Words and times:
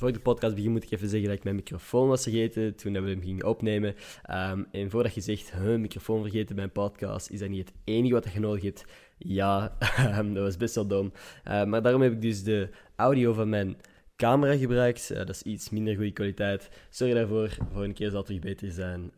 Voor 0.00 0.12
de 0.12 0.20
podcast 0.20 0.54
begin 0.54 0.70
moet 0.70 0.82
ik 0.82 0.90
even 0.90 1.08
zeggen 1.08 1.28
dat 1.28 1.38
ik 1.38 1.44
mijn 1.44 1.56
microfoon 1.56 2.08
was 2.08 2.22
vergeten 2.22 2.76
toen 2.76 2.92
we 2.92 3.10
hem 3.10 3.22
gingen 3.22 3.46
opnemen. 3.46 3.94
Ehm, 4.22 4.62
en 4.72 4.90
voordat 4.90 5.14
je 5.14 5.20
zegt, 5.20 5.52
huh, 5.52 5.78
microfoon 5.78 6.22
vergeten 6.22 6.54
bij 6.54 6.64
een 6.64 6.72
podcast, 6.72 7.30
is 7.30 7.38
dat 7.38 7.48
niet 7.48 7.68
het 7.68 7.76
enige 7.84 8.14
wat 8.14 8.32
je 8.32 8.40
nodig 8.40 8.62
hebt? 8.62 8.84
Ja, 9.18 9.76
ehm, 9.78 10.32
dat 10.32 10.42
was 10.42 10.56
best 10.56 10.74
wel 10.74 10.86
dom. 10.86 11.12
Ehm, 11.44 11.68
maar 11.68 11.82
daarom 11.82 12.02
heb 12.02 12.12
ik 12.12 12.22
dus 12.22 12.42
de 12.42 12.68
audio 12.96 13.32
van 13.32 13.48
mijn 13.48 13.76
camera 14.16 14.56
gebruikt. 14.56 15.10
Eh, 15.10 15.16
dat 15.16 15.28
is 15.28 15.42
iets 15.42 15.70
minder 15.70 15.94
goede 15.94 16.12
kwaliteit. 16.12 16.70
Sorry 16.90 17.14
daarvoor, 17.14 17.56
voor 17.72 17.84
een 17.84 17.94
keer 17.94 18.08
zal 18.08 18.16
het 18.16 18.26
terug 18.26 18.42
beter 18.42 18.70
zijn. 18.70 19.10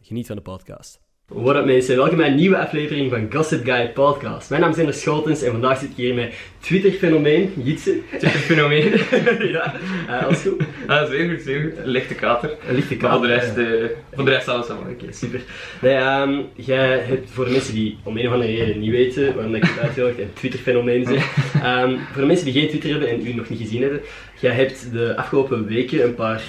geniet 0.00 0.26
van 0.26 0.36
de 0.36 0.42
podcast. 0.42 1.03
What 1.32 1.56
up 1.56 1.64
mensen, 1.64 1.96
welkom 1.96 2.16
bij 2.16 2.28
een 2.28 2.34
nieuwe 2.34 2.58
aflevering 2.58 3.10
van 3.10 3.32
Gossip 3.32 3.64
Guy 3.64 3.88
Podcast. 3.88 4.50
Mijn 4.50 4.60
naam 4.60 4.70
is 4.70 4.78
Ender 4.78 4.94
Scholtens 4.94 5.42
en 5.42 5.50
vandaag 5.50 5.78
zit 5.78 5.90
ik 5.90 5.96
hier 5.96 6.14
met 6.14 6.34
Twitter-fenomeen, 6.58 7.52
Jitse. 7.56 8.00
Twitter-fenomeen? 8.08 8.92
ja, 9.54 9.74
uh, 10.08 10.22
alles 10.22 10.40
goed? 10.40 10.62
Ah, 10.86 11.08
zeer 11.08 11.30
goed, 11.30 11.42
zeer 11.42 11.62
goed. 11.62 11.78
Een 11.78 11.88
lichte 11.88 12.14
kater. 12.14 12.56
Een 12.68 12.74
lichte 12.74 12.96
kater. 12.96 13.18
voor 13.18 13.26
de 13.26 13.34
rest, 13.34 13.56
uh, 13.56 13.90
voor 14.12 14.24
de 14.24 14.30
rest 14.30 14.48
alles 14.48 14.68
allemaal. 14.68 14.90
Oké, 14.90 15.12
super. 15.12 15.40
Nee, 15.80 15.96
um, 15.96 16.46
jij 16.54 16.98
hebt 16.98 17.30
voor 17.30 17.44
de 17.44 17.50
mensen 17.50 17.74
die 17.74 17.98
om 18.02 18.16
een 18.16 18.26
of 18.26 18.32
andere 18.32 18.56
reden 18.56 18.80
niet 18.80 18.90
weten 18.90 19.34
waarom 19.34 19.54
ik 19.54 19.62
het 19.62 19.78
uitgelegd 19.78 20.18
en 20.18 20.30
Twitter-fenomeen 20.34 21.04
zeg. 21.06 21.36
Um, 21.54 21.98
voor 22.12 22.20
de 22.20 22.26
mensen 22.26 22.44
die 22.44 22.54
geen 22.54 22.68
Twitter 22.68 22.90
hebben 22.90 23.08
en 23.08 23.26
u 23.26 23.34
nog 23.34 23.48
niet 23.48 23.60
gezien 23.60 23.82
hebben, 23.82 24.00
jij 24.40 24.52
hebt 24.52 24.92
de 24.92 25.16
afgelopen 25.16 25.66
weken 25.66 26.04
een 26.04 26.14
paar 26.14 26.42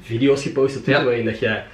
video's 0.00 0.42
gepost 0.42 0.76
op 0.76 0.82
Twitter 0.82 1.04
ja. 1.04 1.08
waarin 1.08 1.24
dat 1.24 1.38
jij 1.38 1.64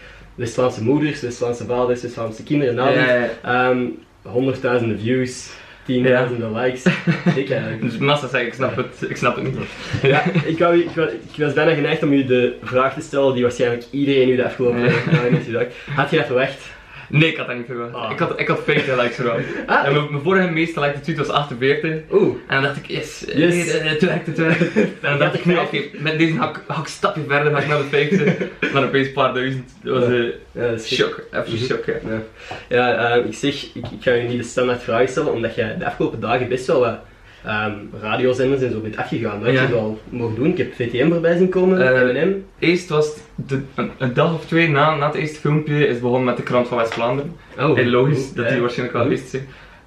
West-Vlaamse 0.40 0.82
moeders, 0.82 1.20
West-Vlaamse 1.20 1.64
vaders, 1.64 2.02
West-Vlaamse 2.02 2.42
kinderen 2.42 2.78
en 2.78 2.92
ja, 2.92 3.28
ja, 3.42 3.70
um, 3.70 3.98
honderdduizenden 4.22 4.98
views, 4.98 5.50
tienduizenden 5.84 6.52
likes. 6.52 6.84
ik 7.42 7.50
eigenlijk. 7.50 7.80
Dus 7.80 7.98
massa 7.98 8.28
zeg, 8.28 8.46
ik 8.46 8.54
snap 8.54 8.76
het, 8.76 9.10
ik 9.10 9.16
snap 9.16 9.36
het 9.36 9.45
niet. 9.45 9.56
ja, 10.02 10.24
ik, 10.52 10.58
wou, 10.58 10.78
ik, 10.78 10.90
wou, 10.90 11.08
ik, 11.08 11.45
was 11.45 11.52
bijna 11.52 11.74
geneigd 11.74 12.02
om 12.02 12.12
u 12.12 12.24
de 12.24 12.56
vraag 12.62 12.95
te 12.95 13.00
stellen 13.00 13.32
die 13.32 13.42
waarschijnlijk 13.42 13.84
iedereen 13.90 14.28
u 14.28 14.36
de 14.36 14.45
afgelopen 14.45 14.80
jaren 14.80 15.32
heeft 15.32 15.45
gedacht. 15.45 15.74
Had 15.95 16.10
je 16.10 16.16
dat 16.16 16.26
verwacht? 16.26 16.68
Nee, 17.10 17.30
ik 17.30 17.36
had 17.36 17.46
dat 17.46 17.56
niet 17.56 17.66
verwacht. 17.66 17.94
Ah. 17.94 18.10
Ik, 18.10 18.18
had, 18.18 18.40
ik 18.40 18.48
had 18.48 18.60
50 18.64 18.96
likes 19.00 19.14
verwacht. 19.14 19.44
Ah. 19.66 19.86
En 19.86 19.92
mijn, 19.92 20.10
mijn 20.10 20.22
vorige 20.22 20.50
meeste 20.50 20.80
like 20.80 21.00
tweet 21.00 21.18
was 21.18 21.28
48. 21.28 21.96
Oeh. 22.12 22.34
En 22.46 22.54
dan 22.54 22.62
dacht 22.62 22.76
ik, 22.76 22.86
yes, 22.86 23.24
yes. 23.26 23.54
Nee, 23.54 23.98
werkt, 24.00 24.26
het 24.26 24.38
werkt. 24.38 24.74
En 24.76 24.90
dan 25.00 25.18
dacht 25.18 25.34
ik, 25.34 25.44
nee, 25.44 25.60
oké, 25.60 25.82
met 25.92 26.18
deze 26.18 26.32
ik 26.32 26.60
een 26.66 26.86
stapje 26.86 27.22
verder, 27.28 27.52
ga 27.52 27.58
ik 27.58 27.68
naar 27.68 27.78
de 27.78 27.84
50. 27.84 28.36
maar 28.72 28.84
opeens 28.84 29.06
een 29.06 29.12
paar 29.12 29.34
duizend. 29.34 29.70
Dat 29.82 29.98
was 29.98 30.08
een 30.08 30.32
ja, 30.52 30.78
shock, 30.78 31.22
even 31.32 31.52
mhm. 31.52 31.64
shock. 31.64 31.84
Ja, 31.86 32.22
ja 32.68 33.16
uh, 33.16 33.26
ik 33.26 33.34
zeg, 33.34 33.54
ik, 33.54 33.84
ik 33.90 34.02
ga 34.02 34.12
je 34.12 34.28
niet 34.28 34.38
de 34.38 34.48
standaard 34.48 34.82
vragen 34.82 35.08
stellen, 35.08 35.32
omdat 35.32 35.54
jij 35.54 35.76
de 35.78 35.86
afgelopen 35.86 36.20
dagen 36.20 36.48
best 36.48 36.66
wel 36.66 36.80
wat 36.80 36.98
um, 37.46 37.91
radiozenders 38.01 38.63
en 38.63 38.71
zo 38.73 38.80
bent 38.80 38.96
afgegaan. 38.96 39.43
Dat 39.43 39.52
ja. 39.52 39.63
je 39.63 39.69
wel 39.69 39.99
mogen 40.09 40.35
doen. 40.35 40.46
Ik 40.46 40.59
heb 40.59 40.74
VTM 40.74 41.10
voorbij 41.10 41.37
zien 41.37 41.49
komen, 41.49 41.80
uh, 41.80 42.23
M&M. 42.23 42.45
Eerst 42.59 42.88
was 42.88 43.16
de, 43.35 43.60
een, 43.99 44.15
dag 44.15 44.35
of 44.35 44.46
twee 44.46 44.69
na, 44.69 44.95
na 44.95 45.07
het 45.07 45.15
eerste 45.15 45.41
filmpje 45.41 45.87
is 45.87 46.01
begonnen 46.01 46.24
met 46.24 46.37
de 46.37 46.43
krant 46.43 46.68
van 46.68 46.77
West-Vlaanderen. 46.77 47.37
Oh, 47.59 47.79
logisch 47.79 48.33
dat 48.33 48.49
die 48.49 48.61
waarschijnlijk 48.61 48.99
wel 48.99 49.09
wist 49.09 49.29
zijn. 49.29 49.46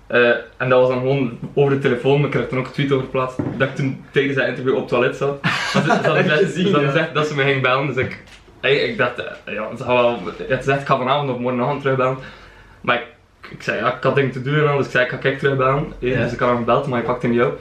Uh, 0.09 0.30
en 0.58 0.70
dat 0.70 0.80
was 0.80 0.90
dan 0.90 1.00
gewoon 1.00 1.40
over 1.54 1.74
de 1.74 1.80
telefoon, 1.80 2.26
ik 2.26 2.31
kreeg 2.31 2.48
toen 2.48 2.59
ook 2.59 2.66
een 2.66 2.72
tweet 2.72 2.92
over 2.92 3.06
geplaatst 3.06 3.38
dat 3.58 3.68
ik 3.68 3.76
toen 3.76 4.06
tijdens 4.12 4.36
dat 4.36 4.48
interview 4.48 4.74
op 4.74 4.80
het 4.80 4.88
toilet 4.88 5.16
zat. 5.16 5.40
ze, 5.72 5.80
hadden 5.80 6.86
gezegd, 6.86 7.14
dat 7.14 7.28
ze 7.28 7.36
me 7.36 7.44
ging 7.44 7.62
bellen, 7.62 7.88
dus 7.88 7.96
ik, 7.96 8.24
ik 8.62 8.98
dacht, 8.98 9.20
uh, 9.20 9.54
ja, 9.54 9.76
ze 9.76 9.86
wel, 9.86 10.20
het 10.48 10.64
zegt 10.64 10.81
ik 10.81 10.88
ga 10.88 10.98
vanavond 10.98 11.30
of 11.30 11.40
morgenavond 11.40 11.81
terugbellen. 11.81 12.18
Maar 12.81 12.96
ik 12.96 13.06
ik 13.49 13.63
zei, 13.63 13.77
ja, 13.77 13.95
ik 13.95 14.03
had 14.03 14.16
dingen 14.16 14.31
te 14.31 14.41
doen 14.41 14.67
en 14.67 14.77
dus 14.77 14.86
ik 14.86 14.91
zei, 14.91 15.03
ik 15.03 15.11
ga 15.11 15.17
kijk 15.17 15.39
terugbellen. 15.39 15.94
Ja. 15.99 16.23
Dus 16.23 16.33
ik 16.33 16.39
had 16.39 16.49
hem 16.49 16.58
gebeld, 16.58 16.88
maar 16.88 16.97
hij 16.97 17.08
pakte 17.08 17.27
niet 17.27 17.41
op. 17.41 17.59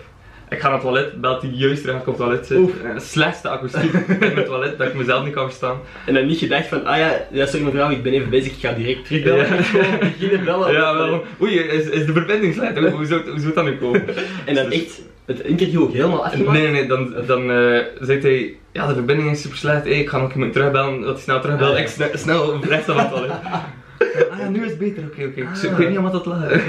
Ik 0.49 0.61
ga 0.61 0.69
naar 0.69 0.73
het 0.73 0.87
toilet, 0.87 1.21
belt 1.21 1.43
hij 1.43 1.51
juist 1.51 1.83
terug 1.83 2.01
ik 2.01 2.07
op 2.07 2.07
het 2.07 2.17
toilet 2.17 2.47
zit. 2.47 2.57
De 2.95 3.01
slechtste 3.01 3.49
akoestiek 3.49 3.93
in 4.31 4.37
het 4.37 4.47
toilet, 4.47 4.79
dat 4.79 4.87
ik 4.87 4.95
mezelf 4.95 5.25
niet 5.25 5.35
kan 5.35 5.45
verstaan. 5.45 5.77
En 6.07 6.15
dan 6.15 6.27
niet 6.27 6.39
gedacht 6.39 6.67
van, 6.67 6.87
ah 6.87 6.99
ja, 6.99 7.09
dat 7.31 7.47
is 7.47 7.51
toch 7.51 7.61
mijn 7.61 7.73
vrouw, 7.73 7.91
ik 7.91 8.03
ben 8.03 8.13
even 8.13 8.31
bezig, 8.31 8.53
ik 8.53 8.61
ga 8.61 8.73
direct 8.73 9.07
terugbellen. 9.07 9.57
Ja. 9.57 9.63
Gewoon 9.63 9.99
beginnen 9.99 10.45
bellen. 10.45 10.73
Ja, 10.73 10.95
wel. 10.95 11.25
Oei, 11.41 11.59
is, 11.59 11.89
is 11.89 12.07
de 12.07 12.13
verbinding 12.13 12.55
slecht? 12.55 12.79
Hoe, 12.79 12.91
hoe, 12.91 13.07
zou, 13.07 13.31
hoe 13.31 13.41
zou 13.41 13.55
dat 13.55 13.65
nu 13.65 13.77
komen? 13.77 14.05
En 14.45 14.55
dan 14.55 14.71
echt 14.71 15.01
het 15.25 15.41
interview 15.41 15.83
ook 15.83 15.93
helemaal 15.93 16.25
afgemaakt? 16.25 16.59
Nee, 16.59 16.69
nee, 16.69 16.87
dan, 16.87 17.15
dan 17.27 17.51
uh, 17.51 17.79
zegt 18.01 18.23
hij, 18.23 18.57
ja, 18.73 18.87
de 18.87 18.95
verbinding 18.95 19.31
is 19.31 19.41
super 19.43 19.59
slecht, 19.59 19.85
hey, 19.85 20.01
ik 20.01 20.09
ga 20.09 20.19
nog 20.19 20.33
iemand 20.33 20.53
terugbellen, 20.53 21.01
dat 21.01 21.15
hij 21.15 21.23
snel 21.23 21.41
terugbelt. 21.41 21.75
Ah, 21.75 21.81
ik 21.81 21.89
snel, 21.89 22.09
snel 22.15 22.65
rechts 22.65 22.89
aan 22.89 22.99
het 22.99 23.11
toilet. 23.11 23.33
Ah 24.31 24.39
ja, 24.39 24.49
nu 24.49 24.65
is 24.65 24.71
het 24.71 24.79
beter, 24.79 25.05
oké, 25.05 25.25
oké. 25.25 25.41
Ik 25.67 25.77
weet 25.77 25.91
niet 25.91 25.99
wat 25.99 26.13
dat 26.13 26.27
laat. 26.27 26.51
uh, 26.51 26.61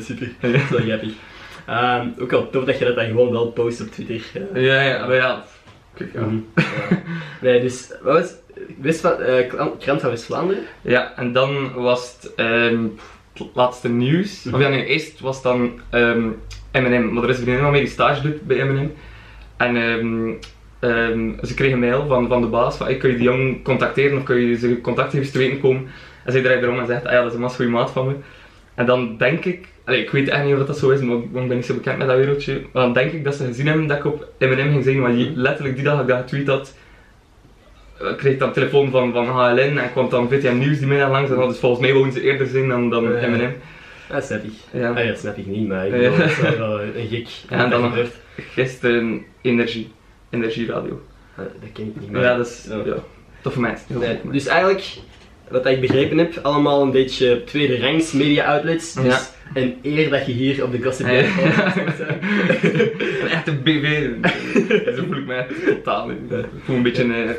super, 0.00 0.32
dat 0.40 0.54
is 0.54 0.68
wel 0.68 0.80
grappig. 0.80 1.12
Um, 1.68 2.14
ook 2.18 2.32
al 2.32 2.50
tof 2.50 2.64
dat 2.64 2.78
je 2.78 2.84
dat 2.84 2.94
dan 2.94 3.06
gewoon 3.06 3.30
wel 3.30 3.46
post 3.46 3.80
op 3.80 3.86
Twitter. 3.86 4.20
Uh. 4.54 4.64
Ja, 4.64 4.80
ja, 4.80 5.06
maar 5.06 5.14
ja. 5.14 5.44
Kijk, 5.94 6.12
ja. 6.12 6.20
Mm. 6.20 6.46
nee, 7.42 7.60
dus, 7.60 7.92
wat 8.02 8.20
was 8.20 8.34
West 8.80 9.04
uh, 9.04 9.68
krant 9.78 10.00
van 10.00 10.10
West-Vlaanderen? 10.10 10.62
Ja, 10.82 11.16
en 11.16 11.32
dan 11.32 11.72
was 11.72 12.16
het, 12.20 12.32
um, 12.36 12.98
het 13.32 13.48
laatste 13.54 13.88
nieuws. 13.88 14.42
Mm 14.42 14.52
-hmm. 14.52 14.60
Of 14.60 14.66
ja, 14.66 14.74
nee, 14.74 14.84
eerst 14.84 15.20
was 15.20 15.42
dan 15.42 15.80
um, 15.90 16.36
M&M, 16.72 17.12
maar 17.12 17.22
er 17.22 17.30
is 17.30 17.36
een 17.36 17.42
vriendin 17.42 17.62
van 17.62 17.70
mij 17.70 17.80
die 17.80 17.88
stage 17.88 18.22
doet 18.22 18.42
bij 18.42 18.64
M&M. 18.64 18.90
En 19.56 19.76
um, 20.86 21.18
Um, 21.20 21.38
ze 21.42 21.54
kregen 21.54 21.72
een 21.72 21.88
mail 21.88 22.06
van, 22.06 22.28
van 22.28 22.40
de 22.40 22.46
baas 22.46 22.76
van, 22.76 22.98
kun 22.98 23.10
je 23.10 23.16
die 23.16 23.24
jong 23.24 23.62
contacteren 23.62 24.18
of 24.18 24.22
kun 24.22 24.36
je 24.36 24.56
ze 24.56 24.80
contactgevers 24.80 25.30
te 25.30 25.38
weten 25.38 25.60
komen? 25.60 25.86
En 26.24 26.32
zij 26.32 26.42
draait 26.42 26.62
erom 26.62 26.78
en 26.78 26.86
zegt, 26.86 27.04
ah 27.06 27.12
ja, 27.12 27.18
dat 27.18 27.28
is 27.28 27.34
een 27.34 27.40
mas 27.40 27.54
goede 27.54 27.70
maat 27.70 27.90
van 27.90 28.06
me. 28.06 28.14
En 28.74 28.86
dan 28.86 29.16
denk 29.16 29.44
ik, 29.44 29.68
allee, 29.84 30.02
ik 30.02 30.10
weet 30.10 30.28
echt 30.28 30.44
niet 30.44 30.54
of 30.54 30.66
dat 30.66 30.78
zo 30.78 30.90
is, 30.90 31.00
maar 31.00 31.16
ik 31.16 31.32
ben 31.32 31.48
niet 31.48 31.66
zo 31.66 31.74
bekend 31.74 31.98
met 31.98 32.06
dat 32.06 32.16
wereldje. 32.16 32.62
Maar 32.72 32.82
dan 32.82 32.92
denk 32.92 33.12
ik 33.12 33.24
dat 33.24 33.34
ze 33.34 33.44
gezien 33.44 33.66
hebben 33.66 33.86
dat 33.86 33.98
ik 33.98 34.04
op 34.04 34.28
M&M 34.38 34.70
ging 34.70 34.84
zeggen, 34.84 35.02
want 35.02 35.36
letterlijk 35.36 35.74
die 35.74 35.84
dag 35.84 35.94
dat 35.94 36.02
ik 36.02 36.08
dat 36.08 36.18
getweet 36.18 36.48
had, 36.48 36.74
eh, 38.00 38.16
kreeg 38.16 38.32
ik 38.32 38.38
dan 38.38 38.52
telefoon 38.52 38.90
van, 38.90 39.12
van 39.12 39.26
HLN 39.26 39.78
en 39.78 39.92
kwam 39.92 40.08
dan 40.08 40.28
VTM 40.28 40.58
Nieuws 40.58 40.78
die 40.78 40.86
middag 40.86 41.10
langs. 41.10 41.30
En 41.30 41.36
dat 41.36 41.50
is 41.50 41.58
volgens 41.58 41.80
mij 41.80 41.92
wouden 41.92 42.12
ze 42.12 42.22
eerder 42.22 42.46
zien 42.46 42.68
dan, 42.68 42.90
dan 42.90 43.04
M&M. 43.04 43.52
Dat 44.08 44.24
snap 44.24 44.44
ik. 44.44 44.52
Ja. 44.70 44.90
Ah, 44.90 44.98
ja, 44.98 45.06
dat 45.06 45.18
snap 45.18 45.36
ik 45.36 45.46
niet, 45.46 45.68
maar 45.68 45.86
ik 45.86 46.18
dat 46.18 46.30
is 46.30 46.38
wel 46.58 46.80
een 46.80 47.08
gek. 47.08 47.28
Ja, 47.48 47.64
en 47.64 47.70
dan 47.70 47.80
nog 47.80 47.94
gisteren 48.36 49.24
energie 49.40 49.94
energieradio. 50.30 51.02
Uh, 51.38 51.44
dat 51.60 51.72
ken 51.72 51.86
ik 51.86 52.00
niet 52.00 52.10
meer. 52.10 52.22
Ja, 52.22 52.36
dat 52.36 52.46
is 52.46 52.66
ja. 52.84 52.96
toffe 53.40 53.60
meid. 53.60 53.84
Nee, 53.88 54.20
dus 54.30 54.46
eigenlijk, 54.46 54.96
wat 55.48 55.66
ik 55.66 55.80
begrepen 55.80 56.18
heb, 56.18 56.38
allemaal 56.42 56.82
een 56.82 56.90
beetje 56.90 57.44
tweede 57.44 57.80
rangs 57.80 58.12
media 58.12 58.44
outlets. 58.44 58.94
Dus 58.94 59.04
ja. 59.04 59.20
een 59.54 59.78
eer 59.82 60.10
dat 60.10 60.26
je 60.26 60.32
hier 60.32 60.64
op 60.64 60.72
de 60.72 60.82
Gossip 60.82 61.06
Girl 61.06 61.92
zijn. 61.96 62.18
een 63.22 63.28
echte 63.28 63.52
BV. 63.52 64.08
Zo 64.96 65.04
voel 65.06 65.16
ik 65.16 65.26
mij 65.26 65.46
totaal 65.66 66.08
niet. 66.08 66.32
Ik 66.32 66.46
voel 66.64 66.76
een 66.76 66.82
beetje 66.82 67.02
een 67.02 67.28
uh, 67.28 67.30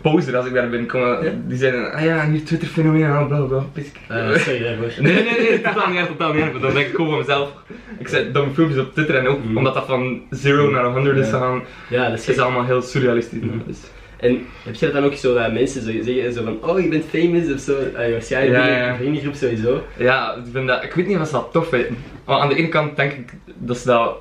poser 0.00 0.36
als 0.36 0.46
ik 0.46 0.54
daar 0.54 0.68
binnenkom. 0.68 1.00
Ja? 1.00 1.32
Die 1.46 1.58
zeiden, 1.58 1.92
ah 1.92 2.04
ja, 2.04 2.26
nu 2.26 2.42
Twitter 2.42 2.68
fenomeen, 2.68 3.26
bla 3.26 3.40
bla 3.40 3.40
bla. 3.40 3.64
Uh, 4.10 4.36
sorry 4.36 4.62
daarvoor. 4.62 5.02
Nee, 5.02 5.14
nee, 5.14 5.24
nee, 5.24 5.60
totaal 5.60 5.90
niet, 5.90 6.06
totaal 6.06 6.32
niet. 6.32 6.60
Dan 6.60 6.74
denk 6.74 6.86
ik 6.86 6.94
gewoon 6.94 7.10
van 7.10 7.18
mezelf. 7.18 7.52
Ik 7.98 8.08
zet 8.08 8.34
dan 8.34 8.54
filmpjes 8.54 8.80
op 8.80 8.92
Twitter 8.92 9.14
en 9.16 9.26
ook 9.26 9.44
mm. 9.44 9.56
omdat 9.56 9.74
dat 9.74 9.86
van 9.86 10.22
0 10.42 10.70
naar 10.70 10.84
100 10.84 11.16
is 11.16 11.28
gegaan, 11.28 11.62
ja, 11.88 12.08
dat 12.08 12.18
is, 12.18 12.28
is 12.28 12.38
allemaal 12.38 12.64
heel 12.64 12.82
surrealistisch. 12.82 13.40
Mm. 13.40 13.62
Dus. 13.66 13.78
En 14.22 14.46
heb 14.64 14.74
je 14.74 14.84
dat 14.84 14.94
dan 14.94 15.04
ook 15.04 15.14
zo 15.14 15.34
dat 15.34 15.52
mensen 15.52 15.82
zo 15.82 15.90
zeggen 16.02 16.32
zo 16.32 16.44
van, 16.44 16.70
oh 16.70 16.80
je 16.80 16.88
bent 16.88 17.04
famous 17.04 17.52
of 17.52 17.60
zo, 17.60 17.78
uh, 17.78 18.10
waarschijnlijk 18.10 18.64
ja, 18.64 18.68
ja. 18.68 18.90
een 18.90 18.96
vriendengroep 18.96 19.34
sowieso? 19.34 19.82
Ja, 19.96 20.34
ik, 20.34 20.42
vind 20.52 20.68
dat, 20.68 20.84
ik 20.84 20.92
weet 20.92 21.06
niet 21.06 21.18
of 21.18 21.26
ze 21.26 21.32
dat 21.32 21.48
tof 21.52 21.68
vinden. 21.68 21.96
Maar 22.24 22.38
aan 22.38 22.48
de 22.48 22.54
ene 22.54 22.68
kant 22.68 22.96
denk 22.96 23.12
ik 23.12 23.32
dat 23.54 23.78
ze 23.78 23.86
dat, 23.86 24.16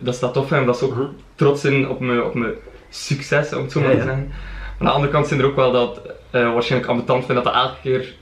dat, 0.00 0.14
ze 0.14 0.20
dat 0.20 0.32
tof 0.32 0.48
vinden, 0.48 0.66
dat 0.66 0.78
ze 0.78 0.84
ook 0.84 0.94
mhm. 0.94 1.06
trots 1.34 1.60
zijn 1.60 1.88
op 1.88 2.00
mijn, 2.00 2.22
op 2.22 2.34
mijn 2.34 2.52
succes, 2.88 3.52
om 3.52 3.62
het 3.62 3.72
zo 3.72 3.80
maar 3.80 3.90
te 3.90 3.96
zeggen. 3.96 4.32
Aan 4.78 4.86
de 4.86 4.92
andere 4.92 5.12
kant 5.12 5.26
zijn 5.26 5.40
er 5.40 5.46
ook 5.46 5.56
wel 5.56 5.72
dat 5.72 6.00
uh, 6.32 6.52
waarschijnlijk 6.52 6.90
ambetant 6.90 7.24
vinden 7.24 7.44
dat 7.44 7.52
dat 7.52 7.62
elke 7.62 7.80
keer 7.82 8.14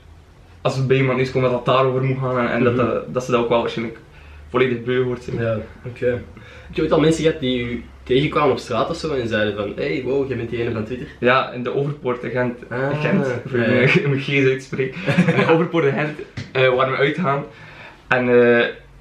als 0.61 0.75
het 0.75 0.87
bij 0.87 0.97
iemand 0.97 1.19
is 1.19 1.31
komt 1.31 1.43
dat 1.43 1.51
dat 1.51 1.65
daarover 1.65 2.03
moet 2.03 2.17
gaan 2.19 2.39
en, 2.39 2.49
en 2.49 2.63
dat, 2.63 2.75
mhm. 2.75 2.85
dat, 2.85 3.13
dat 3.13 3.23
ze 3.23 3.31
dat 3.31 3.39
ook 3.39 3.49
wel 3.49 3.61
waarschijnlijk 3.61 3.99
volledig 4.49 4.83
beu 4.83 5.15
zijn. 5.19 5.37
Ja, 5.37 5.55
oké. 5.85 6.03
Okay. 6.03 6.21
Heb 6.65 6.75
je 6.75 6.81
ooit 6.81 6.91
al 6.91 6.99
mensen 6.99 7.23
gehad 7.23 7.39
die 7.39 7.63
u 7.63 7.83
tegenkwamen 8.03 8.51
op 8.51 8.57
straat 8.57 8.89
of 8.89 8.95
zo 8.95 9.13
en 9.13 9.27
zeiden 9.27 9.55
van 9.55 9.71
hey 9.75 10.01
wow, 10.03 10.27
jij 10.27 10.37
bent 10.37 10.49
die 10.49 10.61
ene 10.61 10.71
van 10.71 10.85
Twitter? 10.85 11.07
Ja, 11.19 11.51
in 11.51 11.63
de 11.63 11.75
Overpoort 11.75 12.19
Gent, 12.21 12.59
ah, 12.69 13.01
Gent 13.01 13.27
voor 13.45 13.59
ja, 13.59 13.67
mijn 13.67 14.19
G's 14.25 14.45
uitspreek. 14.45 14.95
in 15.27 15.35
de 15.35 15.45
Overpoort 15.53 15.93
Gent 15.93 16.19
uh, 16.53 16.75
waar 16.75 16.91
we 16.91 16.97
uitgaan 16.97 17.43
en 18.07 18.29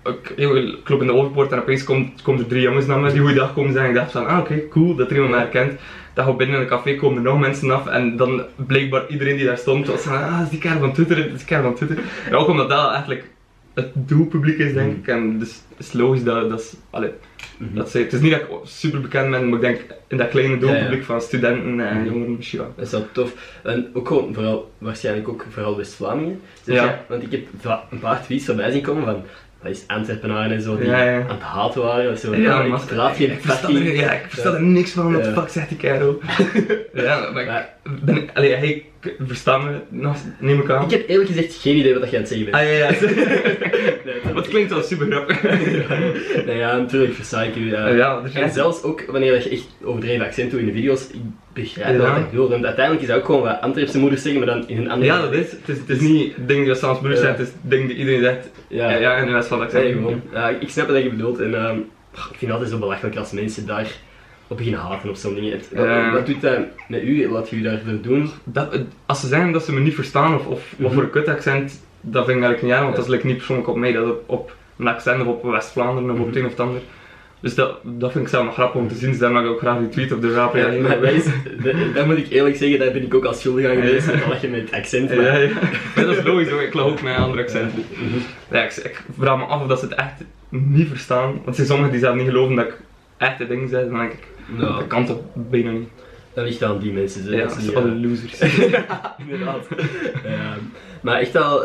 ik, 0.05 0.89
loop 0.89 1.01
in 1.01 1.07
de 1.07 1.13
Overpoort 1.13 1.53
en 1.53 1.59
opeens 1.59 1.85
komt, 1.85 2.23
komt 2.23 2.41
er 2.41 2.47
drie 2.47 2.63
jongens 2.63 2.87
naar 2.87 3.01
me 3.01 3.13
die 3.13 3.21
goeiedag 3.21 3.55
komen 3.55 3.73
zeggen. 3.73 3.91
Ik 3.91 3.97
dacht 3.97 4.13
van 4.13 4.27
ah 4.27 4.39
oké, 4.39 4.53
okay, 4.53 4.69
cool 4.69 4.95
dat 4.95 5.07
er 5.07 5.15
iemand 5.15 5.33
mij 5.33 5.41
herkent. 5.41 5.81
Dan 6.15 6.25
gaat 6.25 6.37
binnen 6.37 6.61
een 6.61 6.67
café 6.67 6.95
komen 6.95 7.17
er 7.17 7.23
nog 7.23 7.39
mensen 7.39 7.71
af 7.71 7.87
en 7.87 8.17
dan 8.17 8.43
blijkbaar 8.57 9.09
iedereen 9.09 9.37
die 9.37 9.47
daar 9.47 9.59
stond 9.59 9.87
was 9.87 10.03
van 10.03 10.23
ah, 10.23 10.41
is 10.43 10.49
die 10.49 10.59
kerel 10.59 10.79
van 10.79 10.93
Twitter, 10.93 11.19
is 11.19 11.37
die 11.37 11.47
kerel 11.47 11.63
van 11.63 11.75
Twitter. 11.75 11.99
En 12.29 12.35
ook 12.35 12.49
omdat 12.49 12.69
dat 12.69 12.91
eigenlijk 12.91 13.25
het 13.75 13.91
doelpubliek 13.95 14.59
is, 14.59 14.73
denk 14.73 14.97
ik. 14.97 15.07
En 15.09 15.39
dus 15.39 15.61
het 15.77 15.87
is 15.87 15.93
logisch 15.93 16.25
dat, 16.25 16.51
dat 16.51 16.61
is, 16.61 16.75
allee, 16.91 17.11
mm 17.59 17.75
dat 17.75 17.91
ze, 17.91 17.99
het 17.99 18.13
is 18.13 18.21
niet 18.21 18.31
dat 18.31 18.41
ik 18.41 18.49
super 18.65 19.01
bekend 19.01 19.31
ben, 19.31 19.49
maar 19.49 19.55
ik 19.55 19.61
denk 19.61 19.81
in 20.09 20.17
dat 20.17 20.29
kleine 20.29 20.59
doelpubliek 20.59 21.05
van 21.05 21.21
studenten 21.21 21.81
en 21.81 21.99
mm 21.99 22.05
jongeren 22.05 22.37
misschien 22.37 22.59
wel. 22.59 22.73
Dat 22.77 22.85
is 22.87 22.91
wel 22.91 23.07
tof. 23.13 23.59
En 23.63 23.91
ook 23.93 24.09
gewoon, 24.09 24.35
vooral, 24.35 24.71
waarschijnlijk 24.79 25.29
ook 25.29 25.47
vooral 25.51 25.77
West-Vlamingen. 25.77 26.41
ja. 26.65 27.05
want 27.09 27.23
ik 27.23 27.31
heb 27.31 27.75
een 27.91 27.99
paar 27.99 28.23
tweets 28.23 28.45
voorbij 28.45 28.71
zien 28.71 28.83
komen 28.83 29.05
van 29.05 29.23
wat 29.65 29.73
is 29.73 29.85
Antwerpenaren 29.87 30.51
en 30.53 30.63
zo, 30.63 30.77
die 30.79 30.87
Ja, 30.87 31.03
ja. 31.03 31.21
aan 31.21 31.29
het 31.29 31.41
haat 31.41 31.75
waren. 31.75 32.19
Zo, 32.19 32.35
Ja, 32.37 32.63
ik 32.63 32.71
maar 32.71 32.81
praat 32.87 33.17
geen 33.17 33.31
ik 33.31 33.41
fucking- 33.41 33.79
er, 33.79 33.95
ja, 33.95 34.11
ik 34.13 34.25
versta 34.29 34.53
er 34.53 34.63
niks 34.63 34.91
van, 34.91 35.13
wat 35.13 35.25
de 35.25 35.33
fuck 35.33 35.49
zegt 35.49 35.69
die 35.69 35.79
kerel? 35.79 36.19
ja, 36.95 37.31
maar 37.33 37.45
Maar- 37.45 37.69
ik, 37.85 38.05
ben, 38.05 38.29
allee, 38.35 38.55
hij 38.55 38.85
verstaat 39.27 39.63
me, 39.65 39.71
neem 40.39 40.61
ik 40.61 40.71
aan. 40.71 40.85
Ik 40.85 40.91
heb 40.91 41.09
eerlijk 41.09 41.29
gezegd 41.29 41.55
geen 41.55 41.77
idee 41.77 41.99
wat 41.99 42.11
je 42.11 42.17
aan 42.17 42.23
het 42.23 42.31
zeggen 42.33 42.51
bent. 42.51 42.57
Ah 42.57 42.71
ja, 42.71 42.77
ja. 42.79 42.91
Nee, 44.05 44.15
Maar 44.25 44.35
het 44.35 44.49
klinkt 44.49 44.71
wel 44.71 44.83
super 44.83 45.07
grappig. 45.11 45.43
nee, 46.47 46.57
ja, 46.57 46.77
natuurlijk 46.77 47.15
versta 47.15 47.43
ik 47.43 47.57
u. 47.57 47.71
ja. 47.71 47.89
Ja, 47.89 48.29
zijn- 48.29 48.45
En 48.45 48.51
zelfs 48.53 48.83
ook 48.83 49.05
wanneer 49.11 49.35
je 49.35 49.49
echt 49.49 49.67
overdreven 49.85 50.27
accent 50.27 50.51
doet 50.51 50.61
in 50.61 50.67
de 50.67 50.73
video's, 50.73 51.09
ik 51.11 51.21
begrijp 51.53 51.99
Ja. 52.01 52.09
wat 52.11 52.17
ik 52.17 52.31
bedoel. 52.31 52.49
Want 52.49 52.65
uiteindelijk 52.65 53.05
is 53.05 53.11
dat 53.11 53.19
ook 53.21 53.25
gewoon 53.27 53.43
wat 53.43 53.61
Antwerpse 53.61 53.99
moeders 53.99 54.23
zeggen, 54.23 54.45
maar 54.45 54.55
dan 54.55 54.69
in 54.69 54.77
een 54.79 54.91
andere... 54.91 55.13
Ja, 55.13 55.21
dat 55.21 55.33
is. 55.33 55.51
Het 55.51 55.69
is, 55.69 55.79
het 55.79 55.89
is 55.89 56.01
niet 56.01 56.35
die 56.47 56.75
Saans 56.75 56.99
broers 56.99 57.15
Ja. 57.15 57.21
zijn, 57.21 57.33
het 57.37 57.47
is 57.47 57.53
dingen 57.63 57.87
die 57.89 57.97
iedereen 57.97 58.21
zegt. 58.21 58.51
Ja, 58.69 58.91
Ja, 58.91 58.97
ja 58.99 59.17
in 59.17 59.27
de 59.27 59.33
rest 59.33 59.49
van 59.49 59.61
het 59.61 59.73
Nee, 59.73 59.83
accent. 59.83 60.03
gewoon. 60.03 60.23
Ja, 60.33 60.49
ik 60.49 60.69
snap 60.69 60.89
wat 60.89 61.03
je 61.03 61.11
bedoelt. 61.11 61.41
En 61.41 61.55
ehm, 61.55 61.77
ik 62.13 62.21
vind 62.37 62.41
het 62.41 62.51
altijd 62.51 62.71
zo 62.71 62.79
belachelijk 62.79 63.17
als 63.17 63.33
mensen 63.33 63.67
daar 63.67 63.87
op 64.47 64.57
beginnen 64.57 64.81
haten 64.81 65.11
of 65.11 65.19
zo'n 65.19 65.35
dingen. 65.35 65.53
Het- 65.53 65.69
wat- 65.73 65.85
Ja. 65.85 66.13
Wat 66.13 66.27
doet 66.27 66.41
dat 66.41 66.59
met 66.89 67.03
u? 67.03 67.29
Laat 67.31 67.51
je 67.51 67.57
u 67.57 67.63
daardoor 67.63 68.01
doen? 68.03 68.31
Dat, 68.45 68.79
als 69.07 69.21
ze 69.21 69.27
zeggen 69.27 69.53
dat 69.53 69.65
ze 69.65 69.73
me 69.73 69.81
niet 69.81 69.95
verstaan 69.95 70.35
of, 70.35 70.47
of 70.47 70.71
wat 70.71 70.79
Mhm. 70.81 70.93
voor 70.95 71.03
een 71.03 71.11
kut 71.11 71.29
accent, 71.29 71.83
dat 72.01 72.25
vind 72.25 72.37
ik 72.39 72.45
eigenlijk 72.45 72.63
niet 72.63 72.73
aan, 72.73 72.83
want 72.83 72.91
Ja. 72.91 72.97
dat 72.97 73.05
is 73.07 73.15
like, 73.15 73.27
niet 73.27 73.37
persoonlijk 73.37 73.69
op 73.69 73.77
mij, 73.77 73.93
dat 73.93 74.07
op, 74.07 74.23
op 74.27 74.57
mijn 74.77 74.95
accent 74.95 75.21
of 75.21 75.27
op 75.27 75.43
West-Vlaanderen 75.51 76.11
of 76.11 76.19
op 76.19 76.25
het 76.27 76.35
Mhm. 76.35 76.39
een 76.39 76.45
of 76.45 76.51
het 76.51 76.61
ander. 76.61 76.81
Dus 77.41 77.55
dat, 77.55 77.79
dat 77.83 78.13
vind 78.13 78.25
ik 78.25 78.31
zelf 78.31 78.45
nog 78.45 78.55
grappig 78.55 78.81
om 78.81 78.89
te 78.89 78.95
zien, 78.95 79.11
dus 79.11 79.19
daar 79.19 79.31
maak 79.33 79.45
ik 79.45 79.51
ook 79.51 79.59
graag 79.59 79.79
die 79.79 79.89
tweet 79.89 80.13
op 80.13 80.21
de 80.21 80.33
raap. 80.33 80.55
Ja, 80.57 80.69
maar 80.81 81.01
dat 81.01 81.25
dat, 81.63 81.75
dat 81.95 82.07
moet 82.07 82.17
ik 82.19 82.31
eerlijk 82.31 82.57
zeggen, 82.57 82.79
daar 82.79 82.93
ben 82.93 83.03
ik 83.03 83.15
ook 83.15 83.25
al 83.25 83.35
schuldig 83.35 83.65
aan 83.71 83.75
geweest. 83.77 84.07
Dat 84.07 84.27
lach 84.29 84.41
je 84.41 84.49
met 84.49 84.73
accent. 84.73 85.11
Ja, 85.11 85.17
Maar, 85.17 85.43
ja. 85.43 85.49
Maar 85.95 86.05
dat 86.07 86.17
is 86.17 86.23
logisch 86.25 86.49
hoor, 86.49 86.63
ik 86.63 86.75
lag 86.75 86.85
ook 86.87 87.03
met 87.03 87.15
een 87.17 87.21
ander 87.23 87.39
accent. 87.41 87.73
Mhm. 87.77 88.19
Ja, 88.51 88.63
ik, 88.65 88.73
ik 88.77 89.03
vraag 89.19 89.37
me 89.39 89.45
af 89.45 89.61
of 89.63 89.67
dat 89.69 89.79
ze 89.79 89.85
het 89.85 89.95
echt 89.95 90.13
niet 90.49 90.89
verstaan. 90.89 91.33
Want 91.33 91.47
er 91.47 91.55
zijn 91.55 91.67
sommigen 91.67 91.93
die 91.93 92.01
zelf 92.01 92.17
niet 92.17 92.27
geloven 92.27 92.55
dat 92.57 92.65
ik 92.67 92.77
echte 93.17 93.47
dingen 93.47 93.69
zeg. 93.69 93.81
Dan 93.85 93.99
denk 93.99 94.13
ik, 94.13 94.19
Nou, 94.47 94.79
dat 94.79 94.87
kan 94.87 95.07
toch 95.07 95.19
bijna 95.33 95.71
niet. 95.71 95.89
dat 96.35 96.45
ligt 96.45 96.63
aan 96.63 96.79
die 96.79 96.93
mensen. 96.93 97.25
Zo, 97.25 97.31
Ja, 97.31 97.37
dat 97.37 97.49
dat 97.49 97.59
ze 97.59 97.65
zijn 97.65 97.77
alle 97.77 97.95
losers. 97.95 98.39
ja, 98.71 99.17
inderdaad. 99.19 99.67
Ehm, 100.25 100.59
maar 101.03 101.21
echt 101.21 101.37
al 101.37 101.63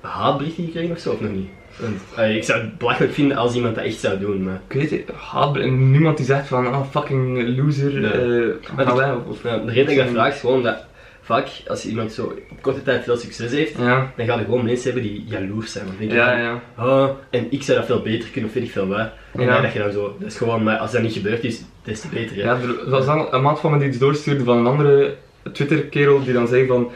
haatberichten 0.00 0.64
gekregen 0.64 0.90
of 0.90 0.98
zo, 0.98 1.12
of 1.12 1.20
nog 1.20 1.30
niet? 1.30 1.48
Want, 1.80 2.28
ik 2.36 2.44
zou 2.44 2.60
het 2.60 2.78
belachelijk 2.78 3.12
vinden 3.12 3.36
als 3.36 3.54
iemand 3.54 3.74
dat 3.74 3.84
echt 3.84 3.98
zou 3.98 4.18
doen, 4.18 4.42
maar... 4.42 4.60
ik 4.68 4.72
weet 4.72 4.90
het, 4.90 5.64
niemand 5.70 6.16
die 6.16 6.26
zegt 6.26 6.48
van, 6.48 6.66
ah 6.66 6.86
fucking 6.90 7.56
loser, 7.56 8.04
eh 8.04 8.86
Maar. 8.86 9.16
Of, 9.16 9.26
of, 9.26 9.40
de 9.40 9.50
reden 9.66 9.84
dat 9.84 9.88
ik 9.88 9.96
dat 9.96 10.08
vraag 10.08 10.34
is 10.34 10.40
gewoon 10.40 10.62
dat 10.62 10.84
vaak 11.24 11.48
als 11.66 11.86
iemand 11.86 12.12
zo 12.12 12.36
op 12.50 12.62
korte 12.62 12.82
tijd 12.82 13.04
veel 13.04 13.16
succes 13.16 13.50
heeft, 13.52 13.78
ja, 13.78 14.12
dan 14.16 14.26
ga 14.26 14.38
je 14.38 14.44
gewoon 14.44 14.64
mensen 14.64 14.92
hebben 14.92 15.10
die 15.10 15.24
jaloers 15.26 15.72
zijn. 15.72 15.86
Dan 15.86 15.94
denk 15.98 16.10
je 16.10 16.16
ja, 16.16 16.38
ja. 16.38 16.60
oh, 16.78 17.08
en 17.30 17.46
ik 17.50 17.62
zou 17.62 17.78
dat 17.78 17.86
veel 17.86 18.02
beter 18.02 18.28
kunnen 18.28 18.50
of 18.50 18.54
weet 18.56 18.64
ik 18.64 18.70
veel 18.70 18.86
wat. 18.86 19.08
En 19.32 19.46
dan 19.46 19.62
dat 19.62 19.72
je 19.72 19.78
dan 19.78 19.92
zo, 19.92 20.16
dat 20.18 20.28
is 20.28 20.36
gewoon, 20.36 20.62
maar 20.62 20.76
als 20.76 20.92
dat 20.92 21.02
niet 21.02 21.12
gebeurd 21.12 21.44
is, 21.44 21.62
des 21.84 22.00
te 22.00 22.08
beter. 22.08 22.36
Ja, 22.36 22.58
er 22.84 22.90
was 22.90 23.06
al 23.06 23.34
een 23.34 23.42
maat 23.42 23.60
van 23.60 23.70
me 23.72 23.78
die 23.78 23.88
iets 23.88 23.98
doorstuurde 23.98 24.44
van 24.44 24.56
een 24.58 24.66
andere 24.66 25.14
Twitter-kerel 25.52 26.24
die 26.24 26.32
dan 26.32 26.46
zei 26.48 26.66
van... 26.66 26.90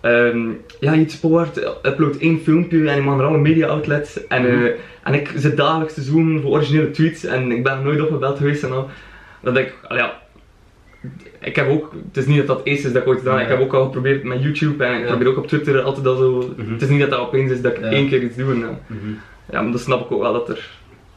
ehm 0.00 0.48
ja, 0.80 0.94
iets 0.94 1.18
Poort 1.18 1.56
uploadt 1.82 2.18
één 2.18 2.40
filmpje 2.40 2.90
en 2.90 2.96
ik 2.98 3.04
mag 3.04 3.16
naar 3.16 3.26
alle 3.26 3.38
media-outlets 3.38 4.26
en, 4.26 4.42
Mhm. 4.42 4.64
eh, 4.64 4.72
en 5.04 5.14
ik 5.14 5.32
zit 5.36 5.56
dagelijks 5.56 5.94
te 5.94 6.02
zoeken 6.02 6.40
voor 6.42 6.50
originele 6.50 6.90
tweets 6.90 7.24
en 7.24 7.50
ik 7.52 7.62
ben 7.62 7.82
nooit 7.82 8.00
opgebeld 8.00 8.36
geweest 8.38 8.62
en 8.62 8.72
al. 8.72 8.88
Dan 9.42 9.54
denk 9.54 9.66
ik, 9.68 9.74
ja, 9.88 10.22
ik 11.40 11.56
heb 11.56 11.68
ook, 11.68 11.92
het 12.08 12.16
is 12.16 12.26
niet 12.26 12.36
dat 12.36 12.46
dat 12.46 12.60
eerste 12.64 12.86
is 12.86 12.92
dat 12.92 13.02
ik 13.02 13.08
ooit 13.08 13.18
gedaan 13.18 13.34
heb, 13.38 13.42
ik 13.44 13.52
heb 13.52 13.60
ook 13.60 13.74
al 13.74 13.84
geprobeerd 13.84 14.22
met 14.24 14.42
YouTube 14.42 14.84
en 14.84 14.94
ik 14.94 15.00
Ja. 15.00 15.06
probeer 15.06 15.28
ook 15.28 15.36
op 15.36 15.46
Twitter 15.48 15.80
altijd 15.82 16.06
al 16.06 16.16
zo, 16.16 16.52
Mhm. 16.56 16.72
het 16.72 16.82
is 16.82 16.88
niet 16.88 17.00
dat 17.00 17.10
dat 17.10 17.18
opeens 17.20 17.50
is 17.50 17.60
dat 17.62 17.72
ik 17.76 17.80
Ja. 17.80 17.86
één 17.90 18.08
keer 18.08 18.22
iets 18.22 18.36
doe 18.36 18.52
en, 18.52 18.58
Mhm. 18.58 18.68
ja, 19.50 19.62
maar 19.62 19.70
dan 19.70 19.78
snap 19.80 20.04
ik 20.04 20.12
ook 20.12 20.22
wel 20.22 20.32
dat 20.32 20.48
er, 20.48 20.68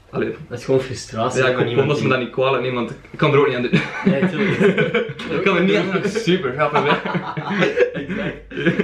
allee, 0.10 0.36
Dat 0.50 0.60
is 0.60 0.66
gewoon 0.66 0.80
frustratie. 0.80 1.42
ja, 1.44 1.48
ik 1.48 1.76
hoop 1.78 1.88
dat 1.88 1.98
ze 1.98 2.04
me 2.04 2.10
dat 2.10 2.20
niet 2.20 2.30
kwalijk 2.30 2.62
nemen, 2.64 2.78
want 2.78 2.90
ik 3.12 3.18
kan 3.18 3.32
er 3.34 3.40
ook 3.40 3.48
niet 3.48 3.56
aan 3.56 3.62
doen. 3.62 3.72
Nee. 4.06 4.22
Ik 5.38 5.42
kan 5.44 5.56
er 5.58 5.64
niet 5.64 5.76
aan 5.76 5.92
doen, 5.92 6.04
super 6.28 6.52
grappig 6.52 6.84
hè. 6.84 7.10
exact. 7.94 8.36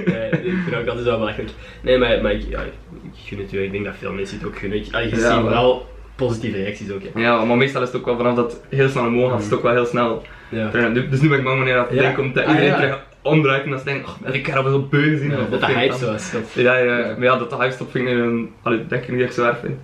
Nee, 0.06 0.30
ik 0.30 0.54
vind 0.64 0.76
ook 0.76 0.86
altijd 0.86 1.06
zo 1.06 1.18
belachelijk. 1.18 1.50
Nee, 1.82 1.98
maar, 1.98 2.22
maar 2.22 2.32
ik, 2.32 2.42
ja, 2.48 2.60
ik 2.60 2.72
gun 3.14 3.38
het 3.38 3.52
u. 3.52 3.62
Ik 3.62 3.72
denk 3.72 3.84
dat 3.84 3.94
veel 3.98 4.12
mensen 4.12 4.38
het 4.38 4.46
ook 4.46 4.58
gunnen. 4.58 4.78
Je 4.78 4.84
ziet 4.84 5.20
maar- 5.22 5.40
vooral 5.40 5.86
positieve 6.16 6.56
reacties 6.56 6.90
ook. 6.90 7.00
Hè. 7.12 7.20
Ja, 7.20 7.44
maar 7.44 7.56
meestal 7.56 7.82
is 7.82 7.88
het 7.88 7.96
ook 7.96 8.04
wel 8.06 8.16
vanaf 8.16 8.34
dat 8.34 8.60
heel 8.68 8.88
snel 8.88 9.06
omhoog 9.06 9.30
gaat, 9.30 9.38
is 9.38 9.44
het 9.44 9.54
ook 9.54 9.62
wel 9.62 9.72
heel 9.72 9.86
snel. 9.86 10.22
Ja. 10.48 10.88
Dus 10.88 11.20
nu 11.20 11.28
ben 11.28 11.38
ik 11.38 11.44
bang 11.44 11.56
wanneer 11.56 11.74
dat 11.74 11.86
Ja. 11.90 12.00
denk 12.02 12.18
omdat 12.18 12.44
Ah, 12.44 12.48
iedereen 12.50 12.70
ja. 12.70 12.76
terug 12.76 12.98
omdraait 13.22 13.64
en 13.64 13.70
dat 13.70 13.78
ze 13.78 13.84
denken, 13.84 14.08
oh, 14.28 14.34
ik 14.34 14.46
heb 14.46 14.62
wel 14.62 14.86
beu 14.88 15.14
of 15.14 15.20
dat 15.50 15.50
dat 15.60 15.64
vind 15.64 15.78
hype 15.78 15.94
ik 15.94 16.00
zo 16.00 16.14
is. 16.14 16.30
Dat, 16.30 16.52
Ja, 16.52 16.76
ja, 16.76 16.96
maar 16.96 17.22
ja, 17.24 17.36
dat 17.38 17.50
de 17.50 17.56
hype 17.56 17.72
stop 17.72 17.90
vind 17.90 18.08
ik 18.08 18.14
een, 18.14 18.50
allee, 18.62 18.86
denk 18.86 19.02
ik 19.02 19.08
niet 19.08 19.18
dat 19.18 19.28
ik 19.28 19.34
zo 19.34 19.44
erg 19.44 19.58
vind. 19.58 19.76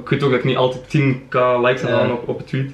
ik 0.00 0.08
weet 0.08 0.22
ook 0.22 0.30
dat 0.30 0.38
ik 0.38 0.44
niet 0.44 0.56
altijd 0.56 0.84
10k 0.96 1.36
likes 1.62 1.82
heb 1.82 1.90
aan 1.90 2.12
op, 2.12 2.28
op 2.28 2.38
een 2.38 2.44
tweet. 2.44 2.70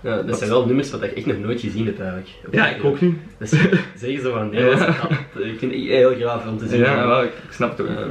Ja, 0.00 0.22
dat 0.22 0.38
zijn 0.38 0.50
wel 0.50 0.66
nummers 0.66 0.90
wat 0.90 1.02
ik 1.02 1.12
echt 1.12 1.26
nog 1.26 1.38
nooit 1.38 1.60
gezien 1.60 1.86
heb 1.86 1.98
eigenlijk. 2.00 2.28
Ja, 2.50 2.68
ik 2.68 2.84
ook 2.84 3.00
niet. 3.00 3.16
Dus 3.38 3.50
zeggen 4.00 4.20
ze 4.22 4.30
van, 4.32 4.50
nee, 4.50 4.64
Ja. 4.64 4.70
dat, 4.76 4.78
dat- 4.78 5.44
ik 5.44 5.58
vind 5.58 5.72
het 5.72 5.80
heel 5.82 6.14
graaf 6.14 6.46
om 6.46 6.58
te 6.58 6.68
zien. 6.68 6.80
Ja, 6.80 7.06
wel, 7.06 7.22
ik, 7.22 7.28
ik 7.28 7.52
snap 7.52 7.70
het 7.70 7.80
ook. 7.80 7.86
Ehm, 7.96 8.10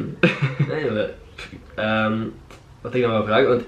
nee, 0.69 0.91
maar, 0.91 1.09
ehm, 1.75 2.18
wat 2.81 2.94
ik 2.95 3.01
dan 3.01 3.12
wil 3.12 3.24
vragen, 3.24 3.47
want 3.47 3.63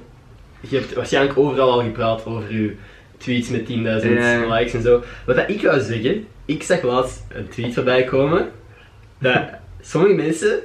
je 0.59 0.77
hebt 0.77 0.93
waarschijnlijk 0.93 1.37
overal 1.37 1.71
al 1.71 1.81
gepraat 1.83 2.25
over 2.25 2.53
je 2.53 2.75
tweets 3.19 3.49
met 3.49 3.65
10.000 3.65 3.65
Ja, 3.75 3.99
ja. 4.31 4.53
likes 4.55 4.73
en 4.73 4.81
zo. 4.81 5.03
Wat 5.25 5.35
dat 5.35 5.49
ik 5.49 5.61
wou 5.61 5.79
zeggen, 5.81 6.25
ik 6.45 6.63
zag 6.63 6.81
laatst 6.81 7.23
een 7.29 7.47
tweet 7.47 7.73
voorbij 7.73 8.03
komen 8.03 8.49
dat 9.19 9.41
sommige 9.81 10.13
mensen 10.13 10.59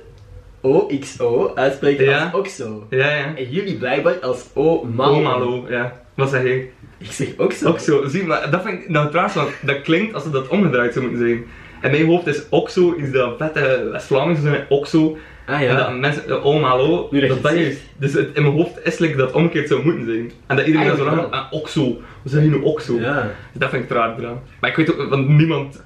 OXO 0.60 1.52
uitspreken 1.54 2.04
Ja. 2.04 2.24
als 2.24 2.34
OXO. 2.40 2.86
Ja, 2.90 3.10
ja. 3.10 3.36
En 3.36 3.50
jullie 3.50 3.76
blijkbaar 3.76 4.18
als 4.18 4.44
O 4.54 4.84
Malo. 4.84 5.16
Oh, 5.16 5.22
malo, 5.22 5.66
ja. 5.68 6.00
Wat 6.14 6.30
zeg 6.30 6.42
je? 6.42 6.68
Ik 6.98 7.10
zeg 7.12 7.28
OXO. 7.36 7.68
Ook 7.68 7.78
zo, 7.78 8.06
zie, 8.08 8.24
maar 8.24 8.50
dat 8.50 8.62
vind 8.62 8.82
ik 8.82 8.88
nou 8.88 9.08
trouwens, 9.08 9.34
want 9.34 9.50
dat 9.62 9.82
klinkt 9.82 10.14
alsof 10.14 10.32
dat 10.32 10.48
omgedraaid 10.48 10.92
zou 10.92 11.04
moeten 11.04 11.26
zijn. 11.26 11.44
En 11.80 11.90
mijn 11.90 12.06
hoofd 12.06 12.26
is 12.26 12.48
Oxo, 12.48 12.92
is 12.92 13.10
dat 13.12 13.34
vette 13.38 13.88
West-Vlaamse 13.92 14.42
zijn 14.42 14.64
Oxo. 14.68 15.18
Ah 15.46 15.60
En 15.60 15.66
ja. 15.66 15.76
dat 15.76 15.98
mensen, 15.98 16.28
eh, 16.28 16.44
oh 16.44 16.60
malo, 16.60 17.08
Nu 17.10 17.26
dat 17.26 17.42
dat. 17.42 17.52
Dus 17.96 18.12
het, 18.12 18.28
in 18.34 18.42
mijn 18.42 18.54
hoofd 18.54 18.72
is 18.82 18.98
like 18.98 19.16
dat 19.16 19.26
het 19.26 19.36
omgekeerd 19.36 19.68
zou 19.68 19.84
moeten 19.84 20.04
zijn. 20.04 20.32
En 20.46 20.56
dat 20.56 20.66
iedereen 20.66 20.86
dan 20.86 20.96
zo 20.96 21.04
lang, 21.04 21.30
ah, 21.30 21.52
Oxo, 21.52 22.00
we 22.22 22.28
zijn 22.28 22.48
nu 22.48 22.54
Oxo. 22.54 22.98
Ja. 23.00 23.22
Dus 23.22 23.60
dat 23.60 23.70
vind 23.70 23.84
ik 23.84 23.90
raar 23.90 24.18
eraan. 24.18 24.40
Maar 24.60 24.70
ik 24.70 24.76
weet 24.76 24.92
ook, 24.92 25.08
want 25.08 25.28
niemand, 25.28 25.74
het 25.74 25.82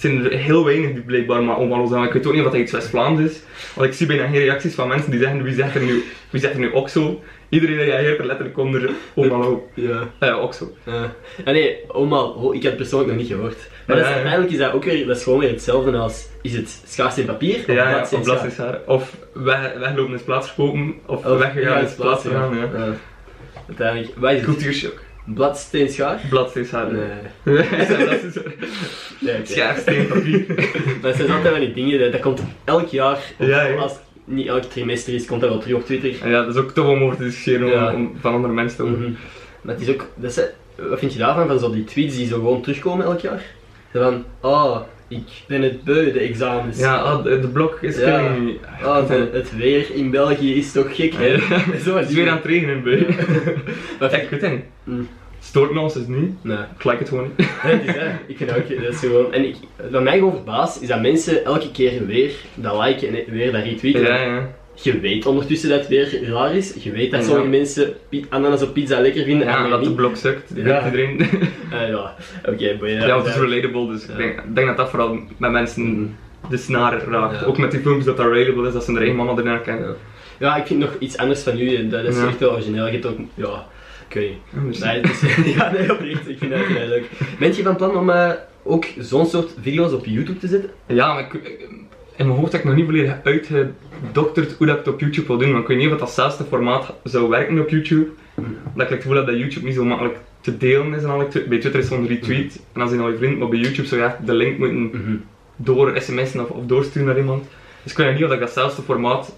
zijn 0.00 0.24
er 0.24 0.38
heel 0.38 0.64
weinig 0.64 0.92
die 0.92 1.02
blijkbaar 1.02 1.42
maar 1.42 1.56
oh 1.56 1.68
malo 1.68 1.86
zijn. 1.86 1.98
Maar 1.98 2.08
ik 2.08 2.14
weet 2.14 2.26
ook 2.26 2.32
niet 2.34 2.44
of 2.44 2.50
dat 2.50 2.60
iets 2.60 2.72
West-Vlaams 2.72 3.20
is. 3.20 3.40
Want 3.74 3.88
ik 3.88 3.94
zie 3.94 4.06
bijna 4.06 4.26
geen 4.26 4.40
reacties 4.40 4.74
van 4.74 4.88
mensen 4.88 5.10
die 5.10 5.20
zeggen, 5.20 5.42
wie 5.42 5.54
zegt 5.54 5.74
er 5.74 5.82
nu, 5.82 6.02
wie 6.30 6.40
zegt 6.40 6.54
er 6.54 6.60
nu 6.60 6.70
Oxo? 6.70 7.22
Iedereen 7.52 7.76
reageert 7.76 8.18
er 8.18 8.26
letterlijk 8.26 8.58
onder, 8.58 8.90
oh 9.14 9.30
malo, 9.30 9.68
Ja. 9.74 10.08
eh, 10.18 10.42
Oxo. 10.42 10.72
Ja. 10.86 11.14
Ah 11.44 11.52
nee, 11.52 11.78
oma, 11.88 12.32
ik 12.52 12.62
heb 12.62 12.72
het 12.72 12.76
persoonlijk 12.76 13.10
nog 13.10 13.20
niet 13.20 13.30
gehoord. 13.30 13.56
Maar 13.86 13.96
dat 13.96 13.98
is, 13.98 14.02
Ja, 14.02 14.08
ja. 14.08 14.14
uiteindelijk 14.14 14.52
is 14.52 14.58
dat 14.58 14.72
ook 14.72 14.84
weer, 14.84 15.06
dat 15.06 15.16
is 15.16 15.22
gewoon 15.22 15.38
weer 15.38 15.50
hetzelfde 15.50 15.96
als, 15.96 16.26
is 16.42 16.52
het 16.56 16.82
schaars 16.86 17.18
in 17.18 17.24
papier 17.26 17.56
of 17.58 17.66
Ja, 17.66 17.74
ja, 17.74 17.90
bladzijde 17.90 18.16
of 18.16 18.22
bladzijdschaar. 18.22 18.78
Of 18.86 19.16
weg, 19.32 19.72
weglopen 19.78 20.14
is 20.14 20.22
plaats 20.22 20.46
verkopen, 20.46 20.94
of, 21.06 21.26
Of 21.26 21.38
weggegaan 21.38 21.84
is 21.84 21.94
plaats 21.94 22.22
vergaan, 22.22 22.56
ja. 22.56 22.68
ja. 22.76 22.94
Uiteindelijk, 23.68 24.12
wat 24.16 24.30
is 24.30 24.36
het? 24.36 24.46
Cultuurshock. 24.46 25.00
Bladsteen 25.26 25.88
schaar? 25.88 26.20
Bladzijdschaar. 26.30 26.92
Nee. 26.92 27.02
Nee. 27.44 27.56
dat 28.06 28.22
is 28.22 28.34
nee 29.20 29.34
oké. 29.36 29.46
Schaar, 29.52 29.76
steen, 29.78 30.06
papier. 30.06 30.44
Maar 31.00 31.10
het 31.10 31.16
zijn 31.16 31.30
altijd 31.30 31.52
van 31.54 31.60
die 31.60 31.72
dingen, 31.72 31.98
dat, 32.00 32.12
dat 32.12 32.20
komt 32.20 32.42
elk 32.64 32.88
jaar, 32.88 33.18
Ja, 33.38 33.62
ja. 33.66 33.74
als 33.74 33.92
niet 34.24 34.46
elk 34.46 34.62
trimester 34.62 35.14
is, 35.14 35.26
komt 35.26 35.40
dat 35.40 35.50
wel 35.50 35.58
terug 35.58 35.76
op 35.76 35.84
Twitter. 35.84 36.28
Ja, 36.28 36.44
dat 36.44 36.54
is 36.54 36.60
ook 36.60 36.70
tof 36.70 36.86
om 36.86 37.02
over 37.02 37.16
te 37.16 37.22
discussiëren, 37.24 37.66
om- 37.66 37.72
Ja. 37.72 37.94
om 37.94 38.12
van 38.20 38.34
andere 38.34 38.52
mensen 38.54 38.76
te 38.76 38.82
horen. 38.82 38.98
Mhm. 39.00 39.10
Maar 39.62 39.74
het 39.74 39.88
is 39.88 39.94
ook, 39.94 40.06
dat 40.14 40.30
is, 40.30 40.40
wat 40.88 40.98
vind 40.98 41.12
je 41.12 41.18
daarvan, 41.18 41.46
van 41.46 41.58
zo 41.58 41.72
die 41.72 41.84
tweets 41.84 42.16
die 42.16 42.26
zo 42.26 42.34
gewoon 42.34 42.62
terugkomen 42.62 43.04
elk 43.06 43.20
jaar? 43.20 43.42
Van, 43.92 44.24
oh, 44.40 44.80
ik 45.08 45.22
ben 45.46 45.62
het 45.62 45.82
beu, 45.84 46.12
de 46.12 46.18
examens. 46.20 46.78
Ja, 46.78 46.96
ah, 46.96 47.24
de, 47.24 47.48
blok 47.52 47.78
is 47.80 47.98
Ja. 47.98 48.34
Oh, 48.84 49.08
de- 49.08 49.28
het 49.32 49.56
weer 49.56 49.94
in 49.94 50.10
België 50.10 50.54
is 50.54 50.72
toch 50.72 50.96
gek, 50.96 51.12
hè? 51.14 51.26
Ja. 51.26 51.40
Zo 51.84 51.96
Het 51.96 52.08
is 52.08 52.14
weer 52.14 52.28
aan 52.30 52.36
het 52.36 52.44
regenen 52.44 52.82
Beu. 52.82 53.04
Ja, 54.00 54.08
ik 54.10 54.28
weet 54.30 54.40
het 54.40 54.50
niet. 54.50 54.64
Mm. 54.84 55.08
Stoort 55.44 55.72
me 55.72 55.80
ons 55.80 55.94
dus 55.94 56.06
niet. 56.06 56.44
Nee. 56.44 56.56
Ik 56.78 56.84
like 56.84 56.98
het 56.98 57.08
gewoon 57.08 57.30
niet. 57.36 57.48
Nee, 57.64 57.74
hè. 57.96 58.10
Ik 58.26 58.36
vind 58.36 58.50
ook, 58.56 58.68
dat 58.68 58.92
is 58.94 58.98
gewoon... 58.98 59.32
En 59.32 59.44
ik, 59.44 59.56
wat 59.90 60.02
mij 60.02 60.18
gewoon 60.18 60.32
verbaast, 60.32 60.82
is 60.82 60.88
dat 60.88 61.00
mensen 61.00 61.44
elke 61.44 61.70
keer 61.70 62.06
weer 62.06 62.30
dat 62.54 62.84
liken 62.84 63.08
en 63.08 63.32
weer 63.32 63.52
dat 63.52 63.62
retweeten. 63.64 64.02
Ja, 64.02 64.22
ja. 64.22 64.48
Je 64.74 65.00
weet 65.00 65.26
ondertussen 65.26 65.68
dat 65.68 65.78
het 65.78 65.88
weer 65.88 66.28
raar 66.28 66.54
is. 66.54 66.74
Je 66.78 66.90
weet 66.90 67.10
dat 67.10 67.20
Ja. 67.20 67.26
sommige 67.26 67.48
mensen 67.48 67.92
ananas 68.28 68.62
op 68.62 68.72
pizza 68.72 69.00
lekker 69.00 69.24
vinden 69.24 69.46
en 69.46 69.52
Ja, 69.52 69.58
anderen 69.58 69.70
dat 69.76 69.82
de 69.82 69.86
niet. 69.88 69.96
blok 69.96 70.16
sukt. 70.16 70.56
Dat 70.56 70.64
Ja. 70.64 70.84
iedereen. 70.84 71.20
Ah, 71.72 71.88
ja, 71.88 72.14
oké, 72.48 72.76
boy. 72.78 72.88
Ja, 72.88 73.16
het 73.18 73.26
is 73.26 73.36
relatable, 73.36 73.86
dus 73.86 74.06
Ja. 74.18 74.24
ik 74.24 74.42
denk, 74.54 74.66
dat 74.66 74.76
dat 74.76 74.90
vooral 74.90 75.18
met 75.36 75.50
mensen 75.50 75.82
Mhm. 75.82 76.04
de 76.50 76.56
snaar 76.56 76.92
raakt. 77.08 77.40
Ja. 77.40 77.46
Ook 77.46 77.58
met 77.58 77.70
die 77.70 77.80
filmpjes 77.80 78.04
dat 78.06 78.16
dat 78.16 78.26
relatable 78.32 78.66
is, 78.66 78.72
dat 78.72 78.84
ze 78.84 78.90
hun 78.90 79.00
eigen 79.00 79.16
mama 79.16 79.36
ernaar 79.36 79.60
kennen. 79.60 79.88
Ja. 79.88 79.94
Ja, 80.38 80.56
ik 80.56 80.66
vind 80.66 80.80
nog 80.80 80.96
iets 80.98 81.16
anders 81.16 81.40
van 81.42 81.58
en 81.58 81.88
dat 81.88 82.04
is 82.04 82.16
Ja. 82.16 82.26
echt 82.26 82.38
wel 82.38 82.50
origineel. 82.52 82.86
Je 82.86 82.92
hebt 82.92 83.06
ook, 83.06 83.18
ja, 83.34 83.66
Nee, 84.14 85.00
het 85.00 85.10
is, 85.10 85.20
ja, 85.56 85.72
nee, 85.72 85.92
oprecht, 85.92 86.28
ik 86.28 86.38
vind 86.38 86.50
dat 86.50 86.60
heel 86.60 86.88
leuk. 86.88 87.04
Ben 87.38 87.56
je 87.56 87.62
van 87.62 87.76
plan 87.76 87.96
om 87.96 88.10
eh, 88.10 88.30
ook 88.62 88.86
zo'n 88.98 89.26
soort 89.26 89.54
video's 89.60 89.92
op 89.92 90.06
YouTube 90.06 90.38
te 90.38 90.46
zetten? 90.48 90.70
Ja, 90.86 91.14
maar 91.14 91.22
ik, 91.22 91.58
in 92.16 92.26
mijn 92.26 92.38
hoofd 92.38 92.52
heb 92.52 92.60
ik 92.60 92.66
nog 92.66 92.76
niet 92.76 92.84
volledig 92.84 93.14
uitgedokterd 93.24 94.52
hoe 94.58 94.66
dat 94.66 94.78
ik 94.78 94.84
het 94.84 94.94
op 94.94 95.00
YouTube 95.00 95.26
wil 95.26 95.38
doen. 95.38 95.52
Maar 95.52 95.60
ik 95.60 95.66
weet 95.66 95.76
niet 95.76 95.86
of 95.86 95.92
dat 95.92 96.00
datzelfde 96.00 96.44
formaat 96.44 96.94
zou 97.04 97.28
werken 97.28 97.60
op 97.60 97.68
YouTube. 97.68 98.06
Omdat 98.36 98.86
ik 98.86 98.88
het 98.88 99.02
gevoel 99.02 99.16
heb 99.16 99.26
dat 99.26 99.38
YouTube 99.38 99.66
niet 99.66 99.74
zo 99.74 99.84
makkelijk 99.84 100.16
te 100.40 100.56
delen 100.56 100.94
is. 100.94 101.02
En 101.02 101.08
al. 101.10 101.18
Bij 101.48 101.58
Twitter 101.58 101.76
is 101.76 101.88
gewoon 101.88 102.06
retweet 102.06 102.54
en 102.72 102.80
dan 102.80 102.88
zijn 102.88 103.00
al 103.00 103.10
je 103.10 103.16
vrienden. 103.16 103.38
Maar 103.38 103.48
bij 103.48 103.58
YouTube 103.58 103.88
zou 103.88 104.00
je 104.00 104.06
echt 104.06 104.26
de 104.26 104.34
link 104.34 104.58
moeten 104.58 104.80
Mhm. 104.80 105.16
door 105.56 105.92
sms'en 106.00 106.40
of, 106.40 106.48
of 106.50 106.66
doorsturen 106.66 107.08
naar 107.08 107.18
iemand. 107.18 107.44
Dus 107.82 107.92
ik 107.92 107.98
weet 107.98 108.14
niet 108.14 108.24
of 108.24 108.32
ik 108.32 108.40
datzelfde 108.40 108.82
formaat 108.82 109.34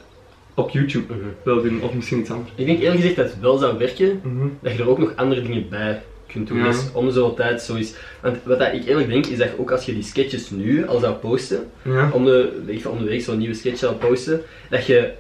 op 0.55 0.71
YouTube 0.71 1.15
Mhm. 1.15 1.25
wil 1.45 1.63
doen. 1.63 1.83
Of 1.83 1.95
misschien 1.95 2.19
iets 2.19 2.31
anders. 2.31 2.51
Ik 2.55 2.67
denk 2.67 2.79
eerlijk 2.79 2.97
gezegd 3.01 3.17
dat 3.17 3.25
het 3.31 3.41
wel 3.41 3.57
zou 3.59 3.79
werken, 3.79 4.21
Mhm. 4.23 4.47
dat 4.61 4.73
je 4.73 4.79
er 4.83 4.89
ook 4.89 4.99
nog 4.99 5.13
andere 5.17 5.43
dingen 5.43 5.69
bij 5.69 6.03
kunt 6.27 6.49
doen. 6.49 6.59
Ja. 6.59 6.65
Dus 6.65 6.85
om 6.93 7.11
zo'n 7.11 7.35
tijd 7.35 7.63
zo 7.63 7.75
is. 7.75 7.95
Want 8.23 8.37
wat 8.45 8.59
dat 8.59 8.73
ik 8.73 8.85
eerlijk 8.87 9.09
denk, 9.09 9.27
is 9.27 9.39
dat 9.39 9.49
ook 9.59 9.71
als 9.71 9.87
je 9.87 9.95
die 9.95 10.03
sketches 10.03 10.51
nu 10.51 10.87
al 10.87 10.99
zou 11.01 11.15
posten, 11.15 11.59
Ja. 11.83 12.11
om 12.13 12.25
de, 12.25 12.63
ik 12.67 12.87
om 12.91 12.99
de 12.99 13.05
week 13.05 13.23
zo'n 13.23 13.39
nieuwe 13.39 13.55
sketch 13.55 13.79
zou 13.79 13.95
posten, 13.95 14.41
dat 14.71 14.87
je 14.87 15.11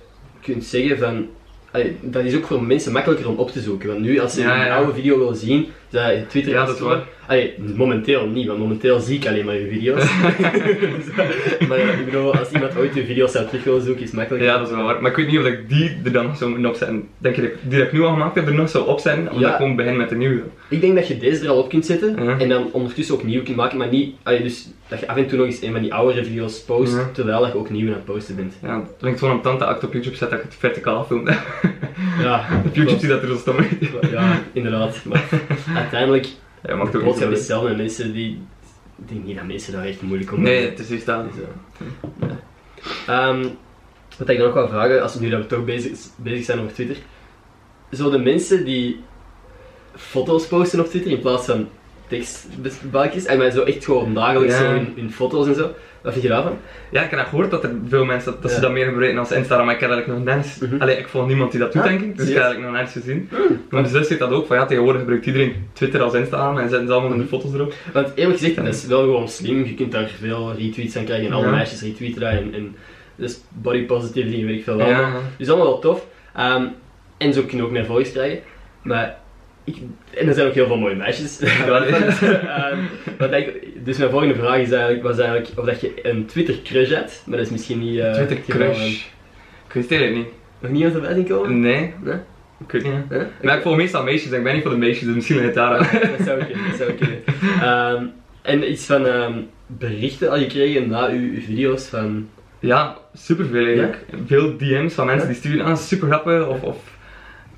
kunt 0.42 0.64
zeggen 0.64 0.98
van. 0.98 1.26
allee, 1.70 1.96
dat 2.00 2.24
is 2.24 2.36
ook 2.36 2.46
voor 2.46 2.62
mensen 2.62 2.92
makkelijker 2.92 3.28
om 3.28 3.36
op 3.36 3.50
te 3.50 3.60
zoeken. 3.60 3.88
Want 3.88 4.00
nu, 4.00 4.18
als 4.20 4.34
ze 4.34 4.40
Ja, 4.40 4.66
een 4.66 4.72
oude 4.72 4.92
video 4.94 5.18
willen 5.18 5.36
zien, 5.36 5.66
dat 5.94 6.28
Twitter 6.30 6.52
Ja, 6.52 6.64
dat 6.64 6.74
is 6.74 6.80
waar. 6.80 7.02
Allee, 7.26 7.54
momenteel 7.76 8.26
niet, 8.26 8.46
want 8.46 8.58
momenteel 8.58 9.00
zie 9.00 9.16
ik 9.16 9.26
alleen 9.26 9.44
maar 9.44 9.54
je 9.54 9.68
video's. 9.68 10.04
Maar 11.68 11.78
ik 11.78 12.04
bedoel, 12.04 12.34
als 12.36 12.50
iemand 12.50 12.76
ooit 12.76 12.94
je 12.94 13.04
video's 13.04 13.32
zou 13.32 13.46
terug 13.46 13.64
willen 13.64 13.82
zoeken, 13.82 14.02
is 14.02 14.08
het 14.08 14.16
makkelijker. 14.18 14.50
Ja, 14.50 14.58
dat 14.58 14.68
is 14.68 14.74
wel 14.74 14.84
waar. 14.84 15.00
Maar 15.02 15.10
ik 15.10 15.16
weet 15.16 15.26
niet 15.26 15.38
of 15.38 15.46
ik 15.46 15.68
die 15.68 15.96
er 16.04 16.12
dan 16.12 16.26
nog 16.26 16.36
zou 16.36 16.50
moeten 16.50 16.68
opzetten. 16.70 17.08
Denk 17.18 17.34
je 17.36 17.42
dat 17.42 17.50
ik 17.50 17.56
die 17.62 17.78
dat 17.78 17.86
ik 17.86 17.92
nu 17.92 18.02
al 18.02 18.12
gemaakt 18.12 18.34
heb 18.34 18.46
er 18.46 18.54
nog 18.54 18.68
zou 18.68 18.86
opzetten? 18.86 19.26
Of 19.30 19.34
Ja. 19.34 19.40
dat 19.40 19.50
ik 19.50 19.56
gewoon 19.56 19.76
begin 19.76 19.96
met 19.96 20.08
de 20.08 20.14
nieuwe? 20.16 20.42
Ik 20.68 20.80
denk 20.80 20.94
dat 20.94 21.08
je 21.08 21.18
deze 21.18 21.44
er 21.44 21.50
al 21.50 21.58
op 21.58 21.68
kunt 21.68 21.86
zetten 21.86 22.24
Ja. 22.24 22.38
en 22.38 22.48
dan 22.48 22.68
ondertussen 22.72 23.14
ook 23.14 23.24
nieuw 23.24 23.42
kunt 23.42 23.56
maken, 23.56 23.78
maar 23.78 23.88
niet, 23.88 24.14
allee, 24.22 24.42
dus 24.42 24.68
dat 24.88 25.00
je 25.00 25.08
af 25.08 25.16
en 25.16 25.26
toe 25.26 25.38
nog 25.38 25.46
eens 25.46 25.62
een 25.62 25.72
van 25.72 25.82
die 25.82 25.94
oudere 25.94 26.24
video's 26.24 26.60
post, 26.64 26.92
Ja. 26.94 27.08
terwijl 27.12 27.40
dat 27.40 27.52
je 27.52 27.58
ook 27.58 27.70
nieuw 27.70 27.86
aan 27.88 27.94
het 27.94 28.04
posten 28.04 28.36
bent. 28.36 28.54
Ja, 28.62 28.82
denk 28.98 29.12
ik 29.12 29.18
gewoon 29.18 29.34
om 29.34 29.42
tante 29.42 29.64
act 29.64 29.84
op 29.84 29.92
YouTube 29.92 30.16
zet 30.16 30.30
dat 30.30 30.38
ik 30.38 30.44
het 30.44 30.54
verticaal 30.58 30.96
affilm. 30.96 31.28
Ja, 32.22 32.44
op 32.66 32.74
YouTube 32.74 33.00
ziet 33.00 33.08
dat 33.08 33.22
er 33.22 33.28
zo 33.28 33.36
stom 33.36 33.56
uit. 33.56 34.10
Ja, 34.10 34.40
inderdaad. 34.52 34.96
Maar 35.04 35.22
uiteindelijk, 35.84 36.26
Ja, 36.62 36.84
de 36.84 37.44
toch 37.48 37.68
en 37.68 37.76
mensen 37.76 38.12
die... 38.12 38.42
Ik 38.98 39.08
denk 39.08 39.24
niet 39.24 39.36
dat 39.36 39.46
mensen 39.46 39.72
daar 39.72 39.84
echt 39.84 40.02
moeilijk 40.02 40.32
om 40.32 40.42
Nee, 40.42 40.70
het 40.70 40.78
is 40.78 40.88
juist 40.88 41.06
dat. 41.06 41.24
Dus, 41.24 41.42
ja. 41.42 42.38
Ehm, 43.06 43.46
wat 44.18 44.28
ik 44.28 44.38
dan 44.38 44.46
nog 44.46 44.54
wil 44.54 44.68
vragen, 44.68 45.02
als 45.02 45.14
we 45.14 45.20
nu 45.20 45.30
dat 45.30 45.40
we 45.40 45.46
toch 45.46 45.64
bezig, 45.64 45.98
bezig 46.16 46.44
zijn 46.44 46.60
over 46.60 46.72
Twitter. 46.72 46.96
Zo 47.92 48.10
de 48.10 48.18
mensen 48.18 48.64
die 48.64 49.00
foto's 49.96 50.46
posten 50.46 50.80
op 50.80 50.86
Twitter 50.86 51.10
in 51.10 51.20
plaats 51.20 51.46
van 51.46 51.68
tekstbalkjes, 52.06 53.24
en 53.24 53.38
mij 53.38 53.50
zo 53.50 53.62
echt 53.62 53.84
gewoon 53.84 54.14
dagelijks 54.14 54.54
Ja. 54.54 54.60
zo 54.60 54.74
in, 54.74 54.92
in 54.94 55.10
foto's 55.10 55.46
en 55.46 55.54
zo. 55.54 55.74
Wat 56.04 56.12
vind 56.12 56.24
je 56.24 56.30
daarvan? 56.30 56.58
Ja, 56.90 57.02
ik 57.02 57.10
heb 57.10 57.18
dat 57.18 57.28
gehoord 57.28 57.50
dat 57.50 57.64
er 57.64 57.70
veel 57.88 58.04
mensen 58.04 58.32
dat, 58.32 58.42
dat 58.42 58.50
ze 58.50 58.60
dat 58.60 58.70
meer 58.72 58.86
gebruiken 58.86 59.18
als 59.18 59.32
Instagram, 59.32 59.66
maar 59.66 59.74
ik 59.74 59.80
heb 59.80 59.90
eigenlijk 59.90 60.18
nog 60.18 60.34
nergens... 60.34 60.58
Mhm. 60.58 60.82
Allee, 60.82 60.96
ik 60.98 61.08
volg 61.08 61.26
niemand 61.26 61.50
die 61.50 61.60
dat 61.60 61.72
doet, 61.72 61.82
denk 61.82 62.00
ik, 62.00 62.16
dus 62.16 62.28
ik 62.28 62.34
heb 62.34 62.42
eigenlijk 62.42 62.72
nog 62.72 62.80
nergens 62.80 63.04
gezien. 63.04 63.28
Maar 63.70 63.80
mijn 63.80 63.86
zus 63.86 64.06
zegt 64.06 64.20
dat 64.20 64.30
ook, 64.30 64.46
van 64.46 64.56
ja, 64.56 64.66
tegenwoordig 64.66 65.00
gebruikt 65.00 65.26
iedereen 65.26 65.54
Twitter 65.72 66.02
als 66.02 66.14
Instagram 66.14 66.58
en 66.58 66.68
zetten 66.68 66.86
ze 66.86 66.92
allemaal 66.92 67.18
hun 67.18 67.26
foto's 67.28 67.52
erop. 67.54 67.74
Want 67.92 68.08
eerlijk 68.14 68.38
gezegd, 68.38 68.56
dat 68.56 68.66
is 68.66 68.86
wel 68.86 69.00
gewoon 69.00 69.28
slim. 69.28 69.64
Je 69.64 69.74
kunt 69.74 69.92
daar 69.92 70.08
veel 70.20 70.54
retweets 70.58 70.96
aan 70.96 71.04
krijgen 71.04 71.26
en 71.26 71.32
alle 71.32 71.44
Ja. 71.44 71.50
meisjes 71.50 71.82
retweeten 71.82 72.20
dat. 72.20 72.30
En, 72.30 72.54
en 72.54 72.76
dus 73.16 73.40
body 73.48 73.84
positive 73.84 74.30
dingen, 74.30 74.46
weet 74.46 74.58
ik 74.58 74.64
veel 74.64 74.76
wel. 74.76 74.88
Ja. 74.88 75.12
Dus 75.38 75.48
allemaal 75.48 75.66
wel 75.66 75.78
tof. 75.78 76.06
Ehm, 76.34 76.64
en 77.16 77.32
zo 77.32 77.42
kun 77.42 77.56
je 77.56 77.64
ook 77.64 77.70
meer 77.70 77.84
volgers 77.84 78.12
krijgen. 78.12 78.38
Maar 78.82 79.16
ik, 79.64 79.76
en 80.14 80.28
er 80.28 80.34
zijn 80.34 80.46
ook 80.46 80.54
heel 80.54 80.66
veel 80.66 80.78
mooie 80.78 80.94
meisjes. 80.94 81.40
Ehm, 81.42 82.78
wat 83.18 83.32
ik, 83.32 83.68
dus 83.84 83.98
mijn 83.98 84.10
volgende 84.10 84.34
vraag 84.34 84.58
is 84.58 84.70
eigenlijk, 84.70 85.02
was 85.02 85.18
eigenlijk 85.18 85.58
of 85.58 85.64
dat 85.64 85.80
je 85.80 85.92
een 86.02 86.26
Twitter 86.26 86.62
crush 86.64 86.90
hebt. 86.90 87.22
Maar 87.26 87.36
dat 87.36 87.46
is 87.46 87.52
misschien 87.52 87.78
niet... 87.78 87.98
eh, 87.98 88.12
Twitter 88.12 88.38
crush. 88.48 89.04
Ik 89.68 89.88
weet 89.88 90.00
het 90.00 90.14
niet. 90.14 90.26
Nog 90.58 90.70
niet 90.70 90.84
aan 90.84 90.94
erbij 90.94 91.14
zien 91.14 91.26
komen? 91.26 91.60
Nee, 91.60 91.92
Nee? 92.02 92.14
ik 92.66 92.72
weet 92.72 92.82
niet. 92.84 93.42
Maar 93.42 93.56
ik 93.56 93.62
volg 93.62 93.76
meestal 93.76 94.02
meisjes, 94.02 94.30
en 94.30 94.36
ik 94.38 94.44
ben 94.44 94.54
niet 94.54 94.62
voor 94.62 94.72
de 94.72 94.76
meisjes, 94.78 95.06
dus 95.06 95.14
misschien 95.14 95.42
het 95.42 95.54
daar 95.54 95.76
aan. 95.78 96.00
dat 96.16 96.26
zou 96.26 96.44
kunnen, 96.44 96.68
dat 96.68 96.76
zou 96.76 96.92
kunnen. 96.92 97.22
Ehm, 97.60 98.04
en 98.42 98.70
iets 98.70 98.86
van 98.86 99.06
ehm, 99.06 99.32
berichten 99.66 100.30
al 100.30 100.38
gekregen 100.38 100.88
na 100.88 101.08
uw, 101.08 101.32
uw 101.32 101.40
video's 101.40 101.86
van... 101.86 102.28
Ja, 102.60 102.96
superveel 103.14 103.64
eigenlijk. 103.66 104.04
Veel 104.26 104.56
DM's 104.56 104.94
van 104.94 105.06
mensen 105.06 105.28
Ja? 105.28 105.32
die 105.32 105.42
sturen 105.42 105.66
aan, 105.66 105.76
super 105.76 106.08
grappig. 106.08 106.46
Of, 106.48 106.62
of, 106.62 106.76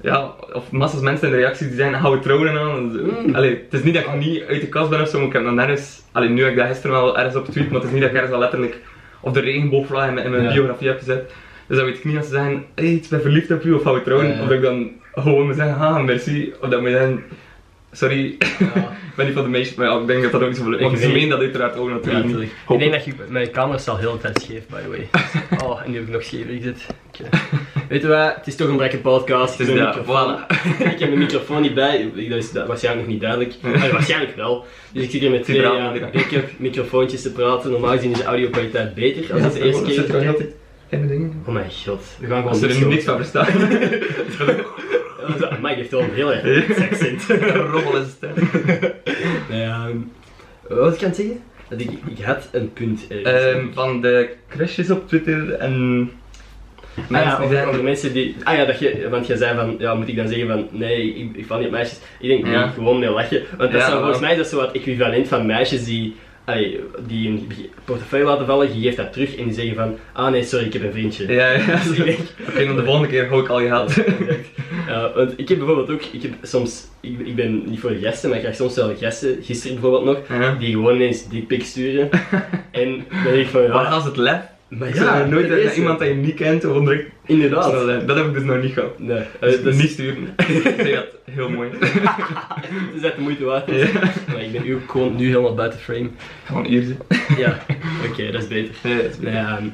ja, 0.07 0.35
of 0.53 0.71
massa's 0.71 1.01
mensen 1.01 1.27
in 1.29 1.33
de 1.35 1.41
reacties 1.41 1.67
die 1.67 1.77
zeggen, 1.77 2.01
gaan 2.01 2.11
we 2.13 2.19
trouwen 2.19 2.59
aan. 2.59 3.01
Mm. 3.03 3.35
Allee, 3.35 3.51
het 3.51 3.73
is 3.73 3.83
niet 3.83 3.95
dat 3.95 4.03
ik 4.05 4.15
niet 4.15 4.43
uit 4.49 4.61
de 4.61 4.69
kast 4.69 4.91
ben 4.91 5.01
of 5.01 5.09
zo, 5.09 5.19
maar 5.19 5.27
ik 5.27 5.33
heb 5.33 5.43
nog 5.43 5.55
nergens... 5.55 6.03
Allee, 6.13 6.29
nu 6.29 6.43
heb 6.43 6.51
ik 6.51 6.57
dat 6.57 6.67
gisteren 6.67 6.97
wel 6.97 7.19
ergens 7.19 7.37
op 7.37 7.45
tweet, 7.47 7.67
maar 7.71 7.75
het 7.81 7.85
is 7.85 7.91
niet 7.93 8.01
dat 8.01 8.11
ik 8.11 8.17
ergens 8.17 8.35
al 8.35 8.41
letterlijk 8.41 8.77
op 9.21 9.35
de 9.35 9.41
regenboogvlag 9.41 10.09
in, 10.09 10.15
mijn- 10.15 10.27
in 10.27 10.33
mijn 10.33 10.43
Ja. 10.43 10.53
biografie 10.53 10.89
heb 10.89 10.99
gezet. 10.99 11.33
Dus 11.67 11.77
dan 11.77 11.87
weet 11.87 11.97
ik 11.99 12.05
niet 12.05 12.17
als 12.17 12.27
ze 12.27 12.33
zeggen, 12.33 12.65
hey, 12.75 12.87
ik 12.93 13.07
ben 13.11 13.21
verliefd 13.21 13.51
op 13.51 13.65
u, 13.65 13.73
of 13.73 13.83
we 13.83 14.03
trouwen. 14.05 14.29
Ja, 14.29 14.35
ja. 14.35 14.41
Of 14.43 14.47
dat 14.49 14.57
ik 14.57 14.63
dan 14.63 14.91
gewoon 15.15 15.47
moet 15.47 15.55
zeggen, 15.57 15.77
ah, 15.77 16.05
merci. 16.05 16.53
Of 16.61 16.69
dat 16.69 16.81
moet 16.81 16.91
je 16.91 16.97
zeggen, 16.97 17.23
sorry, 17.97 18.25
ik 18.39 19.15
ben 19.17 19.27
niet 19.27 19.35
van 19.35 19.43
de 19.45 19.49
meisjes, 19.51 19.75
maar 19.77 19.87
ja, 19.89 20.01
ik 20.01 20.07
denk 20.07 20.23
dat 20.23 20.33
dat 20.33 20.41
ook 20.43 20.49
niet 20.49 20.57
zo 20.57 20.65
belangrijk 20.65 20.93
is. 20.95 21.03
Ik 21.07 21.13
meen 21.13 21.29
dat 21.29 21.39
uiteraard 21.39 21.77
ook 21.77 21.89
Ja, 21.89 21.95
natuurlijk 21.95 22.25
niet. 22.25 22.35
natuurlijk. 22.35 22.71
Ik 22.71 22.79
denk 22.79 22.93
dat 22.93 23.05
je... 23.05 23.13
Mijn 23.29 23.51
camera 23.51 23.79
staat 23.79 23.99
heel 23.99 24.13
de 24.13 24.19
tijd 24.19 24.41
scheef, 24.43 24.67
by 24.67 24.77
the 24.83 24.89
way. 24.89 25.09
Oh, 25.65 25.81
en 25.85 25.91
nu 25.91 25.97
heb 25.97 26.07
ik 26.07 26.13
nog 26.13 26.23
scheef 26.23 26.45
gezet. 26.49 26.87
Oké. 27.09 27.29
Weet 27.89 28.03
je 28.03 28.09
wat? 28.09 28.35
Het 28.37 28.47
is 28.47 28.57
toch 28.57 28.69
een 28.69 28.77
brekke 28.77 28.99
podcast. 28.99 29.53
Ik 29.61 29.67
Dus 29.67 29.69
heb, 29.69 29.77
ja, 29.77 29.83
een 29.83 29.99
microfoon. 29.99 30.39
ik 30.93 30.99
heb 30.99 31.13
een 31.13 31.19
microfoon 31.19 31.63
niet 31.63 31.75
bij. 31.75 32.11
Dat 32.29 32.39
is 32.39 32.53
da- 32.53 32.67
waarschijnlijk 32.67 33.05
nog 33.05 33.13
niet 33.15 33.23
duidelijk. 33.23 33.55
Ah, 33.63 33.91
waarschijnlijk 33.93 34.37
wel. 34.37 34.67
Dus 34.93 35.03
ik 35.03 35.11
zit 35.11 35.21
hier 35.21 35.31
met 35.31 35.45
twee 35.45 35.61
ja, 35.61 35.93
backup 36.13 36.51
microfoontjes 36.57 37.23
te 37.23 37.33
praten. 37.33 37.71
Normaal 37.71 37.91
gezien 37.93 38.11
is 38.11 38.19
de 38.19 38.25
audio 38.25 38.49
kwaliteit 38.49 38.95
beter 38.95 39.33
als 39.33 39.43
het 39.43 39.53
de 39.53 39.63
eerste 39.65 39.83
keer 39.83 39.95
zit 39.95 40.09
er 40.09 40.29
altijd 40.29 40.49
in 40.89 41.01
de 41.01 41.07
dingen. 41.09 41.43
Oh 41.47 41.55
mijn 41.55 41.71
god. 41.87 42.03
We 42.19 42.27
gaan 42.27 42.37
gewoon 42.37 42.49
Als 42.53 42.63
er 42.63 42.87
niks 42.87 43.05
van 43.05 43.17
verstaan. 43.17 43.47
Maar 45.61 45.71
die 45.71 45.77
heeft 45.79 45.91
wel 45.91 46.01
een 46.01 46.15
heel 46.15 46.33
erg 46.35 46.91
accent. 46.91 47.27
Rommel 47.73 47.97
is. 47.97 48.17
Nee, 49.51 49.63
ehm, 49.63 49.97
wat 50.69 50.95
ik 50.95 51.01
het 51.01 51.17
zeggen? 51.17 51.43
Dat 51.69 51.81
ik, 51.81 51.91
ik 51.91 52.25
had 52.25 52.49
een 52.53 52.73
punt. 52.73 53.07
ergens. 53.09 53.45
Ehm, 53.45 53.67
van 53.73 54.01
de 54.01 54.31
crashes 54.49 54.91
op 54.91 55.09
Twitter 55.09 55.53
en 55.53 56.11
Ah 57.11 57.23
ja, 57.25 57.39
over, 57.43 57.67
over 57.69 57.83
mensen 57.83 58.13
die... 58.13 58.37
Ah 58.45 58.57
ja, 58.57 58.65
dat 58.65 58.79
je, 58.79 59.09
want 59.11 59.27
jij 59.27 59.37
zei 59.37 59.57
van, 59.57 59.77
ja, 59.79 59.95
moet 59.95 60.09
ik 60.09 60.17
dan 60.17 60.29
zeggen 60.29 60.47
van, 60.49 60.69
nee, 60.71 61.15
ik, 61.15 61.37
ik 61.37 61.47
val 61.47 61.57
niet 61.57 61.67
op 61.67 61.73
meisjes. 61.73 62.01
Ik 62.21 62.29
denk, 62.29 62.47
Ja. 62.47 62.65
nee, 62.65 62.73
gewoon 62.73 62.99
mee 62.99 63.11
lachen. 63.11 63.43
Want 63.57 63.73
dat 63.73 63.81
Ja, 63.81 63.87
zou, 63.87 63.99
volgens 63.99 64.21
mij 64.21 64.31
is 64.31 64.37
dat 64.37 64.47
zo 64.47 64.57
wat 64.57 64.73
equivalent 64.73 65.29
van 65.29 65.47
meisjes 65.47 65.85
die, 65.85 66.15
allee, 66.47 66.81
die 67.07 67.29
een 67.29 67.49
portefeuille 67.85 68.27
laten 68.27 68.47
vallen, 68.47 68.75
je 68.75 68.81
geeft 68.81 68.97
dat 68.97 69.13
terug 69.13 69.37
en 69.37 69.45
die 69.45 69.55
zeggen 69.55 69.75
van, 69.75 69.99
ah 70.13 70.31
nee, 70.31 70.43
sorry, 70.43 70.67
ik 70.67 70.73
heb 70.73 70.83
een 70.83 70.93
vriendje. 70.93 71.33
Ja, 71.33 71.51
ja. 71.51 71.77
Dus 71.85 71.99
ik 71.99 72.05
denk, 72.05 72.19
Oké, 72.49 72.67
dan 72.67 72.77
de 72.77 72.85
volgende 72.85 73.09
keer 73.09 73.29
hou 73.29 73.43
ik 73.43 73.49
al 73.49 73.61
je 73.61 73.69
geld. 73.69 73.89
Exact. 73.99 74.49
Ja, 74.87 75.13
want 75.15 75.33
ik 75.37 75.49
heb 75.49 75.59
bijvoorbeeld 75.59 75.91
ook, 75.91 76.03
ik 76.03 76.23
heb 76.23 76.33
soms, 76.43 76.85
ik, 77.01 77.19
ik 77.19 77.35
ben 77.35 77.63
niet 77.67 77.81
voor 77.81 77.91
gasten, 77.91 78.29
maar 78.29 78.39
ik 78.39 78.45
krijg 78.45 78.59
soms 78.59 78.75
wel 78.75 78.97
gasten, 78.97 79.39
gisteren 79.43 79.81
bijvoorbeeld 79.81 80.29
nog, 80.29 80.59
die 80.59 80.71
gewoon 80.71 80.95
ineens 80.95 81.29
dickpic 81.29 81.65
sturen. 81.65 82.11
en 82.71 83.05
dan 83.11 83.23
denk 83.25 83.37
ik 83.37 83.47
van, 83.47 83.63
ja, 83.63 83.69
Waar 83.69 83.87
als 83.87 84.05
het 84.05 84.17
lef? 84.17 84.41
Maar 84.69 84.95
ja, 84.95 85.25
nooit 85.25 85.49
dat 85.49 85.59
is 85.59 85.65
dat 85.65 85.77
iemand 85.77 85.99
dat 85.99 86.09
je 86.09 86.15
niet 86.15 86.35
kent 86.35 86.65
of 86.65 86.77
onder... 86.77 87.07
Inderdaad. 87.27 87.73
Dat, 87.73 87.89
eh, 87.89 88.07
dat 88.07 88.17
heb 88.17 88.27
ik 88.27 88.33
dus 88.33 88.43
nog 88.43 88.63
niet 88.63 88.73
gehad. 88.73 88.99
Nee, 88.99 89.25
Dus 89.41 89.77
niet 89.77 89.91
sturen. 89.91 90.23
Ik 90.37 90.45
vind 90.77 90.95
dat 90.95 91.07
heel 91.31 91.49
mooi. 91.49 91.71
Het 91.81 92.95
is 92.95 93.03
echt 93.03 93.17
de 93.17 93.23
moeite 93.23 93.45
waard. 93.45 93.71
Ja. 93.71 93.89
Maar 94.27 94.43
ik 94.43 94.53
ben 94.53 94.63
nu 94.63 94.75
ook 94.75 94.91
gewoon 94.91 95.17
nu 95.17 95.27
helemaal 95.27 95.55
buiten 95.55 95.79
frame. 95.79 96.09
Gewoon 96.45 96.65
hier 96.65 96.83
zitten. 96.83 97.07
Ja, 97.39 97.59
oké, 98.11 98.31
dat 98.31 98.43
is 98.43 98.49
beter. 98.49 98.75
Nee, 98.83 98.97
dat 99.03 99.11
is 99.11 99.19
Nee, 99.19 99.35
ehm, 99.35 99.65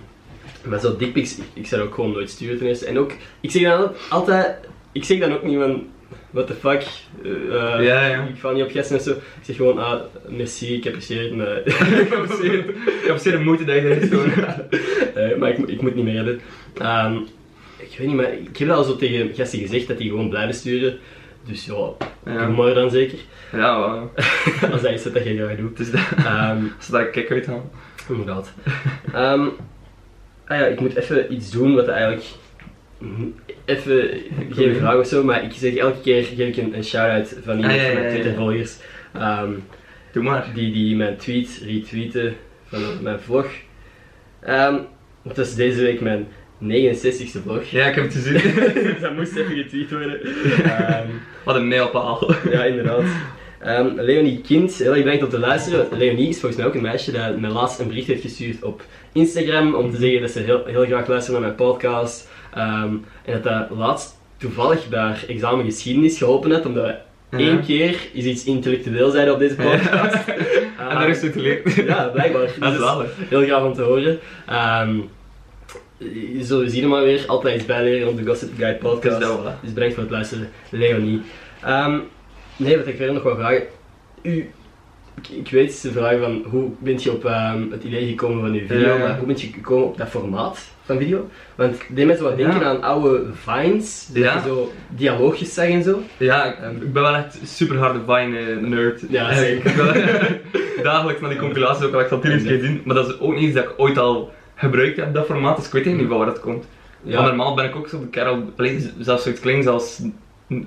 maar 0.65 0.81
zo 0.81 0.97
dickpics, 0.97 1.37
ik, 1.37 1.45
ik 1.53 1.67
zou 1.67 1.83
ook 1.83 1.95
gewoon 1.95 2.13
nooit 2.13 2.31
sturen 2.31 2.59
ten 2.59 2.67
eerste. 2.67 2.87
En 2.87 2.99
ook, 2.99 3.13
ik 3.41 3.51
zeg 3.51 3.63
dan 3.63 3.91
altijd, 4.09 4.57
ik 4.93 5.05
zeg 5.05 5.19
dan 5.19 5.33
ook 5.33 5.43
niet 5.43 5.59
van, 5.59 5.87
what 6.31 6.47
the 6.47 6.55
fuck, 6.55 6.83
eh, 7.25 7.31
eh, 7.31 7.85
Ja, 7.85 8.07
ja. 8.07 8.23
ik 8.23 8.37
val 8.37 8.53
niet 8.53 8.63
op 8.65 8.71
gasten 8.71 8.97
en 8.97 9.03
zo. 9.03 9.11
Ik 9.11 9.19
zeg 9.43 9.57
gewoon, 9.57 9.79
ah, 9.79 10.01
merci, 10.29 10.75
ik 10.75 10.87
apprecieer 10.87 11.23
het, 11.23 11.35
maar, 11.37 11.57
Ik 12.01 12.15
apprecieer. 12.15 12.59
Ik 12.69 13.03
apprecieer 13.09 13.33
de 13.39 13.45
moeite 13.45 13.65
dat 13.65 13.75
je 13.75 13.81
erin 13.83 14.09
doet. 14.11 14.33
Eh, 15.15 15.37
maar 15.39 15.49
ik, 15.51 15.59
moet- 15.59 15.71
ik 15.71 15.83
moet 15.83 15.95
niet 15.95 16.05
meer 16.05 16.15
redden. 16.15 16.41
Ehm, 16.79 17.17
ik 17.77 17.97
weet 17.99 18.07
niet, 18.07 18.17
maar 18.17 18.33
ik 18.33 18.57
heb 18.57 18.69
dat 18.69 18.77
al 18.77 18.85
zo 18.85 18.97
tegen 18.97 19.35
gasten 19.35 19.59
gezegd, 19.59 19.89
dat 19.89 19.99
die 19.99 20.09
gewoon 20.09 20.29
blijven 20.29 20.55
sturen. 20.55 20.99
Dus 21.47 21.65
ja, 21.65 21.89
Ja. 22.25 22.47
doe 22.47 22.57
maar 22.57 22.75
dan 22.75 22.91
zeker. 22.91 23.19
Ja, 23.53 23.79
wel. 23.81 24.13
Als 24.73 24.83
dat 24.83 24.91
is 24.93 25.03
dat 25.03 25.25
je 25.25 25.37
graag 25.37 25.57
doet. 25.57 25.81
Is 25.81 25.91
dat. 25.91 26.01
Ehm, 26.17 26.59
Als 26.79 26.89
dat 26.89 27.01
ik 27.01 27.13
kijk 27.13 27.31
uithalen. 27.31 27.71
Inderdaad. 28.09 28.53
Ehm, 29.13 29.41
ah 30.47 30.59
ja, 30.59 30.67
ik 30.67 30.81
moet 30.81 30.95
even 30.97 31.33
iets 31.35 31.51
doen 31.51 31.75
wat 31.75 31.89
eigenlijk. 31.89 32.25
Even 33.65 34.09
geen 34.51 34.75
vraag 34.75 34.97
of 34.97 35.07
zo, 35.07 35.25
maar 35.25 35.45
ik 35.45 35.53
zeg 35.53 35.75
elke 35.75 36.01
keer 36.01 36.25
geef 36.25 36.49
ik 36.49 36.57
een, 36.57 36.77
een 36.77 36.85
shout-out 36.85 37.37
van 37.45 37.57
iemand 37.57 37.73
Ah, 37.75 37.81
ja, 37.81 37.85
van 37.87 37.93
ja, 37.95 37.99
mijn. 38.01 38.11
Twitter-volgers. 38.13 38.77
ehm, 39.13 39.51
Doe 40.13 40.23
maar. 40.23 40.51
die, 40.55 40.73
die 40.73 40.97
mijn 40.97 41.17
tweet 41.17 41.61
retweeten 41.67 42.35
van 42.67 42.81
mijn 43.03 43.21
vlog. 43.21 43.47
Ehm, 44.41 44.75
het 45.23 45.37
was 45.37 45.55
deze 45.55 45.81
week 45.83 46.01
mijn 46.01 46.27
69ste 46.63 47.43
vlog. 47.43 47.65
Ja, 47.65 47.87
ik 47.87 47.95
heb 47.95 48.05
het 48.05 48.13
gezien. 48.15 48.33
dus 48.75 49.01
dat 49.01 49.15
moest 49.17 49.37
even 49.37 49.57
getweet 49.57 49.91
worden. 49.91 50.21
Ehm, 50.65 51.07
Wat 51.45 51.55
een 51.57 51.69
mijlpaal. 51.69 52.35
ja, 52.51 52.65
inderdaad. 52.65 53.03
Ehm, 53.61 53.89
Leonie 54.01 54.41
Kind, 54.41 54.75
heel 54.75 54.95
erg 54.95 55.03
bedankt 55.03 55.25
om 55.25 55.29
te 55.31 55.39
luisteren. 55.39 55.87
Leonie 55.99 56.29
is 56.29 56.41
volgens 56.41 56.57
mij 56.61 56.67
ook 56.71 56.75
een 56.75 56.83
meisje 56.83 57.13
dat 57.13 57.39
mij 57.41 57.51
laatst 57.51 57.79
een 57.81 57.89
bericht 57.89 58.07
heeft 58.07 58.23
gestuurd 58.23 58.63
op 58.63 58.85
Instagram 59.13 59.75
om 59.75 59.91
te 59.91 59.97
zeggen 59.97 60.21
dat 60.21 60.31
ze 60.31 60.41
heel, 60.41 60.65
heel 60.65 60.85
graag 60.85 61.07
luistert 61.07 61.33
naar 61.33 61.47
mijn 61.47 61.55
podcast. 61.55 62.29
Ehm, 62.55 62.95
en 63.25 63.33
dat 63.33 63.43
dat 63.43 63.67
laatst 63.79 64.17
toevallig 64.37 64.89
bij 64.89 65.01
haar 65.01 65.25
examen 65.29 65.65
geschiedenis 65.65 66.19
geholpen 66.19 66.51
heeft, 66.51 66.67
omdat 66.67 66.85
we 66.85 66.95
Ja. 67.39 67.39
één 67.39 67.65
keer 67.65 67.97
is 68.13 68.25
iets 68.25 68.45
intellectueel 68.45 69.11
zijn 69.11 69.31
op 69.31 69.39
deze 69.39 69.55
podcast. 69.55 70.15
En 70.89 70.99
daar 70.99 71.09
is 71.09 71.23
het 71.23 71.33
te 71.33 71.41
leren. 71.41 71.85
Ja, 71.87 72.05
blijkbaar. 72.05 72.41
Dat 72.59 72.73
is 72.73 72.79
Dus 72.79 72.87
zalig. 72.87 73.11
Heel 73.29 73.43
graag 73.45 73.63
om 73.65 73.73
te 73.75 73.83
horen. 73.83 74.19
Ehm 74.47 74.97
zo 76.43 76.67
zien 76.67 76.83
we 76.83 76.89
maar 76.89 77.03
weer. 77.03 77.25
Altijd 77.27 77.57
iets 77.57 77.67
bijleren 77.67 78.09
op 78.09 78.17
de 78.17 78.27
Gossip 78.27 78.49
Guide 78.57 78.79
podcast. 78.79 79.19
Dus 79.19 79.29
wel, 79.29 79.45
hè. 79.47 79.53
Dus 79.63 79.73
bedankt 79.73 79.95
voor 79.95 80.03
het 80.03 80.13
luisteren, 80.13 80.49
Leonie. 80.71 81.21
Ehm, 81.63 81.99
nee, 82.57 82.77
wat 82.77 82.87
ik 82.87 82.97
verder 82.97 83.15
nog 83.15 83.23
wil 83.23 83.37
vragen. 83.37 83.63
U, 84.23 84.51
ik, 85.17 85.29
ik 85.29 85.51
weet 85.51 85.83
de 85.83 85.91
vraag 85.93 86.19
van 86.21 86.45
hoe 86.51 86.71
bent 86.79 87.03
je 87.03 87.13
op 87.13 87.25
ehm, 87.25 87.71
het 87.71 87.85
idee 87.85 88.07
gekomen 88.09 88.41
van 88.41 88.53
uw 88.53 88.67
video, 88.67 88.99
maar 88.99 89.17
hoe 89.19 89.27
bent 89.27 89.41
je 89.41 89.47
gekomen 89.53 89.87
op 89.87 89.97
dat 89.97 90.09
formaat 90.09 90.69
van 90.93 91.03
video? 91.03 91.29
Want 91.55 91.75
ik 91.75 91.87
deed 91.91 92.07
mensen 92.07 92.25
wat 92.25 92.37
denken 92.37 92.61
Ja. 92.61 92.67
aan 92.67 92.83
oude 92.83 93.23
vines, 93.33 94.07
dat 94.13 94.23
Ja. 94.23 94.35
je 94.35 94.41
zo 94.47 94.73
dialoogjes 94.89 95.55
zag 95.55 95.65
en 95.69 95.83
zo. 95.83 96.01
Ja, 96.17 96.45
ik, 96.45 96.55
ik 96.83 96.93
ben 96.93 97.03
wel 97.03 97.15
echt 97.15 97.39
super 97.45 97.79
harde 97.79 97.99
Vine-nerd. 98.07 99.03
Ja, 99.09 99.33
zeker. 99.45 99.97
Ik 100.77 100.81
dagelijks 100.83 101.21
naar 101.21 101.31
die 101.31 101.39
compilaties 101.39 101.85
ook 101.85 101.95
al 101.95 102.01
echt 102.01 102.13
al 102.13 102.21
tien 102.21 102.43
keer 102.43 102.61
zien. 102.61 102.83
Maar 102.85 102.95
dat 102.95 103.09
is 103.09 103.19
ook 103.21 103.35
niet 103.35 103.43
iets 103.43 103.55
dat 103.55 103.65
ik 103.65 103.73
ooit 103.77 103.99
al 103.99 104.33
gebruikt 104.55 104.97
heb, 104.97 105.15
dat 105.15 105.27
formaat. 105.27 105.57
Dus 105.57 105.67
ik 105.67 105.73
weet 105.73 105.87
eigenlijk 105.87 106.11
niet 106.11 106.19
van 106.19 106.27
waar 106.27 106.35
dat 106.35 106.45
komt. 106.45 106.65
Ja. 107.03 107.15
Want 107.15 107.27
normaal 107.27 107.55
ben 107.55 107.65
ik 107.65 107.77
ook 107.77 107.89
zo 107.89 108.01
de 108.01 108.07
kerel, 108.09 108.43
zelfs 108.99 109.23
zoiets 109.23 109.41
klinkt 109.41 109.67
als 109.67 110.03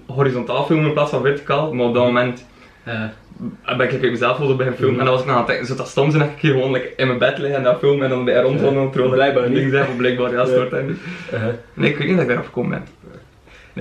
horizontaal 0.07 0.65
filmen 0.65 0.85
in 0.85 0.93
plaats 0.93 1.09
van 1.11 1.21
verticaal. 1.21 1.73
Maar 1.73 1.85
op 1.85 1.93
dat 1.93 2.03
moment 2.03 2.45
Eh, 2.83 3.03
ben 3.77 4.03
ik 4.03 4.11
mezelf 4.11 4.37
zo 4.37 4.55
bij 4.55 4.73
filmen. 4.73 4.99
En 4.99 5.05
dan 5.05 5.13
was 5.13 5.23
ik 5.23 5.29
aan 5.29 5.37
het 5.37 5.47
denken, 5.47 5.65
zo 5.65 5.75
dat 5.75 5.87
stom 5.87 6.11
zijn 6.11 6.23
dat 6.23 6.31
ik 6.31 6.39
hier 6.39 6.51
gewoon 6.51 6.71
like, 6.71 6.93
in 6.95 7.07
mijn 7.07 7.19
bed 7.19 7.37
liggen 7.37 7.57
en 7.57 7.63
dat 7.63 7.79
filmen 7.79 8.03
en 8.03 8.09
dan 8.09 8.25
bij 8.25 8.41
rondwandelen 8.41 8.83
en 8.83 8.91
trollen. 8.91 9.11
Blijkbaar 9.11 9.47
niet. 9.47 9.55
Dingen 9.55 9.69
zijn, 9.71 9.85
maar 9.87 9.95
blijkbaar, 9.95 10.31
ja, 10.31 10.45
soort 10.45 10.73
en 10.73 10.99
uh-huh. 11.33 11.53
Nee, 11.73 11.89
ik 11.89 11.97
weet 11.97 12.07
niet 12.07 12.15
dat 12.15 12.21
ik 12.21 12.27
daarop 12.27 12.45
gekomen 12.45 12.69
ben. 12.69 12.87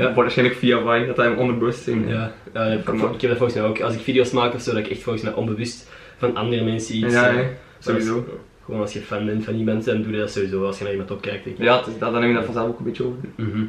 Ja. 0.03 0.15
Waarschijnlijk 0.15 0.59
via 0.59 0.79
Vine, 0.79 1.07
dat 1.07 1.17
hij 1.17 1.27
hem 1.27 1.39
onderbewust 1.39 1.83
zijn. 1.83 2.09
Ja, 2.09 2.33
ja 2.55 2.65
ik, 2.65 2.81
heb 2.87 3.21
dat 3.21 3.37
volgens 3.37 3.55
mij 3.55 3.63
ook. 3.63 3.81
Als 3.81 3.95
ik 3.95 4.01
video's 4.01 4.31
maak 4.31 4.55
of 4.55 4.61
zo, 4.61 4.71
dat 4.73 4.85
ik 4.85 4.91
echt 4.91 5.03
volgens 5.03 5.25
mij 5.25 5.33
onbewust 5.35 5.89
van 6.17 6.37
andere 6.37 6.65
mensen 6.65 6.97
iets... 6.97 7.15
Ja, 7.15 7.29
eh, 7.29 7.35
nee, 7.35 7.45
sowieso. 7.79 8.15
als- 8.15 8.25
gewoon 8.65 8.81
als 8.81 8.93
je 8.93 9.01
fan 9.01 9.27
bent 9.27 9.45
van 9.45 9.55
iemand, 9.55 9.85
dan 9.85 10.03
doe 10.03 10.13
je 10.13 10.19
dat 10.19 10.31
sowieso 10.31 10.65
als 10.67 10.79
je 10.79 10.83
naar 10.85 10.93
iemand 10.93 11.11
opkijkt. 11.11 11.49
Ja, 11.59 11.79
is 11.79 11.85
dat, 11.99 12.13
dan 12.13 12.21
neem 12.21 12.29
je 12.29 12.35
dat 12.35 12.45
vanzelf 12.45 12.69
ook 12.69 12.79
een 12.79 12.85
beetje 12.85 13.05
over. 13.05 13.19
Mhm. 13.37 13.65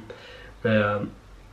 Nou 0.61 0.75
ja, 0.75 0.99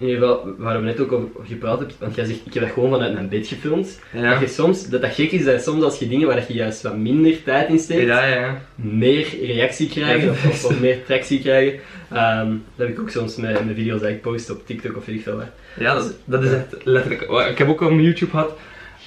in 0.03 0.09
ieder 0.09 0.29
geval, 0.29 0.55
waar 0.59 0.79
we 0.79 0.85
net 0.85 1.01
ook 1.01 1.13
over 1.13 1.29
gepraat 1.45 1.79
hebben, 1.79 1.97
want 1.99 2.15
jij 2.15 2.25
zegt, 2.25 2.41
ik 2.47 2.55
heb 2.55 2.63
dat 2.63 2.73
gewoon 2.73 2.91
vanuit 2.91 3.13
mijn 3.15 3.29
bed 3.29 3.47
gefilmd. 3.47 4.01
Ja. 4.13 4.31
Dat, 4.31 4.41
je 4.41 4.47
soms, 4.47 4.89
dat 4.89 5.01
dat 5.01 5.15
gek 5.15 5.31
is, 5.33 5.45
dat 5.45 5.63
soms 5.63 5.83
als 5.83 5.99
je 5.99 6.09
dingen 6.09 6.27
waar 6.27 6.45
je 6.49 6.55
juist 6.55 6.83
wat 6.83 6.97
minder 6.97 7.43
tijd 7.43 7.69
in 7.69 7.79
steekt, 7.79 8.07
Ja, 8.07 8.25
ja, 8.27 8.61
meer 8.75 9.27
reactie 9.43 9.89
krijgen 9.89 10.25
Ja, 10.25 10.31
of, 10.31 10.47
of, 10.47 10.65
of 10.65 10.81
meer 10.81 11.05
tractie 11.05 11.41
krijgen. 11.41 11.81
Ehm, 12.13 12.49
dat 12.77 12.87
heb 12.87 12.89
ik 12.89 13.01
ook 13.01 13.11
soms 13.11 13.37
met 13.37 13.65
mijn 13.65 13.75
video's 13.77 14.01
dat 14.01 14.11
ik 14.11 14.21
post 14.21 14.51
op 14.51 14.67
TikTok 14.67 14.97
of 14.97 15.05
weet 15.07 15.17
ik 15.17 15.23
veel. 15.23 15.43
Ja, 15.79 15.95
dat, 15.95 16.05
is- 16.05 16.13
dat 16.25 16.43
is 16.45 16.53
echt 16.53 16.77
letterlijk. 16.85 17.23
Ik 17.51 17.59
heb 17.59 17.69
ook 17.69 17.83
al 17.83 17.91
een 17.91 18.03
YouTube 18.03 18.31
gehad. 18.31 18.53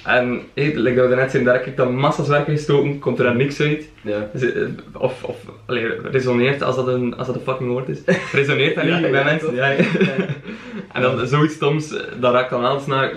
En 0.04 0.40
hey, 0.54 0.72
like 0.74 0.94
dat 0.96 1.08
we 1.08 1.14
net 1.14 1.30
zijn, 1.30 1.44
daar 1.44 1.54
heb 1.54 1.66
ik 1.66 1.76
dan 1.76 1.96
massa's 1.96 2.28
werk 2.28 2.44
gestoken, 2.44 2.98
komt 2.98 3.18
er 3.18 3.24
dan 3.24 3.36
niks 3.36 3.60
uit. 3.60 3.88
Ja. 4.02 4.30
Dus, 4.32 4.52
eh, 4.52 4.62
Of, 4.92 5.22
of 5.24 5.36
allee, 5.66 5.86
resoneert 6.10 6.62
als 6.62 6.76
dat, 6.76 6.86
een, 6.88 7.16
als 7.16 7.26
dat 7.26 7.36
een 7.36 7.42
fucking 7.42 7.68
woord 7.70 7.88
is. 7.88 7.98
Resoneert 8.32 8.74
dat 8.74 8.84
niet 8.84 9.10
bij 9.10 9.24
mensen? 9.24 9.54
ja. 9.54 9.74
En 10.96 11.02
dan 11.02 11.26
zoiets 11.26 11.54
stoms, 11.54 11.96
eh, 11.96 12.02
dat 12.20 12.32
raakt 12.32 12.50
dan 12.50 12.64
alles 12.64 12.86
naar. 12.86 13.12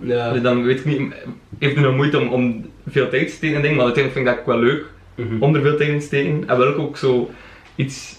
Ja. 0.00 0.32
Dus 0.32 0.42
dan 0.42 0.62
weet 0.64 0.78
ik 0.78 0.84
niet, 0.84 1.14
heeft 1.58 1.74
het 1.76 1.84
nog 1.84 1.94
moeite 1.96 2.18
om, 2.20 2.28
om 2.28 2.70
veel 2.88 3.08
tijd 3.08 3.26
te 3.28 3.32
steken 3.34 3.56
en 3.56 3.62
dingen, 3.62 3.76
maar 3.76 3.84
uiteindelijk 3.84 4.26
vind 4.26 4.36
ik 4.38 4.44
dat 4.46 4.54
ook 4.54 4.60
wel 4.60 4.70
leuk 4.72 4.84
Mhm. 5.14 5.42
om 5.42 5.54
er 5.54 5.60
veel 5.62 5.76
tijd 5.76 5.88
in 5.88 5.98
te 5.98 6.04
steken. 6.06 6.44
En 6.46 6.56
wil 6.58 6.68
ik 6.68 6.78
ook 6.78 6.96
zo 6.96 7.30
iets 7.74 8.18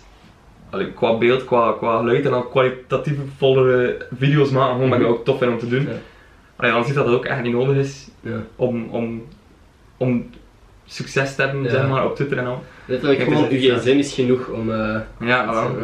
allee, 0.70 0.92
qua 0.94 1.18
beeld, 1.18 1.46
qua, 1.46 1.72
qua 1.78 1.98
geluid 1.98 2.26
en 2.26 2.32
dan 2.32 2.50
kwalitatieve 2.50 3.22
vollere 3.38 3.98
video's 4.20 4.50
maken, 4.52 4.70
gewoon 4.72 4.84
omdat 4.84 5.00
ik 5.00 5.06
dat 5.06 5.16
ook 5.16 5.26
tof 5.26 5.38
vind 5.38 5.52
om 5.52 5.58
te 5.60 5.68
doen. 5.68 5.82
Ja. 5.84 5.88
Allee, 6.56 6.72
dan 6.72 6.86
ziet 6.86 6.96
dat 6.96 7.06
dat 7.06 7.16
ook 7.16 7.26
echt 7.26 7.42
niet 7.42 7.54
nodig 7.54 7.76
is 7.76 8.08
Ja. 8.22 8.44
om, 8.56 8.88
om, 8.90 9.24
om 9.98 10.30
succes 10.86 11.36
te 11.36 11.42
hebben, 11.42 11.64
Ja. 11.64 11.70
zeg 11.70 11.88
maar, 11.88 12.06
op 12.06 12.16
Twitter 12.16 12.38
en 12.38 12.46
al. 12.46 12.64
Letterlijk 12.86 13.20
het 13.20 13.28
gewoon, 13.28 13.50
is 13.50 13.66
uw 13.70 13.78
gsm 13.78 13.88
is 13.98 14.14
genoeg 14.14 14.48
om... 14.48 14.72
eh, 14.72 15.00
Ja, 15.20 15.54
wel. 15.54 15.76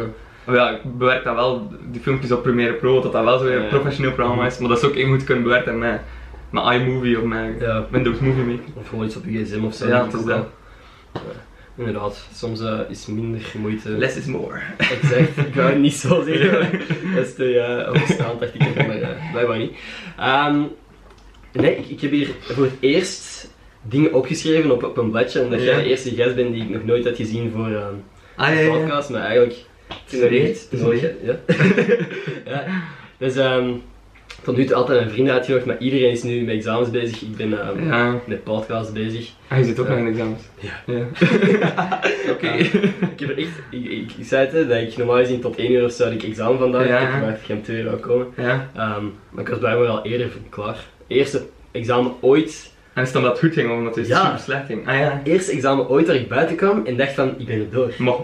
Ja, 0.46 0.70
ik 0.70 0.98
bewerk 0.98 1.24
dat 1.24 1.34
wel, 1.34 1.70
die 1.90 2.00
filmpjes 2.00 2.32
op 2.32 2.42
Premiere 2.42 2.72
Pro, 2.72 3.00
dat 3.00 3.12
dat 3.12 3.24
wel 3.24 3.38
zo'n 3.38 3.48
Ja, 3.48 3.54
ja. 3.62 3.68
professioneel 3.68 4.12
programma 4.12 4.46
is, 4.46 4.58
maar 4.58 4.68
dat 4.68 4.78
is 4.78 4.84
ook 4.84 4.94
één 4.94 5.08
moet 5.08 5.24
kunnen 5.24 5.42
bewerken 5.44 5.78
met, 5.78 6.00
met 6.50 6.64
iMovie 6.74 7.18
of 7.18 7.24
met 7.24 7.54
Ja. 7.60 7.86
Windows 7.90 8.18
Movie 8.18 8.44
Maker. 8.44 8.64
Of 8.74 8.88
gewoon 8.88 9.04
iets 9.04 9.16
op 9.16 9.24
je 9.26 9.44
gsm 9.44 9.64
of 9.64 9.74
zo. 9.74 9.86
Ja, 9.88 10.00
ik 10.00 10.06
is 10.06 10.12
dat. 10.12 10.24
wel. 10.24 10.50
Ja, 11.14 11.20
inderdaad, 11.76 12.28
soms 12.34 12.60
eh, 12.60 12.80
is 12.88 13.06
minder 13.06 13.40
moeite. 13.58 13.88
Less 13.90 14.16
is 14.16 14.24
more. 14.26 14.58
Exact, 14.76 15.36
ik 15.46 15.54
wou 15.54 15.68
het 15.68 15.78
niet 15.78 15.94
zo 15.94 16.22
zeggen. 16.26 16.70
Dat 17.14 17.26
is 17.26 17.34
te 17.34 17.52
uh, 17.54 18.38
dacht 18.40 18.54
ik, 18.54 18.86
maar 18.86 18.98
uh, 18.98 19.08
blijkbaar 19.32 19.58
niet. 19.58 19.72
Ehm, 20.18 20.62
nee, 21.52 21.76
ik, 21.76 21.86
ik 21.88 22.00
heb 22.00 22.10
hier 22.10 22.28
voor 22.42 22.64
het 22.64 22.74
eerst 22.80 23.52
dingen 23.82 24.12
opgeschreven 24.12 24.70
op, 24.70 24.82
op 24.82 24.96
een 24.96 25.10
bladje, 25.10 25.42
omdat 25.42 25.58
Ja. 25.60 25.64
jij 25.66 25.82
de 25.82 25.88
eerste 25.88 26.14
gast 26.14 26.34
bent 26.34 26.52
die 26.52 26.62
ik 26.62 26.68
nog 26.70 26.84
nooit 26.84 27.04
had 27.04 27.16
gezien 27.16 27.50
voor 27.54 27.66
ehm, 27.66 27.94
Ah 28.36 28.50
een 28.50 28.64
ja. 28.64 28.70
podcast, 28.78 29.10
maar 29.10 29.20
eigenlijk... 29.20 29.54
Een 30.12 30.22
een 30.22 30.28
reet. 30.28 30.68
ge- 30.70 31.14
Ja. 31.22 31.36
ja. 32.52 32.64
Dus 33.18 33.36
ehm 33.36 33.70
tot 34.42 34.56
nu 34.56 34.64
toe 34.64 34.74
altijd 34.76 34.98
mijn 34.98 35.10
vrienden 35.10 35.34
uitgenodigd, 35.34 35.66
maar 35.66 35.78
iedereen 35.78 36.10
is 36.10 36.22
nu 36.22 36.40
met 36.40 36.54
examens 36.54 36.90
bezig. 36.90 37.20
Ik 37.22 37.36
ben 37.36 37.60
ehm, 37.68 37.86
Ja. 37.86 38.20
met 38.26 38.44
podcasts 38.44 38.92
bezig. 38.92 39.28
Ah, 39.48 39.58
je 39.58 39.64
zit 39.64 39.78
ook 39.78 39.88
nog 39.88 39.98
in 39.98 40.06
examens. 40.06 40.42
Ja. 40.60 40.82
ja. 40.86 41.06
Oké. 42.32 42.46
Ja. 42.46 42.54
Ik 43.10 43.20
heb 43.20 43.28
er 43.30 43.38
echt, 43.38 43.48
ik, 43.70 43.84
ik, 43.84 44.12
ik 44.18 44.24
zei 44.26 44.46
het, 44.46 44.68
dat 44.68 44.78
ik 44.80 44.96
normaal 44.96 45.16
gezien 45.16 45.40
tot 45.40 45.56
1 45.56 45.72
uur 45.72 45.84
of 45.84 45.92
zo 45.92 46.04
had 46.04 46.12
ik 46.12 46.22
examen 46.22 46.58
vandaag. 46.58 46.86
Ja. 46.88 46.96
Ik 46.96 47.02
heb 47.02 47.10
verwacht 47.10 47.40
dat 47.40 47.48
ik 47.50 47.56
om 47.56 47.62
2 47.62 47.76
uur 47.76 47.84
zou 47.84 47.96
komen. 47.96 48.26
Ja. 48.36 48.70
Ehm, 48.76 49.04
maar 49.30 49.42
ik 49.42 49.48
was 49.48 49.58
blijkbaar 49.58 49.86
al 49.86 50.04
eerder 50.04 50.30
klaar. 50.48 50.84
Eerste 51.06 51.42
examen 51.72 52.12
ooit, 52.20 52.72
En 52.94 53.02
is 53.02 53.12
dan 53.12 53.22
dat 53.22 53.38
goed 53.38 53.52
ging, 53.52 53.70
omdat 53.70 53.96
het 53.96 54.06
Ja. 54.06 54.24
super 54.24 54.38
slecht 54.38 54.66
ging? 54.66 54.88
Ah 54.88 54.98
ja. 54.98 55.20
eerste 55.24 55.52
examen 55.52 55.88
ooit 55.88 56.06
waar 56.06 56.16
ik 56.16 56.28
buiten 56.28 56.56
kwam 56.56 56.86
en 56.86 56.96
dacht 56.96 57.12
van, 57.12 57.34
ik 57.38 57.46
ben 57.46 57.58
er 57.58 57.70
door. 57.70 57.92
Maar, 57.98 58.14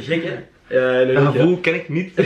Gek 0.00 0.24
hè? 0.24 0.34
Ja, 0.68 0.90
nee, 0.92 1.14
dat 1.14 1.22
ja. 1.22 1.30
gevoel 1.30 1.56
ken 1.60 1.74
ik 1.74 1.88
niet. 1.88 2.12
Jij 2.16 2.24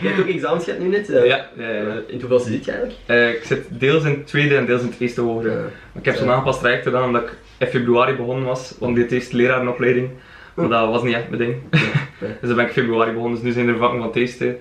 hebt 0.00 0.20
ook 0.20 0.28
examens 0.28 0.64
gehad 0.64 0.80
nu 0.80 0.88
net? 0.88 1.10
eh? 1.10 1.26
ja. 1.26 1.50
Eh, 1.58 1.86
in 2.06 2.20
hoeveelste 2.20 2.50
zit 2.50 2.64
je 2.64 2.70
eigenlijk? 2.70 3.00
Eh, 3.06 3.28
ik 3.28 3.44
zit 3.44 3.66
deels 3.70 4.04
in 4.04 4.10
het 4.10 4.26
tweede 4.26 4.56
en 4.56 4.66
deels 4.66 4.80
in 4.82 4.86
het 4.88 5.00
eerste 5.00 5.20
hoger. 5.20 5.72
Ik 5.94 6.04
heb 6.04 6.16
zo'n 6.16 6.30
aangepast 6.30 6.60
traject 6.60 6.82
gedaan 6.82 7.04
omdat 7.04 7.22
ik 7.22 7.32
in 7.58 7.66
februari 7.66 8.14
begonnen 8.16 8.44
was, 8.44 8.74
want 8.78 8.96
dit 8.96 9.12
eerste 9.12 9.36
lerarenopleiding. 9.36 10.10
Maar 10.54 10.68
dat 10.68 10.88
was 10.88 11.02
niet 11.02 11.14
echt 11.14 11.28
mijn 11.30 11.42
ding. 11.42 11.56
Dus 12.40 12.48
dan 12.48 12.54
ben 12.56 12.66
ik 12.66 12.72
februari 12.72 13.12
begonnen, 13.12 13.34
dus 13.34 13.44
nu 13.44 13.52
zijn 13.52 13.68
er 13.68 13.76
vakken 13.76 13.98
van 13.98 14.06
het 14.06 14.16
eerste 14.16 14.56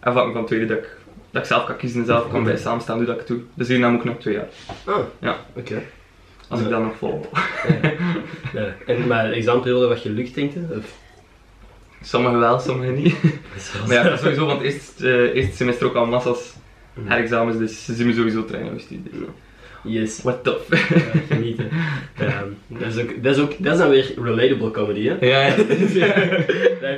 en 0.00 0.12
vakken 0.12 0.32
van 0.32 0.40
het 0.40 0.46
tweede 0.46 0.66
dat 0.66 0.76
ik, 0.78 0.96
dat 1.30 1.42
ik 1.42 1.48
zelf 1.48 1.64
kan 1.64 1.76
kiezen 1.76 2.00
en 2.00 2.06
zelf 2.06 2.30
kan 2.30 2.44
bij 2.44 2.56
samenstaan 2.56 2.96
hoe 2.96 3.06
dat 3.06 3.14
ik 3.14 3.20
het 3.20 3.28
doe. 3.28 3.40
Dus 3.54 3.68
hierna 3.68 3.88
moet 3.88 3.98
ik 3.98 4.04
nog 4.04 4.18
twee 4.18 4.34
jaar. 4.34 4.48
Ah, 4.84 4.98
Ja. 5.20 5.36
oké. 5.54 5.82
Als 6.48 6.60
ik 6.60 6.68
dat 6.68 6.82
nog 6.82 6.96
vol. 6.96 7.26
Ja. 7.82 7.90
Ja. 8.52 8.74
En 8.86 9.06
maar 9.06 9.28
de 9.28 9.34
examenperiode 9.34 9.86
wat 9.86 10.02
je? 10.02 10.30
Of? 10.78 11.04
Sommigen 12.02 12.38
wel, 12.38 12.58
sommigen 12.58 12.94
niet. 12.94 13.14
Maar 13.86 13.94
ja, 14.04 14.16
sowieso 14.16 14.60
eerste, 14.60 15.10
eh, 15.12 15.34
eerste 15.34 15.56
semester 15.56 15.86
ook 15.86 15.94
al 15.94 16.06
massa's 16.06 16.54
herexamens, 17.04 17.58
dus 17.58 17.84
ze 17.84 17.94
zien 17.94 18.06
me 18.06 18.12
sowieso 18.12 18.44
trainen. 18.44 18.74
Dus 18.74 18.88
die, 18.88 19.02
dus. 19.02 19.12
Yes. 19.88 20.22
What 20.22 20.44
tof. 20.44 20.60
Ja, 20.70 21.00
genieten. 21.28 21.68
Ja, 22.18 22.44
dat, 22.66 22.94
is 22.94 23.02
ook, 23.02 23.22
dat, 23.22 23.36
is 23.36 23.42
ook, 23.42 23.52
dat 23.58 23.72
is 23.72 23.78
dan 23.78 23.88
weer 23.90 24.12
relatable 24.22 24.70
comedy, 24.70 25.08
hè? 25.08 25.16
Ja, 25.26 25.46
ja. 25.46 25.54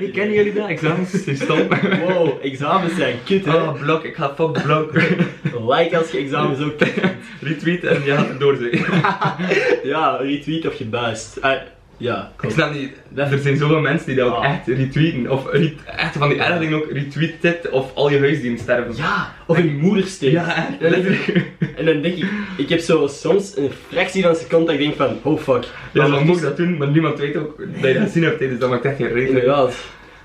Je- 0.01 0.11
Kennen 0.13 0.35
jullie 0.35 0.53
dat? 0.53 0.69
Examens 0.69 1.15
is 1.27 1.41
stom. 1.41 1.69
Wow, 2.07 2.39
examens 2.43 2.95
zijn 2.97 3.17
kut, 3.25 3.45
hè? 3.45 3.55
Oh, 3.55 3.81
blok, 3.81 4.05
ik 4.05 4.15
ga 4.15 4.35
fuck 4.35 4.63
blok. 4.63 4.93
Like 5.69 5.97
als 5.99 6.11
je 6.11 6.19
examens 6.19 6.61
ook 6.61 6.79
kut 6.79 6.89
vindt. 6.89 7.17
Retweet 7.41 7.85
en 7.85 8.05
je 8.05 8.79
gaat. 8.79 9.37
Ja, 9.83 10.17
retweet 10.17 10.67
of 10.67 10.75
je 10.75 10.85
buist. 10.85 11.39
Ja, 11.99 12.21
Ik 12.33 12.37
klopt. 12.37 12.55
snap 12.55 12.73
niet, 12.73 12.93
er 13.15 13.39
zijn 13.39 13.57
zoveel 13.57 13.81
mensen 13.81 14.07
die 14.07 14.17
dat 14.17 14.27
ook 14.29 14.35
Ah. 14.45 14.53
echt 14.53 14.67
retweeten. 14.67 15.31
Of 15.31 15.51
re- 15.53 15.73
echt 15.97 16.17
van 16.17 16.29
die 16.29 16.39
erge 16.39 16.59
dingen 16.59 16.77
ook 16.77 16.91
retweet 16.93 17.35
dit 17.43 17.71
of 17.71 17.95
al 17.95 18.11
je 18.11 18.19
huisdieren 18.19 18.59
sterven. 18.59 18.97
Ja, 18.97 19.35
of 19.47 19.59
een 19.59 19.79
moeder 19.79 20.05
steekt. 20.07 20.33
Ja, 20.33 20.57
echt. 20.57 20.81
En 20.81 20.91
dan, 21.03 21.17
en 21.77 21.85
dan 21.85 22.01
denk 22.03 22.17
ik, 22.17 22.27
ik 22.57 22.69
heb 22.69 22.81
zo 22.81 23.07
soms 23.07 23.57
een 23.57 23.71
fractie 23.89 24.23
van 24.23 24.31
een 24.31 24.37
seconde 24.37 24.65
dat 24.67 24.75
ik 24.75 24.81
denk 24.81 24.95
van, 24.97 25.19
oh 25.23 25.41
fuck. 25.41 25.65
Ja, 25.93 26.09
dan 26.09 26.27
moet 26.27 26.37
ik 26.37 26.43
dat 26.43 26.57
doen, 26.57 26.77
maar 26.77 26.89
niemand 26.89 27.19
weet 27.19 27.37
ook 27.37 27.59
dat 27.81 27.91
je 27.91 27.95
dat 27.99 28.03
gezien 28.03 28.23
hebt, 28.23 28.39
dus 28.39 28.59
dat 28.59 28.71
maakt 28.71 28.85
echt 28.85 28.97
geen 28.97 29.09
reden. 29.13 29.29
Inderdaad. 29.29 29.75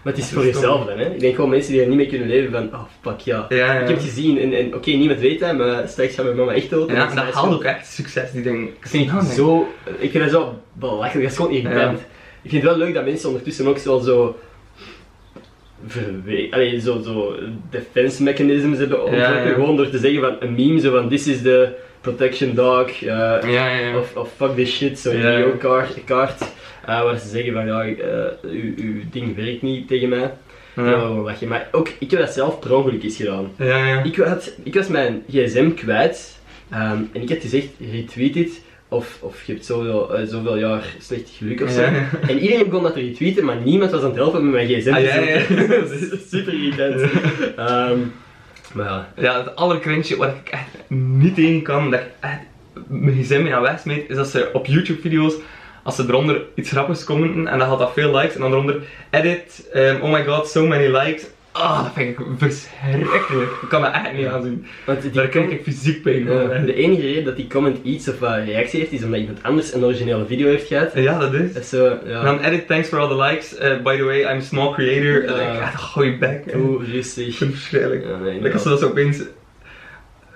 Maar 0.04 0.14
het 0.14 0.22
is 0.22 0.32
voor 0.32 0.46
jezelf 0.46 0.86
dan, 0.86 0.98
hè? 1.00 1.10
Ik 1.14 1.20
denk 1.20 1.36
gewoon 1.36 1.50
mensen 1.50 1.72
die 1.72 1.82
er 1.82 1.88
niet 1.88 1.98
mee 1.98 2.08
kunnen 2.08 2.28
leven 2.28 2.52
van, 2.52 2.70
oh 2.74 2.84
fuck 3.02 3.20
ja. 3.20 3.46
Ja, 3.50 3.56
ja. 3.58 3.74
Ik 3.74 3.88
heb 3.88 3.98
het 3.98 4.06
gezien 4.06 4.40
en, 4.40 4.54
en 4.54 4.76
oké, 4.76 4.92
niemand 4.92 5.20
weet 5.20 5.40
dat, 5.40 5.58
maar 5.58 5.88
straks 5.88 6.16
gaat 6.16 6.26
mijn 6.26 6.38
mama 6.38 6.54
echt 6.54 6.70
dood. 6.70 6.90
En 6.90 7.08
is 7.08 7.14
dat 7.16 7.34
haalt 7.34 7.54
ook 7.54 7.64
echt 7.64 7.88
succes, 7.88 8.32
die 8.32 8.42
dingen. 8.42 8.68
Ik 8.68 8.76
vind 8.88 9.12
het 9.12 9.26
zo, 9.26 9.68
ik 9.98 10.12
vind 10.12 10.24
dat 10.24 10.32
zo 10.34 10.60
belachelijk, 10.74 11.22
dat 11.22 11.32
is 11.32 11.36
gewoon 11.36 11.52
irritant. 11.52 12.00
Ik 12.42 12.50
vind 12.50 12.64
het 12.64 12.72
wel 12.72 12.80
leuk 12.86 12.94
dat 12.94 13.06
mensen 13.06 13.30
ondertussen 13.30 13.68
ook 13.68 13.78
zo 13.78 14.36
verwe- 15.88 16.48
allee, 16.52 16.80
zo, 16.80 17.02
zo 17.02 17.36
defense 17.70 18.24
mechanisms 18.24 18.78
hebben 18.78 19.04
ontwikkeld. 19.04 19.54
Gewoon 19.54 19.76
door 19.78 19.90
te 19.90 19.98
zeggen 19.98 20.22
van 20.22 20.36
een 20.40 20.56
meme, 20.56 20.80
zo 20.80 20.92
van 20.92 21.10
this 21.10 21.28
is 21.28 21.42
the 21.42 21.76
protection 22.02 22.54
dog. 22.56 22.90
Ja, 22.92 23.46
ja, 23.46 23.68
ja. 23.78 23.98
Of, 23.98 24.16
of 24.16 24.30
fuck 24.36 24.56
this 24.56 24.76
shit, 24.76 25.00
zo'n 25.00 25.18
Ja, 25.18 25.44
kaart, 25.60 26.04
kaart 26.06 26.42
eh, 26.42 26.48
waar 26.86 27.18
ze 27.20 27.28
zeggen 27.28 27.54
van 27.54 27.66
ja, 27.66 27.84
eh, 27.84 28.52
uw, 28.52 28.74
uw 28.76 29.02
ding 29.12 29.36
werkt 29.36 29.62
niet 29.62 29.88
tegen 29.88 30.10
mij. 30.10 30.32
Ja. 30.76 31.08
Lachen. 31.08 31.48
Maar 31.48 31.68
ook, 31.72 31.90
ik 32.00 32.12
heb 32.12 32.20
dat 32.20 32.34
zelf 32.34 32.60
per 32.60 32.76
ongeluk 32.76 33.04
eens 33.04 33.16
gedaan. 33.16 33.52
ja. 33.58 33.86
ja. 33.86 34.04
Ik, 34.04 34.16
had, 34.16 34.54
ik 34.64 34.74
was 34.74 34.88
mijn 34.88 35.24
gsm 35.30 35.72
kwijt 35.74 36.40
ehm, 36.70 37.02
en 37.14 37.22
ik 37.22 37.30
had 37.30 37.42
gezegd 37.42 37.68
retweet 37.92 38.34
dit 38.34 38.62
of, 38.88 39.18
of 39.22 39.44
je 39.46 39.54
hebt 39.54 39.66
zoveel, 39.66 40.16
eh, 40.16 40.28
zoveel 40.28 40.58
jaar 40.58 40.96
slecht 41.00 41.30
geluk 41.38 41.62
of 41.62 41.70
zo. 41.70 41.82
Ja, 41.82 41.92
ja. 41.92 42.10
En 42.28 42.40
iedereen 42.40 42.66
begon 42.70 42.84
dat 42.84 42.94
te 42.94 43.00
retweeten, 43.00 43.46
maar 43.46 43.56
niemand 43.64 43.92
was 43.92 44.02
aan 44.02 44.08
het 44.08 44.16
helpen 44.16 44.44
met 44.44 44.54
mijn 44.54 44.68
gsm. 44.68 44.94
Ah, 44.94 45.04
ja, 45.04 45.16
ja. 45.16 45.42
dat 45.80 45.92
is 45.92 46.30
super 46.30 46.54
irritant. 46.54 47.02
Ehm, 47.56 48.00
maar 48.74 48.86
ja, 48.86 49.14
Ja, 49.18 49.44
het 49.44 49.56
allercringe 49.56 50.16
waar 50.18 50.36
ik 50.44 50.50
echt 50.50 50.90
niet 50.90 51.36
tegen 51.36 51.62
kan, 51.62 51.92
dat 51.92 52.00
ik 52.00 52.06
echt 52.20 52.42
mijn 52.88 53.24
gsm 53.24 53.44
mee 53.44 53.56
aan 53.56 53.62
wegsmeet, 53.62 54.10
is 54.10 54.16
dat 54.16 54.28
ze 54.28 54.50
op 54.54 54.66
YouTube 54.66 55.02
video's, 55.02 55.34
als 55.84 55.96
ze 55.96 56.04
eronder 56.08 56.42
iets 56.56 56.70
grappigs 56.72 57.04
commenten 57.04 57.48
en 57.48 57.60
dan 57.60 57.68
had 57.68 57.80
dat 57.80 57.94
veel 57.94 58.16
likes, 58.16 58.36
en 58.36 58.42
dan 58.42 58.52
eronder 58.52 58.82
edit, 59.10 59.70
um, 59.76 60.02
oh 60.02 60.12
my 60.12 60.24
god, 60.26 60.48
so 60.50 60.68
many 60.68 60.88
likes. 60.88 61.26
Ah, 61.52 61.84
dat 61.84 61.92
vind 61.96 62.20
ik 62.20 62.26
verschrikkelijk. 62.38 63.52
Ik 63.62 63.70
kan 63.70 63.82
dat 63.82 63.94
echt 63.94 64.14
niet 64.14 64.26
aanzien. 64.26 64.66
want 64.86 65.02
die 65.02 65.12
Daar 65.12 65.28
krijg 65.28 65.50
ik 65.50 65.64
fysiek 65.64 66.02
pijn 66.02 66.28
van. 66.28 66.36
ja, 66.36 66.60
de 66.66 66.74
enige 66.76 67.02
reden 67.02 67.24
dat 67.24 67.36
die 67.36 67.48
comment 67.48 67.78
iets 67.84 68.10
of 68.10 68.20
reactie 68.20 68.80
heeft, 68.80 68.92
is 68.92 69.04
omdat 69.04 69.20
iemand 69.20 69.44
anders 69.44 69.74
een 69.74 69.84
originele 69.84 70.26
video 70.26 70.48
heeft 70.48 70.68
gehad. 70.68 70.92
Ja, 70.94 71.20
dat 71.20 71.34
is. 71.34 71.72
Ja. 71.72 72.00
En 72.06 72.24
dan 72.26 72.40
edit, 72.40 72.68
thanks 72.68 72.88
for 72.88 73.00
all 73.00 73.08
the 73.08 73.16
likes. 73.24 73.54
Uh, 73.54 73.82
by 73.84 73.98
the 73.98 74.04
way, 74.04 74.20
I'm 74.22 74.38
a 74.38 74.42
small 74.42 74.72
creator. 74.74 75.22
En 75.22 75.28
dan 75.28 75.36
denk 75.38 75.50
ik, 75.54 75.56
Ja. 75.60 75.62
ah, 75.66 75.78
gooi. 75.78 76.18
Ik 76.20 76.54
Hoe 76.54 76.84
rustig. 76.92 77.38
verschrikkelijk. 77.38 78.04
Ja, 78.06 78.18
nee, 78.18 78.42
Like 78.42 78.54
als 78.54 78.62
ze 78.64 78.70
dat 78.70 78.80
zo 78.80 78.86
opeens 78.88 79.22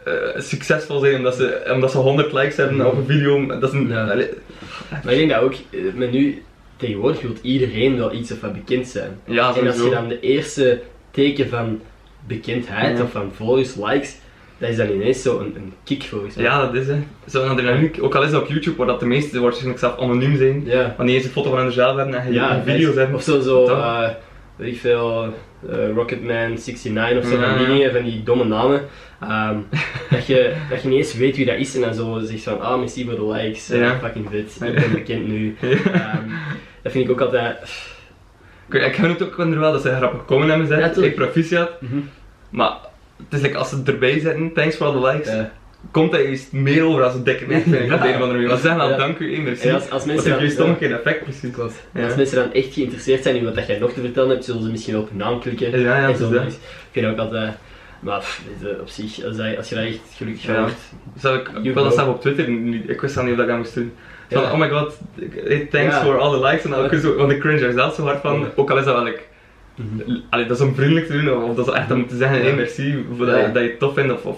eh, 0.07 0.41
succesvol 0.41 0.99
zijn 0.99 1.15
omdat 1.15 1.35
ze, 1.35 1.69
omdat 1.73 1.91
ze 1.91 1.97
100 1.97 2.33
likes 2.33 2.55
hebben 2.55 2.85
op 2.85 2.97
een 2.97 3.05
video. 3.05 3.45
Dat 3.59 3.73
is 3.73 3.79
een, 3.79 3.87
Ja. 3.87 4.03
allee, 4.11 4.29
Maar 5.03 5.13
ik 5.13 5.17
denk 5.17 5.29
dat 5.29 5.41
ook, 5.41 5.53
eh, 5.53 5.79
met 5.95 6.11
nu, 6.11 6.41
tegenwoordig 6.77 7.21
wil 7.21 7.31
iedereen 7.41 7.97
wel 7.97 8.13
iets 8.13 8.31
of 8.31 8.41
wat 8.41 8.53
bekend 8.53 8.87
zijn. 8.87 9.19
ja, 9.25 9.55
En 9.55 9.67
als 9.67 9.75
je 9.83 9.89
dan 9.89 10.07
de 10.07 10.19
eerste 10.19 10.79
teken 11.11 11.49
van 11.49 11.81
bekendheid 12.27 12.97
Ja. 12.97 13.03
of 13.03 13.11
van 13.11 13.31
volgers, 13.35 13.75
likes, 13.75 14.15
dat 14.57 14.69
is 14.69 14.75
dan 14.77 14.89
ineens 14.89 15.21
zo 15.21 15.39
een, 15.39 15.53
een 15.55 15.73
kick 15.83 16.03
volgens 16.03 16.35
mij. 16.35 16.43
Ja, 16.45 16.65
dat 16.65 16.75
is 16.75 16.87
het. 16.87 16.97
Zo'n 17.25 17.47
adrenaliek, 17.49 17.97
ook 18.01 18.15
al 18.15 18.23
is 18.23 18.31
dat 18.31 18.41
op 18.41 18.47
YouTube, 18.47 18.77
waar 18.77 18.87
dat 18.87 18.99
de 18.99 19.05
meeste 19.05 19.39
waarschijnlijk 19.39 19.79
zelf 19.79 19.99
anoniem 19.99 20.37
zijn. 20.37 20.63
Ja. 20.65 20.93
Wanneer 20.97 21.13
je 21.15 21.19
eens 21.21 21.27
een 21.29 21.33
foto 21.33 21.49
van 21.49 21.59
hunzelf 21.59 21.95
hebben 21.97 22.15
en 22.15 22.27
je 22.27 22.33
Ja, 22.33 22.61
video's 22.65 22.95
hebben. 22.95 23.15
Of 23.15 23.21
zo, 23.23 23.39
zo 23.39 23.65
eh, 23.65 24.09
weet 24.57 24.73
ik 24.73 24.79
veel, 24.79 25.33
eh, 25.69 25.89
Rocketman 25.95 26.53
69 26.53 27.17
of 27.17 27.25
zo, 27.25 27.39
Ja, 27.39 27.47
van 27.49 27.57
die 27.57 27.67
ja. 27.67 27.73
dingen, 27.73 27.91
van 27.91 28.03
die 28.03 28.23
domme 28.23 28.43
namen. 28.43 28.81
Ehm, 29.21 29.57
dat, 30.09 30.25
je, 30.27 30.53
dat 30.69 30.81
je 30.81 30.87
niet 30.87 30.97
eens 30.97 31.13
weet 31.13 31.35
wie 31.35 31.45
dat 31.45 31.55
is 31.57 31.75
en 31.75 31.81
dan 31.81 31.93
zo 31.93 32.19
zegt 32.19 32.43
van, 32.43 32.61
ah, 32.61 32.79
merci 32.79 33.05
voor 33.05 33.15
de 33.15 33.27
likes, 33.27 33.69
eh, 33.69 33.79
Ja. 33.79 33.99
fucking 33.99 34.27
vet, 34.31 34.57
Ja. 34.59 34.65
ik 34.65 34.75
ben 34.75 34.91
bekend 34.91 35.27
nu. 35.27 35.55
Ehm, 35.93 36.23
dat 36.81 36.91
vind 36.91 37.05
ik 37.05 37.11
ook 37.11 37.21
altijd... 37.21 37.57
Ik, 38.69 38.81
ik 38.85 38.95
gun 38.95 39.09
het 39.09 39.23
ook 39.23 39.35
wel 39.35 39.71
dat 39.71 39.81
ze 39.81 39.95
grappig 39.95 40.25
komen 40.25 40.49
hebben 40.49 40.67
Ja, 40.67 40.75
gezet. 40.75 40.93
tuurlijk. 40.93 41.13
ik 41.13 41.19
proficiat. 41.19 41.81
Mhm. 41.81 41.97
Maar 42.49 42.77
het 43.29 43.33
is 43.33 43.41
like, 43.41 43.57
als 43.57 43.69
ze 43.69 43.81
erbij 43.85 44.19
zetten, 44.19 44.53
thanks 44.53 44.75
for 44.75 44.85
all 44.87 44.93
the 45.01 45.07
likes. 45.07 45.29
Komt 45.91 46.11
hij 46.11 46.25
eens 46.25 46.47
meer 46.51 46.83
over 46.83 47.03
als 47.03 47.13
een 47.13 47.23
dikke 47.23 47.45
nek, 47.47 47.63
vind 47.63 47.75
ik, 47.75 47.81
op 47.93 48.01
de 48.01 48.07
een 48.07 48.15
of 48.15 48.21
andere 48.21 48.31
manier. 48.31 48.47
Want 48.47 48.59
ze 48.61 48.67
zeggen 48.67 48.87
wel 48.87 48.97
dank 48.97 49.17
u, 49.19 49.33
eh, 49.35 49.41
merci. 49.43 49.69
Als, 49.71 49.89
als 49.89 49.89
Dat 49.89 50.05
mensen 50.05 50.25
heeft 50.25 50.37
dan... 50.37 50.45
je 50.47 50.51
stomme 50.53 50.75
keer 50.77 50.93
effect, 50.93 51.23
precies. 51.23 51.59
Als 51.59 52.15
mensen 52.15 52.35
dan 52.37 52.53
echt 52.53 52.73
geïnteresseerd 52.73 53.23
zijn 53.23 53.35
in 53.35 53.43
wat 53.43 53.55
dat 53.55 53.67
jij 53.67 53.79
nog 53.79 53.91
te 53.93 53.99
vertellen 54.01 54.29
hebt, 54.29 54.45
zullen 54.45 54.63
ze 54.63 54.69
misschien 54.69 54.97
op 54.97 55.09
je 55.11 55.15
naam 55.17 55.39
klikken. 55.39 55.79
Ja, 55.79 55.99
ja, 56.09 56.13
zo. 56.15 56.29
dat 56.31 56.43
Ik 56.43 56.57
vind 56.91 57.05
ook 57.07 57.17
altijd, 57.17 57.53
maar 57.99 58.19
pff, 58.19 58.41
eh, 58.63 58.79
op 58.81 58.89
zich, 58.89 59.25
als, 59.25 59.37
dat- 59.37 59.57
als 59.57 59.69
je 59.69 59.75
daar 59.75 59.83
echt 59.85 59.99
gelukkig 60.15 60.43
van 60.45 60.53
Ja. 60.53 60.59
wordt. 60.61 60.75
Zou 61.19 61.37
ik, 61.39 61.49
ik 61.63 61.73
wil 61.73 61.83
dat 61.83 62.07
op 62.07 62.21
Twitter, 62.21 62.49
ik 62.87 63.01
wist 63.01 63.17
al 63.17 63.23
niet 63.23 63.31
of 63.31 63.37
dat 63.37 63.45
ik 63.45 63.51
dat 63.51 63.61
moest 63.61 63.75
doen. 63.75 63.91
Van, 64.29 64.41
Ja. 64.41 64.51
oh 64.51 64.59
my 64.59 64.69
god, 64.69 64.97
thanks 65.71 65.95
Ja. 65.95 66.01
for 66.03 66.17
all 66.19 66.39
the 66.39 66.45
likes. 66.45 66.63
En 66.63 66.69
dan 66.69 66.79
ook 66.85 66.93
zo, 66.93 67.15
want 67.15 67.31
ik 67.31 67.39
cringe 67.39 67.59
er 67.65 67.73
zelf 67.73 67.95
zo 67.95 68.03
hard 68.03 68.21
van, 68.21 68.45
ook 68.55 68.69
al 68.71 68.77
is 68.77 68.85
dat 68.85 68.95
wel 68.95 69.03
like, 69.03 69.19
Mhm. 69.75 70.17
allee, 70.29 70.45
dat 70.45 70.57
is 70.57 70.63
om 70.63 70.75
vriendelijk 70.75 71.07
te 71.07 71.21
doen, 71.21 71.43
of, 71.43 71.55
dat 71.55 71.67
is 71.67 71.73
echt 71.73 71.91
om 71.91 72.07
te 72.07 72.17
zeggen, 72.17 72.41
hey 72.41 72.53
merci, 72.53 73.05
voor 73.17 73.25
dat, 73.25 73.35
je- 73.45 73.51
dat 73.51 73.63
je 73.63 73.69
het 73.69 73.79
tof 73.79 73.93
vindt. 73.93 74.13
Of, 74.13 74.25
of, 74.25 74.37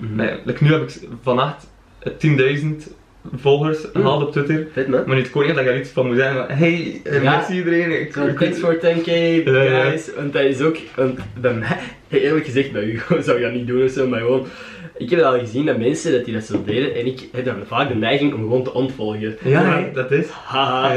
Nee, 0.00 0.30
like, 0.44 0.64
nu 0.64 0.72
heb 0.72 0.82
ik 0.82 0.98
vannacht 1.22 1.66
eh, 1.98 2.12
10.000 2.12 2.92
volgers 3.36 3.82
Mm. 3.82 3.90
gehaald 3.92 4.22
op 4.22 4.32
Twitter. 4.32 4.66
Maar 4.90 5.04
nu 5.06 5.14
het 5.22 5.30
niet 5.34 5.54
dat 5.54 5.58
ik 5.64 5.66
er 5.66 5.78
iets 5.78 5.90
van 5.90 6.06
moet 6.06 6.16
zeggen, 6.16 6.36
maar 6.36 6.58
hey, 6.58 7.00
eh, 7.04 7.22
Ja. 7.22 7.30
merci 7.36 7.52
iedereen. 7.56 8.00
Ik, 8.00 8.16
ik- 8.16 8.38
thanks 8.38 8.58
for 8.58 8.78
10k 8.78 9.06
Ja, 9.44 9.62
ja. 9.62 9.82
guys. 9.84 10.10
Want 10.16 10.32
dat 10.32 10.42
is 10.42 10.60
ook, 10.60 10.76
want 10.96 11.18
bij 11.40 11.54
mij, 11.54 11.78
eerlijk 12.08 12.44
gezegd 12.44 12.72
bij 12.72 12.84
u 12.84 13.00
zou 13.22 13.38
je 13.38 13.44
dat 13.44 13.52
niet 13.54 13.66
doen 13.66 13.84
of 13.84 13.90
zo, 13.90 14.08
maar 14.08 14.20
gewoon, 14.20 14.46
ik 14.96 15.10
heb 15.10 15.20
al 15.20 15.38
gezien 15.38 15.66
dat 15.66 15.78
mensen 15.78 16.12
dat 16.12 16.24
die 16.24 16.34
dat 16.34 16.44
zo 16.44 16.62
deden 16.64 16.94
en 16.94 17.06
ik 17.06 17.20
heb 17.32 17.44
dan 17.44 17.54
vaak 17.66 17.88
de 17.88 17.94
neiging 17.94 18.32
om 18.34 18.40
gewoon 18.40 18.64
te 18.64 18.72
ontvolgen. 18.72 19.36
Ja, 19.44 19.74
nee, 19.78 19.90
dat 19.92 20.10
is. 20.10 20.26
Haha. 20.28 20.94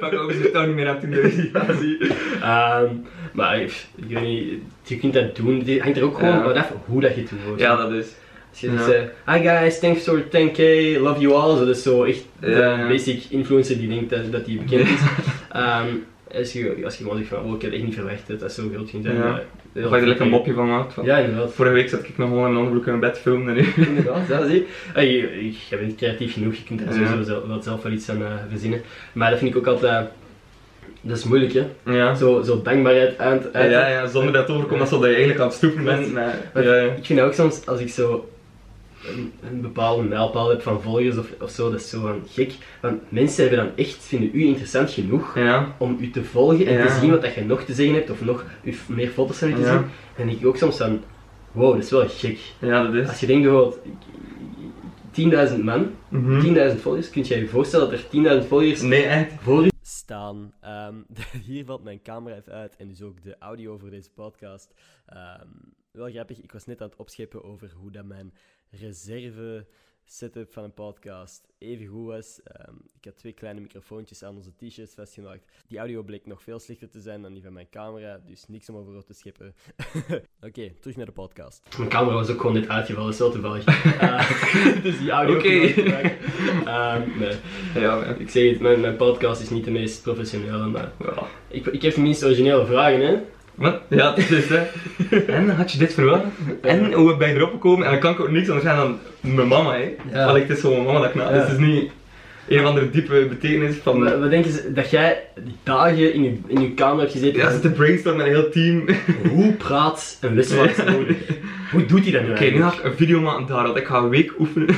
Pak 0.00 0.12
ook 0.20 0.30
eens 0.30 0.50
toch 0.52 0.66
niet 0.66 0.74
meer 0.74 0.88
aan 0.88 1.00
10.000. 1.00 1.50
Ja, 1.52 1.66
zie. 1.80 1.98
Ehm, 2.42 2.94
maar 3.38 3.60
ik, 3.60 3.86
ik 3.96 4.04
weet 4.08 4.22
niet, 4.22 4.60
je 4.82 4.98
kunt 4.98 5.12
dat 5.12 5.36
doen. 5.36 5.62
Het 5.64 5.80
hangt 5.80 5.96
er 5.96 6.04
ook 6.04 6.18
gewoon 6.18 6.42
vanaf 6.42 6.72
hoe 6.84 7.00
dat 7.00 7.14
je 7.14 7.20
het 7.20 7.30
doet. 7.46 7.60
Ja, 7.60 7.76
dat 7.76 7.92
is. 7.92 8.06
Als 8.50 8.60
je 8.60 8.70
zegt, 8.70 9.10
eh, 9.26 9.34
hi 9.34 9.48
guys, 9.48 9.78
thanks 9.78 10.02
for 10.02 10.22
10k, 10.22 10.58
love 11.00 11.20
you 11.20 11.32
all. 11.32 11.56
Zo, 11.56 11.66
dat 11.66 11.76
is 11.76 11.82
zo 11.82 12.04
echt 12.04 12.24
de 12.40 12.86
basic 12.88 13.24
influencer 13.28 13.78
die 13.78 13.88
denkt 13.88 14.10
dat, 14.10 14.32
dat 14.32 14.44
die 14.44 14.58
bekend 14.58 14.88
is. 14.88 15.00
Ehm, 15.52 15.86
als, 16.34 16.52
je, 16.52 16.80
als 16.84 16.96
je 16.96 17.02
gewoon 17.02 17.18
zegt 17.18 17.28
van, 17.28 17.44
oh, 17.44 17.54
ik 17.54 17.62
had 17.62 17.72
echt 17.72 17.82
niet 17.82 17.94
verwacht 17.94 18.26
dat 18.26 18.40
dat 18.40 18.52
zo 18.52 18.68
groot 18.74 18.90
ging 18.90 19.04
zijn. 19.04 19.16
Ja. 19.16 19.42
je 19.72 19.80
er 19.80 20.06
lekker 20.06 20.24
een 20.24 20.30
mopje 20.30 20.52
van 20.52 20.68
maakt. 20.68 20.94
Van. 20.94 21.04
Ja, 21.04 21.18
inderdaad. 21.18 21.52
Vorige 21.52 21.74
week 21.74 21.88
zat 21.88 22.04
ik 22.04 22.18
nog 22.18 22.28
gewoon 22.28 22.44
in 22.44 22.50
een 22.50 22.56
onderbroek 22.56 22.86
in 22.86 22.98
mijn 22.98 23.12
bed 23.12 23.20
filmen 23.20 23.54
nu. 23.54 23.66
Inderdaad, 23.86 24.28
ja, 24.28 24.46
zie 24.46 24.66
je. 24.94 25.52
Je, 25.70 25.76
bent 25.76 25.96
creatief 25.96 26.32
genoeg, 26.32 26.54
je 26.54 26.64
kunt 26.64 26.80
er 26.80 26.86
Ja. 26.86 26.92
sowieso 26.92 27.22
zelf, 27.22 27.46
wel 27.46 27.62
zelf 27.62 27.82
wel 27.82 27.92
iets 27.92 28.10
aan 28.10 28.22
eh, 28.22 28.32
verzinnen. 28.48 28.80
Maar 29.12 29.30
dat 29.30 29.38
vind 29.38 29.50
ik 29.50 29.56
ook 29.56 29.66
altijd, 29.66 30.08
dat 31.08 31.16
is 31.18 31.24
moeilijk 31.24 31.52
hè. 31.52 31.66
Ja. 31.92 32.14
Zo, 32.14 32.42
zo 32.42 32.62
dankbaarheid 32.62 33.18
aan 33.18 33.32
het 33.32 33.42
Ja, 33.52 33.58
uiten. 33.58 33.90
ja, 33.90 34.06
zonder 34.06 34.32
dat 34.32 34.46
het 34.48 34.56
overkomt 34.56 34.80
alsof 34.80 35.00
je 35.00 35.06
eigenlijk 35.06 35.40
aan 35.40 35.46
het 35.46 35.56
stoepen 35.56 35.84
bent. 35.84 36.06
Ja, 36.12 36.34
ja. 36.62 36.74
Ik 36.82 37.04
vind 37.04 37.20
ook 37.20 37.32
soms, 37.32 37.66
als 37.66 37.80
ik 37.80 37.88
zo 37.88 38.28
een, 39.08 39.32
een 39.50 39.60
bepaalde 39.60 40.02
mijlpaal 40.02 40.48
heb 40.48 40.62
van 40.62 40.82
volgers 40.82 41.16
of, 41.18 41.26
of 41.40 41.50
zo, 41.50 41.70
dat 41.70 41.80
is 41.80 41.88
zo 41.90 42.00
van 42.00 42.22
gek. 42.30 42.52
Want 42.80 43.00
mensen 43.08 43.40
hebben 43.48 43.64
dan 43.64 43.76
echt, 43.76 43.96
vinden 44.00 44.30
u 44.32 44.44
interessant 44.44 44.90
genoeg 44.90 45.34
Ja. 45.38 45.74
om 45.78 45.96
u 46.00 46.10
te 46.10 46.24
volgen 46.24 46.66
en 46.66 46.72
Ja. 46.78 46.86
te 46.86 46.92
zien 47.00 47.10
wat 47.10 47.22
dat 47.22 47.34
je 47.34 47.44
nog 47.44 47.62
te 47.62 47.72
zeggen 47.74 47.94
hebt, 47.94 48.10
of 48.10 48.24
nog 48.24 48.44
meer 48.86 49.08
foto's 49.08 49.38
van 49.38 49.48
u 49.48 49.54
te 49.54 49.60
Ja. 49.60 49.66
zien. 49.66 49.76
En 49.76 49.90
dan 50.16 50.26
denk 50.26 50.38
ik 50.40 50.46
ook 50.46 50.56
soms 50.56 50.76
van, 50.76 51.02
wow, 51.52 51.72
dat 51.74 51.82
is 51.84 51.90
wel 51.90 52.08
gek. 52.08 52.38
ja, 52.58 52.82
dat 52.84 52.94
is. 52.94 53.08
Als 53.08 53.20
je 53.20 53.26
denkt 53.26 53.42
bijvoorbeeld, 53.42 53.78
10.000 55.10 55.62
man, 55.64 55.90
Mhm. 56.08 56.40
10.000 56.40 56.80
volgers, 56.80 57.10
kun 57.10 57.24
je 57.26 57.38
je 57.38 57.46
voorstellen 57.46 57.90
dat 57.90 57.98
er 57.98 58.08
10.000 58.08 58.46
volgers 58.48 58.82
Nee, 58.82 59.02
echt. 59.02 59.26
voor 59.42 59.64
u 59.64 59.68
Ehm, 60.10 61.02
hier 61.48 61.64
valt 61.64 61.82
mijn 61.82 62.02
camera 62.02 62.36
even 62.36 62.52
uit 62.52 62.76
en 62.76 62.88
dus 62.88 63.02
ook 63.02 63.22
de 63.22 63.38
audio 63.38 63.78
voor 63.78 63.90
deze 63.90 64.10
podcast. 64.10 64.74
Ehm, 65.06 65.48
wel 65.90 66.10
grappig, 66.10 66.40
ik 66.40 66.52
was 66.52 66.66
net 66.66 66.80
aan 66.80 66.88
het 66.88 66.98
opscheppen 66.98 67.44
over 67.44 67.72
hoe 67.72 67.90
dat 67.90 68.04
mijn 68.04 68.34
reserve 68.70 69.66
setup 70.10 70.52
van 70.52 70.64
een 70.64 70.74
podcast 70.74 71.48
even 71.58 71.86
goed 71.86 72.06
was. 72.06 72.40
Ehm, 72.44 72.74
ik 72.98 73.04
had 73.04 73.16
twee 73.16 73.32
kleine 73.32 73.60
microfoontjes 73.60 74.22
aan 74.22 74.36
onze 74.36 74.50
t-shirts 74.56 74.94
vastgemaakt. 74.94 75.44
Die 75.66 75.78
audio 75.78 76.02
bleek 76.02 76.26
nog 76.26 76.42
veel 76.42 76.58
slechter 76.58 76.90
te 76.90 77.00
zijn 77.00 77.22
dan 77.22 77.32
die 77.32 77.42
van 77.42 77.52
mijn 77.52 77.68
camera, 77.70 78.20
dus 78.26 78.44
niks 78.48 78.68
om 78.68 78.76
over 78.76 78.96
op 78.96 79.06
te 79.06 79.14
scheppen. 79.14 79.54
Oké, 80.48 80.70
terug 80.80 80.96
naar 80.96 81.06
de 81.06 81.12
podcast. 81.12 81.62
Mijn 81.78 81.90
camera 81.90 82.14
was 82.14 82.30
ook 82.30 82.40
gewoon 82.40 82.54
net 82.54 82.68
uitgevallen, 82.68 83.18
wel 83.18 83.30
toevallig. 83.30 83.64
Eh, 83.98 84.82
dus 84.82 84.98
die 84.98 85.10
audio 85.10 85.36
Oké. 85.36 85.66
gebruiken. 85.68 86.18
Ehm, 86.64 87.18
nee. 87.18 87.36
Ja, 87.74 88.04
Ik 88.04 88.30
zeg 88.30 88.50
het, 88.50 88.60
mijn, 88.60 88.80
mijn 88.80 88.96
podcast 88.96 89.40
is 89.40 89.50
niet 89.50 89.64
de 89.64 89.70
meest 89.70 90.02
professionele, 90.02 90.66
maar 90.66 90.92
ja. 90.98 91.26
ik, 91.48 91.66
ik 91.66 91.82
heb 91.82 91.92
tenminste 91.92 92.24
originele 92.24 92.66
vragen, 92.66 93.00
hè. 93.00 93.18
Wat? 93.58 93.80
Ja, 93.88 94.14
het 94.14 94.30
is 94.30 94.48
hè. 94.48 94.66
En 95.18 95.50
had 95.50 95.72
je 95.72 95.78
dit 95.78 95.94
verwacht? 95.94 96.22
En 96.62 96.92
hoe 96.92 97.16
ben 97.16 97.28
je 97.28 97.34
erop 97.34 97.50
gekomen? 97.50 97.86
En 97.86 97.90
dan 97.90 98.00
kan 98.00 98.12
ik 98.12 98.20
ook 98.20 98.30
niks 98.30 98.48
anders 98.48 98.66
zijn 98.66 98.76
dan 98.76 98.98
mijn 99.20 99.48
mama, 99.48 99.72
hè. 99.72 99.94
Ja. 100.12 100.36
Ik, 100.36 100.48
het 100.48 100.56
is 100.56 100.62
zo 100.62 100.70
mijn 100.70 100.84
mama 100.84 100.98
dat 100.98 101.08
ik 101.08 101.14
na. 101.14 101.22
Ja. 101.22 101.30
Dus 101.30 101.42
het 101.42 101.52
is 101.52 101.66
niet 101.66 101.90
een 102.48 102.60
of 102.60 102.64
andere 102.64 102.90
diepe 102.90 103.26
betekenis 103.28 103.76
van... 103.76 104.04
Wat, 104.04 104.18
wat 104.18 104.30
denken 104.30 104.50
ze, 104.52 104.72
dat 104.72 104.90
jij 104.90 105.22
dagen 105.62 106.12
in 106.14 106.22
je, 106.22 106.36
in 106.46 106.60
je 106.60 106.74
kamer 106.74 107.00
hebt 107.00 107.12
gezeten 107.12 107.38
Ja, 107.40 107.50
zit 107.50 107.62
te 107.62 107.70
brainstormen 107.70 108.26
met 108.26 108.34
een 108.34 108.40
heel 108.42 108.50
team. 108.50 108.80
Oké, 108.80 109.28
hoe 109.34 109.52
praat 109.52 110.18
een 110.20 110.34
moeder? 110.34 111.16
Hoe 111.72 111.86
doet 111.86 112.02
hij 112.02 112.12
dat 112.12 112.22
nu 112.22 112.28
nu 112.28 112.34
eigenlijk? 112.34 112.72
ga 112.72 112.78
ik 112.78 112.84
een 112.84 112.96
video 112.96 113.20
maken 113.20 113.46
daar, 113.46 113.66
dat 113.66 113.76
ik 113.76 113.86
ga 113.86 113.98
een 113.98 114.08
week 114.08 114.32
oefenen. 114.38 114.68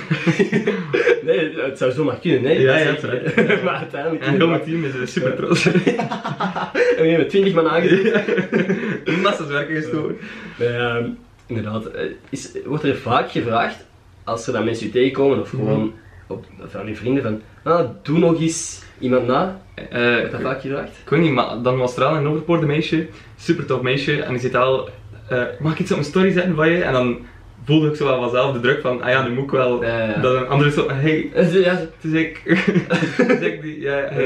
Nee, 1.25 1.51
het 1.57 1.79
zou 1.79 1.93
zomaar 1.93 2.19
kunnen, 2.21 2.43
nee. 2.43 2.61
Ja, 2.61 2.77
ja, 2.77 2.85
echt- 2.85 3.63
maar 3.63 3.75
uiteindelijk... 3.75 4.25
En 4.25 4.35
heel 4.35 4.49
mijn 4.49 4.63
team 4.63 4.85
is 4.85 4.91
eh, 4.95 5.07
super 5.07 5.37
trots. 5.37 5.67
En 5.67 5.73
we 7.03 7.07
hebben 7.09 7.29
20 7.29 7.55
man 7.55 7.69
aangezet. 7.69 8.25
Massa's 9.23 9.47
werken 9.47 9.75
gestoken. 9.75 10.17
Nee, 10.59 10.69
ehm, 10.69 11.05
inderdaad. 11.47 11.87
eh, 11.87 12.05
Is, 12.31 12.53
wordt 12.65 12.85
er 12.85 12.97
vaak 12.97 13.31
gevraagd, 13.31 13.87
als 14.25 14.47
er 14.47 14.53
dan 14.53 14.65
mensen 14.65 14.87
u 14.87 14.91
tegenkomen, 14.91 15.41
of 15.41 15.49
gewoon 15.51 15.93
op, 16.31 16.45
van 16.69 16.87
je 16.87 16.97
vrienden 16.97 17.23
van, 17.23 17.41
ah, 17.63 17.89
doe 18.03 18.19
nog 18.19 18.41
eens 18.41 18.83
iemand 18.99 19.27
na. 19.27 19.61
Wordt 19.91 20.31
dat 20.33 20.41
vaak 20.41 20.61
gevraagd? 20.61 20.89
ik 21.05 21.09
weet 21.09 21.21
niet, 21.21 21.33
maar 21.33 21.63
dan 21.63 21.77
was 21.79 21.97
er 21.97 22.05
al 22.05 22.17
een 22.17 22.27
Overpoort 22.29 22.67
meisje, 22.67 23.07
super 23.37 23.67
tof 23.67 23.81
meisje, 23.81 24.23
en 24.23 24.31
die 24.33 24.41
zit 24.41 24.55
al, 24.55 24.89
eh, 25.29 25.43
mag 25.61 25.73
ik 25.73 25.79
iets 25.79 25.91
op 25.91 25.97
mijn 25.97 26.09
story 26.11 26.31
zetten 26.31 26.55
van 26.55 26.69
je? 26.71 26.83
En 26.83 26.93
dan 26.93 27.19
voelde 27.65 27.89
ik 27.89 27.97
zo 27.97 28.05
wel 28.05 28.21
vanzelf 28.21 28.53
de 28.53 28.61
druk 28.61 28.81
van, 28.81 29.03
ah 29.03 29.09
ja, 29.11 29.23
nu 29.27 29.35
moet 29.35 29.45
ik 29.45 29.51
wel. 29.51 29.83
Ja, 29.85 29.99
ja, 29.99 30.07
ja. 30.09 30.21
Dat 30.21 30.35
een 30.35 30.47
andere 30.49 30.71
zo, 30.71 30.89
hey, 30.91 31.31
Ja, 31.53 31.81
ik, 32.03 32.43
zei 33.17 33.45
ik 33.45 33.63
die, 33.63 33.81
ja, 33.81 33.93
hey. 34.11 34.25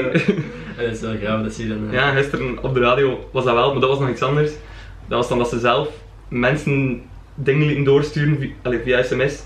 En 0.77 0.83
dat 0.83 0.91
is 0.93 1.01
wel 1.01 1.15
graag 1.21 1.43
dat 1.43 1.53
ze 1.53 1.67
dan... 1.67 1.87
eh, 1.87 1.93
Ja, 1.93 2.11
gisteren 2.11 2.63
op 2.63 2.73
de 2.73 2.79
radio 2.79 3.29
was 3.31 3.43
dat 3.43 3.53
wel, 3.53 3.71
maar 3.71 3.81
dat 3.81 3.89
was 3.89 3.99
nog 3.99 4.09
iets 4.09 4.21
anders. 4.21 4.51
Dat 5.07 5.17
was 5.17 5.27
dan 5.29 5.37
dat 5.37 5.49
ze 5.49 5.59
zelf 5.59 5.89
mensen 6.29 7.01
dingen 7.35 7.65
lieten 7.67 7.83
doorsturen 7.83 8.53
via 8.83 9.03
sms. 9.03 9.43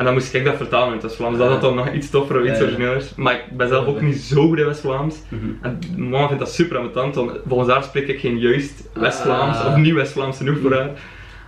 En 0.00 0.06
dan 0.06 0.14
moest 0.14 0.34
ik 0.34 0.44
dat 0.44 0.56
vertalen 0.56 0.86
in 0.86 0.92
het 0.92 1.02
West-Vlaams. 1.02 1.38
Dat 1.38 1.48
had 1.48 1.60
dan 1.60 1.74
nog 1.74 1.92
iets 1.92 2.10
toffer 2.10 2.40
of 2.40 2.46
iets 2.48 2.60
origineels. 2.60 3.14
Maar 3.16 3.34
ik 3.34 3.56
ben 3.56 3.68
zelf 3.68 3.86
ook 3.86 4.00
niet 4.00 4.16
zo 4.16 4.46
goed 4.48 4.58
in 4.58 4.64
West-Vlaams. 4.66 5.16
mhm. 5.28 5.44
En 5.62 5.78
mama 5.96 6.26
vindt 6.26 6.42
dat 6.42 6.52
super 6.52 6.76
ambetant, 6.76 7.14
want 7.14 7.32
volgens 7.48 7.70
haar 7.70 7.82
spreek 7.82 8.08
ik 8.08 8.20
geen 8.20 8.38
juist 8.38 8.88
West-Vlaams 8.94 9.56
Ah. 9.58 9.66
of 9.66 9.76
niet 9.76 9.94
West-Vlaams 9.94 10.36
genoeg 10.36 10.58
voor 10.58 10.72
haar. 10.74 10.90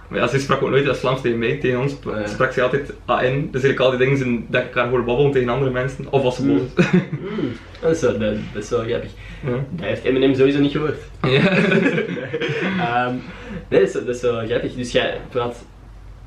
Maar 0.08 0.18
ja, 0.20 0.26
ze 0.26 0.38
sprak 0.38 0.62
ook 0.62 0.70
nooit 0.70 0.84
West-Vlaams 0.84 1.20
tegen 1.20 1.38
mij, 1.38 1.56
tegen 1.56 1.80
ons 1.80 1.96
sprak 2.26 2.52
ze 2.52 2.62
altijd 2.62 2.92
AN. 3.04 3.48
Dus 3.50 3.62
eigenlijk 3.62 3.78
al 3.80 3.90
die 3.90 3.98
dingen 3.98 4.46
dat 4.48 4.62
ik 4.62 4.74
haar 4.74 4.88
hoor 4.88 5.04
babbelen 5.04 5.32
tegen 5.32 5.48
andere 5.48 5.70
mensen, 5.70 6.06
of 6.10 6.22
als 6.24 6.36
ze 6.36 6.46
boos 6.46 6.60
is. 6.76 6.84
Mm, 6.92 7.52
dat, 7.80 7.90
is 7.90 8.00
wel, 8.00 8.18
dat, 8.18 8.62
is 8.62 8.68
wel 8.70 8.84
grappig. 8.84 9.10
Dat 9.70 9.86
heeft 9.86 10.04
Eminem 10.04 10.34
sowieso 10.34 10.58
niet 10.58 10.72
gehoord. 10.72 10.98
Ja. 11.22 11.48
Ehm, 12.86 13.14
nee, 13.68 13.80
dat 13.80 13.88
is, 13.88 13.92
dat 13.92 14.08
is 14.08 14.20
wel 14.22 14.46
grappig. 14.46 14.74
Dus 14.74 14.92
jij 14.92 15.20
praat... 15.30 15.64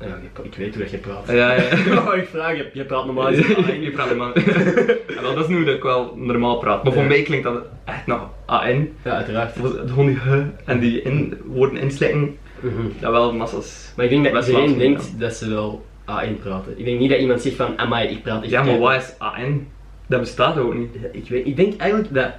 Ja, 0.00 0.06
ik, 0.06 0.44
ik 0.44 0.54
weet 0.54 0.74
hoe 0.74 0.82
dat 0.82 0.90
je 0.90 0.98
praat. 0.98 1.26
Ja, 1.26 1.52
ja. 1.52 1.62
Oh, 2.08 2.16
ik 2.16 2.28
vraag, 2.28 2.56
je, 2.56 2.70
je 2.72 2.84
praat 2.84 3.04
normaal. 3.04 3.32
Je 3.86 3.90
praat 3.94 4.08
normaal. 4.08 4.32
Dat 5.22 5.44
is 5.44 5.46
nu 5.46 5.64
dat 5.64 5.74
ik 5.74 5.82
wel 5.82 6.16
normaal 6.16 6.58
praat. 6.58 6.84
Maar 6.84 6.92
voor 6.92 7.04
mij 7.04 7.22
klinkt 7.22 7.44
dat 7.44 7.64
echt 7.84 8.06
nog 8.06 8.30
AN. 8.46 8.88
Ja, 9.04 9.10
uiteraard. 9.10 9.56
Gewoon 9.86 10.06
die 10.06 10.16
h 10.16 10.36
en 10.64 10.78
die 10.78 11.02
in, 11.02 11.38
woorden 11.44 11.78
inslikken. 11.78 12.36
Mhm. 12.60 12.82
Dat 13.00 13.10
wel 13.10 13.32
massas. 13.32 13.92
Maar 13.96 14.04
ik 14.04 14.10
denk 14.10 14.34
dat 14.34 14.46
iedereen 14.46 14.78
denkt 14.78 15.20
dat 15.20 15.34
ze 15.34 15.48
wel 15.48 15.84
A1 16.10 16.40
praten. 16.40 16.78
Ik 16.78 16.84
denk 16.84 16.98
niet 16.98 17.10
dat 17.10 17.18
iemand 17.18 17.42
zegt 17.42 17.56
van, 17.56 17.78
amai, 17.78 18.08
ik 18.08 18.22
praat 18.22 18.42
echt 18.42 18.50
Ja, 18.50 18.62
maar 18.62 18.78
wat 18.78 18.94
is 18.94 19.14
AN? 19.18 19.66
Dat 20.06 20.20
bestaat 20.20 20.58
ook 20.58 20.74
niet. 20.74 20.94
Ja, 21.02 21.08
Ik, 21.12 21.28
weet, 21.28 21.46
ik 21.46 21.56
denk 21.56 21.76
eigenlijk 21.80 22.14
dat... 22.14 22.30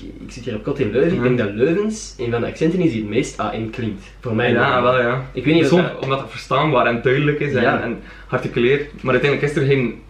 Ik, 0.00 0.10
ik 0.26 0.32
zit 0.32 0.44
hier 0.44 0.54
op 0.54 0.62
kot 0.64 0.78
in 0.78 0.90
Leuven. 0.90 1.16
Ik 1.16 1.22
denk 1.22 1.38
dat 1.38 1.50
Leuvens 1.54 2.14
een 2.18 2.30
van 2.30 2.40
de 2.40 2.46
accenten 2.46 2.80
is 2.80 2.90
die 2.90 3.00
het 3.00 3.10
meest 3.10 3.34
A1 3.42 3.70
klinkt. 3.70 4.04
Voor 4.20 4.34
mij. 4.34 4.50
Ja, 4.52 4.82
wel 4.82 5.00
ja. 5.00 5.24
Ik 5.32 5.44
weet 5.44 5.54
niet 5.54 5.62
of 5.62 5.68
Soms, 5.68 5.82
dat... 5.82 6.02
omdat 6.02 6.20
het 6.20 6.30
verstaanbaar 6.30 6.86
en 6.86 7.02
duidelijk 7.02 7.40
is 7.40 7.54
en, 7.54 7.62
Ja. 7.62 7.82
en 7.82 7.98
articuleert. 8.28 9.02
Maar 9.02 9.12
uiteindelijk 9.12 9.52
is 9.52 9.58
er 9.62 9.66
geen 9.66 10.02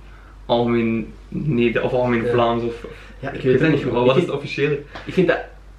algemeen 0.46 1.12
Neder 1.28 1.82
of 1.82 1.92
algemeen 1.92 2.24
Ja. 2.24 2.30
Vlaams 2.30 2.62
of... 2.62 2.84
of- 2.84 2.90
Ja, 3.20 3.28
ik 3.30 3.34
Ik 3.36 3.42
weet 3.42 3.60
het 3.60 3.70
niet. 3.84 3.84
wat 3.84 4.16
is 4.16 4.22
het 4.22 4.30
officiële? 4.30 4.78
Ik 5.04 5.12
vind 5.12 5.28
dat 5.28 5.38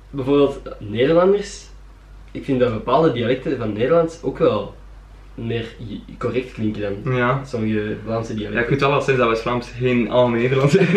bijvoorbeeld 0.09 0.61
Nederlanders, 0.79 1.65
ik 2.31 2.43
vind 2.45 2.59
dat 2.59 2.73
bepaalde 2.73 3.11
dialecten 3.11 3.57
van 3.57 3.73
Nederlands 3.73 4.19
ook 4.23 4.37
wel 4.37 4.75
meer 5.37 5.65
correct 6.17 6.51
klinken 6.53 6.81
dan 7.03 7.15
Ja. 7.15 7.41
sommige 7.45 7.95
Vlaamse 8.03 8.29
Ja, 8.31 8.35
ik 8.35 8.39
dialecten. 8.39 8.69
weet 8.71 8.81
wel 8.81 8.91
al 8.93 9.01
sinds 9.01 9.19
dat 9.19 9.29
West-Vlaams 9.29 9.69
geen 9.77 10.09
algemeen 10.09 10.41
Nederlands 10.41 10.75
is. 10.77 10.87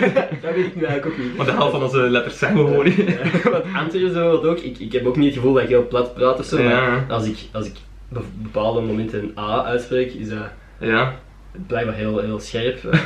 dat 0.43 0.55
weet 0.55 0.67
ik 0.67 0.77
nu 0.77 0.85
eigenlijk 0.85 1.07
ook 1.07 1.19
niet. 1.19 1.37
Maar 1.37 1.47
de 1.47 1.53
helft 1.53 1.71
van 1.73 1.83
onze 1.83 1.99
letters 1.99 2.39
zijn 2.39 2.55
we 2.55 2.59
gewoon 2.61 2.85
niet. 2.85 2.97
Ja, 2.97 3.51
Want 3.51 3.65
Antwerpen 3.77 4.13
bijvoorbeeld 4.13 4.47
ook, 4.47 4.59
ik, 4.59 4.79
ik 4.79 4.93
heb 4.93 5.07
ook 5.07 5.17
niet 5.17 5.27
het 5.27 5.35
gevoel 5.35 5.53
dat 5.53 5.63
ik 5.63 5.69
heel 5.69 5.87
plat 5.89 6.15
praat 6.15 6.39
of 6.39 6.45
zo, 6.45 6.63
maar 6.63 7.05
als 7.09 7.27
ik, 7.27 7.37
als 7.53 7.67
ik 7.67 7.73
op 8.17 8.25
bepaalde 8.43 8.81
momenten 8.81 9.23
een 9.23 9.39
A 9.39 9.65
uitspreek, 9.65 10.13
is 10.13 10.29
dat 10.29 10.49
Ja, 10.79 11.15
blijkbaar 11.67 11.95
heel, 11.95 12.19
heel 12.19 12.41
scherp. 12.41 12.85
Eh, 12.85 13.01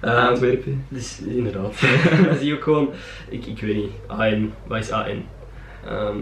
eh, 0.00 0.28
Antwerpen. 0.28 0.84
Dus 0.88 1.20
inderdaad. 1.26 1.80
dan 2.26 2.36
zie 2.36 2.46
je 2.46 2.54
ook 2.54 2.62
gewoon, 2.62 2.90
ik, 3.28 3.46
ik 3.46 3.60
weet 3.60 3.76
niet, 3.76 3.90
AN, 4.06 4.52
wat 4.66 4.78
is 4.78 4.90
AN? 4.90 5.24
Ehm 5.86 6.16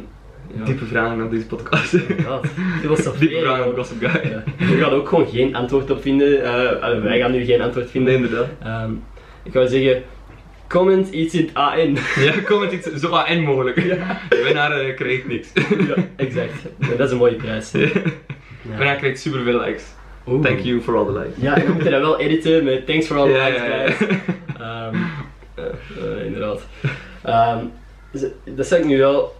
ja. 0.56 0.64
Diepe 0.64 0.84
vragen 0.84 1.24
op 1.24 1.30
deze 1.30 1.46
podcast. 1.46 1.92
Inderdaad. 1.92 2.46
Filosofie. 2.80 3.28
Diepe 3.28 3.44
vragen 3.44 3.66
op 3.66 3.76
Gossip 3.76 4.04
Guy. 4.04 4.30
Ja. 4.30 4.42
We 4.58 4.76
gaan 4.80 4.90
ook 4.92 5.08
gewoon 5.08 5.26
geen 5.26 5.54
antwoord 5.54 5.90
op 5.90 6.02
vinden. 6.02 6.42
eh, 6.44 7.02
wij 7.02 7.18
gaan 7.18 7.30
nu 7.32 7.44
geen 7.44 7.60
antwoord 7.60 7.90
vinden. 7.90 8.12
Nee, 8.12 8.22
inderdaad. 8.22 8.48
Ehm, 8.62 8.90
ik 9.42 9.52
wou 9.52 9.68
zeggen, 9.68 10.02
comment 10.68 11.08
iets 11.08 11.34
in 11.34 11.40
het 11.44 11.54
AN. 11.54 11.96
Ja, 12.24 12.32
kom 12.46 12.60
met 12.60 12.72
iets 12.72 12.86
zo 12.92 13.08
AN 13.08 13.40
mogelijk. 13.42 13.76
De 14.28 14.42
winnaar 14.44 14.72
eh, 14.80 14.96
krijgt 14.96 15.28
niks. 15.28 15.48
ja, 15.88 15.94
exact. 16.16 16.52
Dat 16.96 17.00
is 17.06 17.10
een 17.10 17.16
mooie 17.18 17.34
prijs. 17.34 17.70
De 17.70 18.02
winnaar 18.62 18.96
krijgt 18.96 19.20
superveel 19.20 19.60
likes. 19.60 19.84
Oeh. 20.26 20.44
Thank 20.44 20.58
you 20.58 20.80
for 20.80 20.96
all 20.96 21.04
the 21.06 21.12
likes. 21.12 21.34
Ja, 21.40 21.54
we 21.54 21.72
moeten 21.72 21.90
dat 21.90 22.00
wel 22.00 22.20
editen 22.20 22.64
met 22.64 22.86
thanks 22.86 23.06
for 23.06 23.16
all 23.16 23.26
the 23.26 23.32
Ja, 23.32 23.44
likes, 23.46 23.60
ja, 23.62 23.66
ja. 23.82 23.86
guys. 23.90 24.08
Ehm, 24.60 24.94
eh, 25.54 25.64
eh, 26.18 26.24
inderdaad. 26.26 26.66
Ehm, 27.22 27.64
dus, 28.12 28.22
dat 28.44 28.66
zeg 28.66 28.78
ik 28.78 28.84
nu 28.84 28.98
wel 28.98 29.36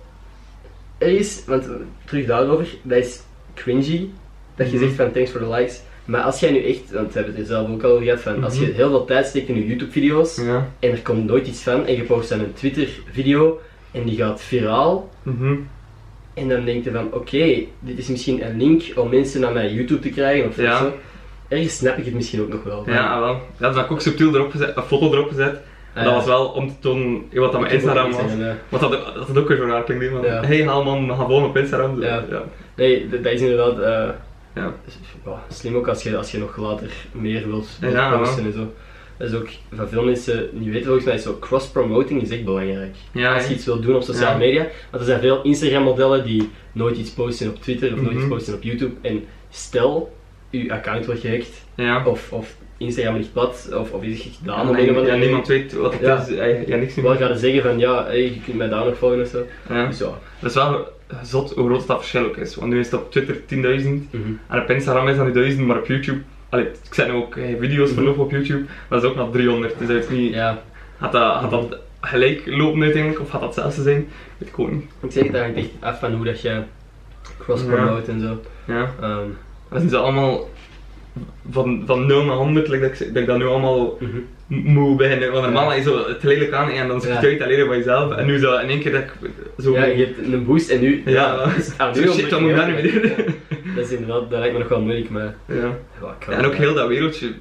ergens, 0.99 1.43
want 1.47 1.65
eh, 1.67 1.71
terug 2.05 2.27
daarover, 2.27 2.67
dat 2.83 2.99
is 2.99 3.21
cringy, 3.55 4.09
dat 4.55 4.71
je 4.71 4.77
Mhm. 4.77 4.85
zegt 4.85 4.97
van 4.97 5.13
thanks 5.13 5.31
for 5.31 5.41
the 5.41 5.49
likes. 5.51 5.81
Maar 6.05 6.23
als 6.23 6.41
jij 6.41 6.51
nu 6.51 6.65
echt, 6.65 6.91
want 6.93 7.07
we 7.13 7.13
hebben 7.15 7.33
het 7.33 7.43
er 7.43 7.47
zelf 7.49 7.69
ook 7.71 7.83
al 7.83 7.99
gehad, 8.03 8.21
van 8.21 8.45
als 8.45 8.59
je 8.59 8.67
Mhm. 8.67 8.75
heel 8.75 8.89
veel 8.89 9.05
tijd 9.05 9.27
steekt 9.27 9.49
in 9.49 9.55
je 9.55 9.67
YouTube-video's 9.67 10.37
Ja. 10.37 10.69
en 10.81 10.91
er 10.91 11.03
komt 11.03 11.25
nooit 11.27 11.47
iets 11.47 11.63
van 11.63 11.87
en 11.87 11.97
je 11.97 12.03
post 12.03 12.29
dan 12.29 12.41
een 12.41 12.53
Twitter-video 12.53 13.61
en 13.91 14.05
die 14.05 14.17
gaat 14.17 14.41
viraal 14.43 15.11
Mhm. 15.23 15.55
en 16.35 16.49
dan 16.49 16.65
denk 16.65 16.85
je 16.85 16.91
van 16.91 17.13
oké, 17.13 17.55
dit 17.81 17.99
is 17.99 18.09
misschien 18.09 18.45
een 18.47 18.57
link 18.57 18.83
om 18.97 19.09
mensen 19.09 19.41
naar 19.41 19.53
mijn 19.53 19.75
YouTube 19.75 20.01
te 20.01 20.09
krijgen 20.11 20.49
of 20.49 20.57
Ja. 20.57 20.79
zo. 20.79 20.93
Ergens 21.49 21.77
snap 21.77 21.97
ik 21.99 22.05
het 22.05 22.15
misschien 22.15 22.41
ook 22.41 22.49
nog 22.49 22.63
wel. 22.63 22.83
Ja, 22.87 23.21
wel. 23.21 23.41
Dus 23.59 23.75
heb 23.77 23.85
ik 23.85 23.91
ook 23.93 24.01
subtiel 24.01 24.35
erop 24.35 24.51
gezet, 24.51 24.77
een 24.77 24.83
foto 24.83 25.13
erop 25.13 25.29
gezet. 25.29 25.61
Ah, 25.99 26.05
dat 26.05 26.15
was 26.15 26.25
wel 26.25 26.47
om 26.47 26.69
te 26.69 26.79
tonen 26.79 27.23
wat 27.33 27.53
dat 27.53 27.61
mijn 27.61 27.73
Instagram 27.73 28.13
was. 28.13 28.21
Want 28.69 28.83
dat, 28.83 29.27
dat 29.27 29.39
ook 29.39 29.49
weer 29.49 29.57
zo 29.57 29.65
raar 29.67 29.85
klinkt. 29.85 30.05
Van. 30.11 30.25
Hey, 30.25 30.67
haal 30.67 30.85
man, 30.85 31.09
gaan 31.17 31.27
volgen 31.27 31.49
op 31.49 31.57
Instagram. 31.57 32.03
Ja. 32.03 32.25
Nee, 32.77 33.09
dat 33.09 33.25
is 33.33 33.41
inderdaad 33.41 33.79
eh, 33.79 34.15
Ja. 34.55 34.75
slim 35.49 35.77
ook 35.77 35.89
als 35.89 36.03
je, 36.03 36.17
als 36.17 36.31
je 36.31 36.39
nog 36.39 36.57
later 36.57 36.91
meer 37.13 37.47
wilt, 37.49 37.79
posten 38.19 38.45
en 38.45 38.53
zo. 38.53 38.73
Dat 39.17 39.29
is 39.29 39.35
ook, 39.35 39.49
van 39.75 39.89
veel 39.89 40.05
mensen 40.05 40.49
niet 40.53 40.69
weten 40.69 40.85
volgens 40.85 41.05
mij, 41.07 41.19
zo 41.19 41.37
cross-promoting 41.41 42.23
is 42.23 42.31
echt 42.31 42.45
belangrijk. 42.45 42.97
Ja, 43.13 43.35
als 43.35 43.49
je 43.49 43.55
iets 43.55 43.65
wilt 43.65 43.83
doen 43.83 43.95
op 43.95 44.03
sociale 44.03 44.33
Ja. 44.33 44.37
media, 44.39 44.63
want 44.63 45.03
er 45.03 45.05
zijn 45.09 45.21
veel 45.21 45.43
Instagram-modellen 45.43 46.25
die 46.25 46.51
nooit 46.73 46.97
iets 46.97 47.11
posten 47.11 47.49
op 47.49 47.63
Twitter 47.63 47.93
of 47.93 47.97
nooit 48.01 48.11
Mhm. 48.11 48.19
iets 48.19 48.29
posten 48.29 48.55
op 48.55 48.63
YouTube. 48.63 48.95
En 49.03 49.25
stel, 49.51 50.17
uw 50.51 50.73
account 50.73 51.07
wordt 51.07 51.21
gehackt, 51.21 51.65
Ja. 51.77 52.05
of, 52.07 52.33
of 52.33 52.57
Instagram 52.79 53.17
ligt 53.17 53.33
plat, 53.33 53.69
of, 53.75 53.91
of 53.93 54.03
is 54.03 54.25
het 54.25 54.25
Ja, 54.25 54.31
gedaan, 54.39 54.69
of 54.69 54.77
nee, 54.77 55.07
ja, 55.07 55.15
niemand 55.15 55.47
weet 55.47 55.73
wat 55.73 55.93
het 55.93 56.01
Ja. 56.03 56.21
is. 56.21 56.29
Ja, 56.29 56.45
ja, 56.45 56.77
niks 56.77 56.95
meer. 56.95 57.17
gaan 57.17 57.37
zeggen 57.39 57.63
van 57.63 57.79
ja, 57.79 58.05
hey, 58.05 58.23
je 58.23 58.41
kunt 58.45 58.57
mij 58.57 58.69
daar 58.69 58.85
nog 58.85 58.97
volgen 58.97 59.21
of 59.21 59.29
zo. 59.29 59.47
Ja. 59.69 59.87
Dus 59.87 59.99
ja. 59.99 60.07
Dat 60.41 60.51
is 60.51 60.55
wel 60.57 60.87
zot 61.23 61.53
hoe 61.55 61.67
groot 61.69 61.87
dat 61.87 61.99
verschil 61.99 62.25
ook 62.25 62.37
is. 62.37 62.55
Want 62.55 62.73
nu 62.73 62.79
is 62.79 62.91
het 62.91 63.01
op 63.01 63.11
Twitter 63.11 63.47
10.000 63.47 64.13
Mhm. 64.13 64.23
en 64.49 64.61
op 64.63 64.71
Instagram 64.71 65.09
is 65.09 65.17
dat 65.17 65.27
nu 65.27 65.33
1000, 65.33 65.67
maar 65.67 65.79
op 65.79 65.87
YouTube. 65.87 66.21
Allee, 66.49 66.65
ik 66.65 66.95
zet 66.95 67.07
nu 67.07 67.13
ook 67.13 67.35
video's 67.61 67.87
Mhm. 67.89 67.95
verlopen 67.99 68.23
op 68.23 68.31
YouTube, 68.31 68.65
dat 68.89 69.03
is 69.03 69.09
ook 69.09 69.17
nog 69.17 69.31
300. 69.33 69.79
Dus 69.79 69.89
dat 69.89 69.97
is 69.97 70.09
niet, 70.09 70.33
Ja, 70.35 70.63
gaat, 71.01 71.13
dat, 71.13 71.51
dat 71.51 71.77
gelijk 72.01 72.43
lopen 72.47 72.83
uiteindelijk 72.83 73.21
of 73.23 73.31
gaat 73.31 73.41
dat 73.41 73.55
hetzelfde 73.55 73.83
zijn? 73.83 74.09
Weet 74.39 74.49
ik 74.49 74.59
ook 74.59 74.71
niet. 74.71 74.85
ik 75.03 75.13
zeg 75.13 75.27
het, 75.27 75.37
hangt 75.37 75.57
echt 75.57 75.69
af 75.81 75.99
van 76.01 76.13
hoe 76.15 76.25
dat 76.25 76.41
je 76.41 76.61
cross-promote 77.39 78.11
en 78.11 78.21
zo. 78.21 78.41
Ja. 78.73 78.91
Ehm, 79.01 79.27
Dat 79.71 79.83
is 79.83 79.93
allemaal 79.93 80.49
van, 81.51 81.83
van 81.87 82.07
0 82.07 82.25
naar 82.25 82.37
100, 82.37 82.69
like 82.69 82.89
dat, 82.89 83.01
ik, 83.01 83.15
dat 83.15 83.23
ik 83.23 83.27
dat 83.27 83.39
nu 83.39 83.47
allemaal 83.47 83.99
mhm. 84.01 84.17
m- 84.47 84.73
moet 84.73 84.97
beginnen. 84.97 85.33
Want 85.33 85.45
normaal 85.45 85.71
Ja. 85.71 85.77
is 85.77 85.85
zo 85.85 86.09
het 86.09 86.23
lelijk 86.23 86.53
aan 86.53 86.71
en 86.71 86.89
dan 86.89 87.01
zoek 87.01 87.21
je 87.21 87.27
het 87.27 87.43
alleen 87.43 87.69
bij 87.69 87.77
jezelf. 87.77 88.17
En 88.17 88.27
nu 88.27 88.39
zo 88.39 88.57
in 88.57 88.69
één 88.69 88.81
keer 88.81 88.93
dat 88.93 89.03
ik 89.03 89.13
zo... 89.59 89.73
Ja, 89.73 89.85
je 89.85 90.05
hebt 90.05 90.33
een 90.33 90.45
boost 90.45 90.71
en 90.71 90.81
nu... 90.81 91.03
Ja, 91.07 91.45
dus, 91.45 91.71
nu 91.95 92.13
shit, 92.13 92.31
wat 92.31 92.41
moet 92.41 92.51
ik 92.51 92.57
daar 92.57 92.69
nu 92.69 92.75
mee 92.75 92.93
doen? 92.93 93.13
Dat 93.75 93.85
is 93.85 93.93
inderdaad, 93.93 94.31
dat 94.31 94.39
lijkt 94.39 94.53
me 94.53 94.59
nog 94.59 94.69
wel 94.69 94.81
moeilijk, 94.81 95.11
maar... 95.11 95.35
Ja. 95.47 95.77
Ja, 96.29 96.37
en 96.37 96.45
ook 96.47 96.55
heel 96.55 96.75
dat 96.75 96.89
wereldje, 96.89 97.33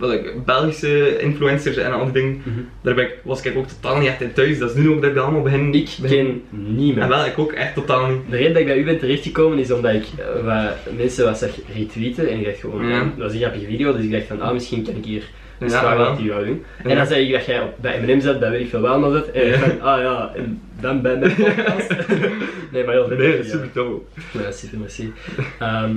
wat 0.00 0.12
ik, 0.12 0.44
Belgische 0.44 1.18
influencers 1.18 1.76
en 1.76 1.92
al 1.92 2.04
die 2.04 2.12
dingen, 2.12 2.42
Mhm. 2.44 2.58
daar 2.82 2.94
ben 2.94 3.04
ik, 3.04 3.14
was 3.24 3.42
ik 3.42 3.56
ook 3.56 3.66
totaal 3.66 3.98
niet 3.98 4.08
echt 4.08 4.20
in 4.20 4.32
thuis. 4.32 4.58
Dat 4.58 4.70
is 4.70 4.76
nu 4.76 4.88
ook 4.90 5.00
dat 5.00 5.10
ik 5.10 5.14
dat 5.16 5.24
allemaal 5.24 5.42
begin. 5.42 5.74
Ik 5.74 5.96
begin- 6.00 6.44
ken 6.50 6.74
niemand. 6.76 7.02
En 7.02 7.08
wel, 7.08 7.24
ik 7.26 7.38
ook 7.38 7.52
echt 7.52 7.74
totaal 7.74 8.06
niet. 8.10 8.20
De 8.30 8.36
reden 8.36 8.52
dat 8.52 8.60
ik 8.62 8.66
bij 8.68 8.78
u 8.78 8.84
ben 8.84 8.98
terechtgekomen 8.98 9.58
is 9.58 9.70
omdat 9.72 9.94
ik 9.94 10.04
eh, 10.18 10.44
wat 10.44 10.94
mensen 10.96 11.24
wat 11.24 11.38
zag 11.38 11.50
retweeten 11.74 12.28
en 12.28 12.38
ik 12.38 12.44
dacht 12.44 12.58
gewoon, 12.60 12.88
Ja. 12.88 12.98
dat 13.00 13.10
was 13.16 13.32
een 13.32 13.38
grappige 13.40 13.64
video, 13.66 13.92
dus 13.92 14.04
ik 14.04 14.10
dacht 14.12 14.26
van, 14.26 14.40
ah, 14.40 14.52
misschien 14.52 14.82
kan 14.84 14.94
ik 14.96 15.04
hier 15.04 15.22
Ja, 15.60 15.68
vragen 15.68 15.96
wel. 15.98 16.06
wat 16.08 16.18
die 16.18 16.30
wou 16.30 16.44
doen. 16.46 16.64
En 16.84 16.96
dan 16.96 17.06
zei 17.06 17.26
ik 17.26 17.32
dat 17.32 17.44
jij 17.46 17.60
op, 17.62 17.74
bij 17.80 18.00
M&M 18.00 18.20
zat, 18.20 18.40
bij 18.40 18.50
weet 18.50 18.60
ik 18.60 18.68
veel 18.68 18.80
wel 18.80 18.98
maar 19.00 19.10
zat, 19.10 19.28
en 19.28 19.46
ik 19.48 19.54
van, 19.54 19.80
ah 19.80 20.00
ja, 20.02 20.32
en 20.36 20.60
dan 20.80 21.02
bij 21.02 21.16
mijn 21.16 21.34
podcast. 21.34 21.88
nee, 22.72 22.84
maar 22.84 22.94
heel. 22.94 23.08
Nee, 23.08 23.36
dat 23.36 23.46
super 23.46 23.72
tof. 23.72 24.00
Ja, 24.42 24.50
super, 24.50 24.78
merci. 24.78 25.12
Ehm, 25.58 25.90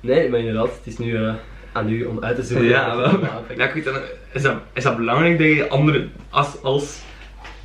nee, 0.00 0.28
maar 0.28 0.38
inderdaad, 0.38 0.66
het 0.66 0.86
is 0.86 0.98
nu 0.98 1.16
eh, 1.16 1.34
aan 1.72 1.90
u 1.90 2.04
om 2.04 2.18
uit 2.24 2.36
te 2.36 2.42
zoeken. 2.42 2.66
Ja, 2.66 2.96
wel. 2.96 3.20
Ja, 3.56 3.64
ik 3.68 3.72
weet 3.74 3.84
dat, 3.84 4.00
is, 4.32 4.42
dat, 4.42 4.54
is 4.72 4.82
dat 4.82 4.96
belangrijk 4.96 5.38
dat 5.38 5.46
je 5.46 5.68
andere, 5.68 6.06
als, 6.30 6.62
als 6.62 6.98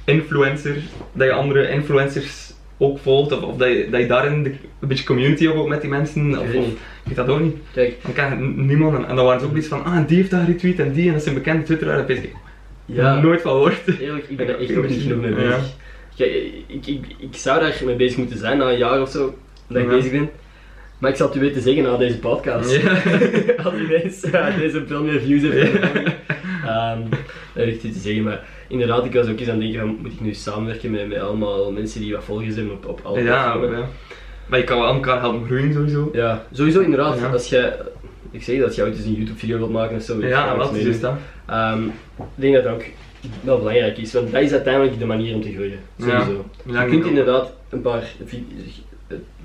influencer, 0.05 0.75
dat 1.13 1.27
je 1.27 1.33
andere 1.33 1.69
influencers 1.69 2.53
ook 2.77 2.99
volgt? 2.99 3.31
Of, 3.31 3.41
of 3.41 3.57
dat, 3.57 3.67
je, 3.67 3.87
dat 3.91 3.99
je 4.01 4.07
daarin 4.07 4.43
de, 4.43 4.49
een 4.79 4.87
beetje 4.87 5.05
community 5.05 5.47
opbouwt 5.47 5.67
met 5.67 5.81
die 5.81 5.89
mensen? 5.89 6.39
Of, 6.39 6.47
weet 6.47 6.61
of, 6.61 6.67
ik 7.09 7.15
dat 7.15 7.27
ook 7.27 7.39
niet. 7.39 7.55
Kijk, 7.73 7.97
Dan 8.03 8.13
ken 8.13 8.29
je 8.29 8.35
n- 8.35 8.65
niemand 8.65 8.97
en, 8.97 9.07
en 9.07 9.15
dan 9.15 9.25
waren 9.25 9.39
ze 9.39 9.45
ook 9.45 9.55
iets 9.55 9.67
van, 9.67 9.83
ah, 9.83 10.07
die 10.07 10.17
heeft 10.17 10.31
dat 10.31 10.47
retweet 10.47 10.79
en 10.79 10.91
die, 10.91 11.07
en 11.07 11.13
dat 11.13 11.23
zijn 11.23 11.35
bekende 11.35 11.63
Twitter. 11.63 11.89
En 11.89 12.07
dan 12.07 12.17
ik, 12.17 12.33
ja. 12.85 13.19
nooit 13.19 13.41
van 13.41 13.51
hoort. 13.51 13.99
Eerlijk, 13.99 14.25
ik 14.29 14.37
ben 14.37 14.47
er 14.47 14.59
echt 14.59 14.75
nog 14.75 14.87
niet 14.87 15.15
mee 15.21 15.33
bezig. 15.33 15.75
Ja. 16.15 16.25
ik, 16.67 16.85
ik, 16.87 17.05
ik, 17.17 17.35
zou 17.35 17.59
daar 17.59 17.81
mee 17.85 17.95
bezig 17.95 18.17
moeten 18.17 18.37
zijn 18.37 18.57
na 18.57 18.69
een 18.69 18.77
jaar 18.77 19.01
of 19.01 19.09
zo, 19.09 19.37
dat 19.67 19.81
ik 19.81 19.89
bezig 19.89 20.11
ben. 20.11 20.29
Maar 20.97 21.09
ik 21.09 21.15
zal 21.15 21.27
het 21.27 21.35
u 21.35 21.39
weten 21.39 21.61
zeggen 21.61 21.83
na 21.83 21.97
deze 21.97 22.19
podcast. 22.19 22.71
Ja. 22.71 22.91
Als 23.63 23.73
u 23.73 23.87
deze, 23.87 24.53
deze 24.57 24.83
veel 24.87 25.03
meer 25.03 25.19
views 25.19 25.41
heeft. 25.41 25.73
um, 25.73 27.09
dat 27.53 27.63
heeft 27.63 27.83
iets 27.83 27.95
te 27.95 28.03
zeggen, 28.03 28.23
maar 28.23 28.43
inderdaad, 28.67 29.05
ik 29.05 29.13
was 29.13 29.27
ook 29.27 29.39
eens 29.39 29.49
aan 29.49 29.61
het 29.61 29.71
denken, 29.71 29.97
moet 30.01 30.11
ik 30.11 30.21
nu 30.21 30.33
samenwerken 30.33 30.91
met, 30.91 31.07
met 31.07 31.19
allemaal 31.19 31.71
mensen 31.71 32.01
die 32.01 32.13
wat 32.13 32.23
volgers 32.23 32.55
hebben 32.55 32.73
op, 32.73 32.85
op 32.85 32.99
alle 33.03 33.23
ja, 33.23 33.53
ja, 33.53 33.87
Maar 34.47 34.59
je 34.59 34.65
kan 34.65 34.79
wel 34.79 34.93
elkaar 34.93 35.19
helpen 35.19 35.45
groeien 35.45 35.73
sowieso. 35.73 36.09
Ja, 36.13 36.45
sowieso 36.51 36.79
inderdaad. 36.79 37.33
Als 37.33 37.49
je, 37.49 37.73
ik 38.31 38.43
zeg 38.43 38.59
dat 38.59 38.75
je 38.75 38.83
ooit 38.83 38.95
eens 38.95 39.05
een 39.05 39.13
YouTube 39.13 39.39
video 39.39 39.57
wilt 39.57 39.71
maken 39.71 39.95
of 39.95 40.01
zo. 40.01 40.25
Ja, 40.25 40.55
wat 40.57 40.75
is 40.75 40.99
dat? 40.99 41.13
Um, 41.49 41.85
ik 42.17 42.25
denk 42.35 42.53
dat 42.53 42.63
dat 42.63 42.73
ook 42.73 42.83
wel 43.41 43.57
belangrijk 43.57 43.97
is, 43.97 44.13
want 44.13 44.31
dat 44.31 44.41
is 44.41 44.51
uiteindelijk 44.51 44.99
de 44.99 45.05
manier 45.05 45.35
om 45.35 45.41
te 45.41 45.53
groeien. 45.53 45.79
Sowieso. 45.99 46.45
Ja. 46.65 46.81
Je 46.81 46.89
kunt 46.89 47.05
inderdaad 47.05 47.53
een 47.69 47.81
paar 47.81 48.03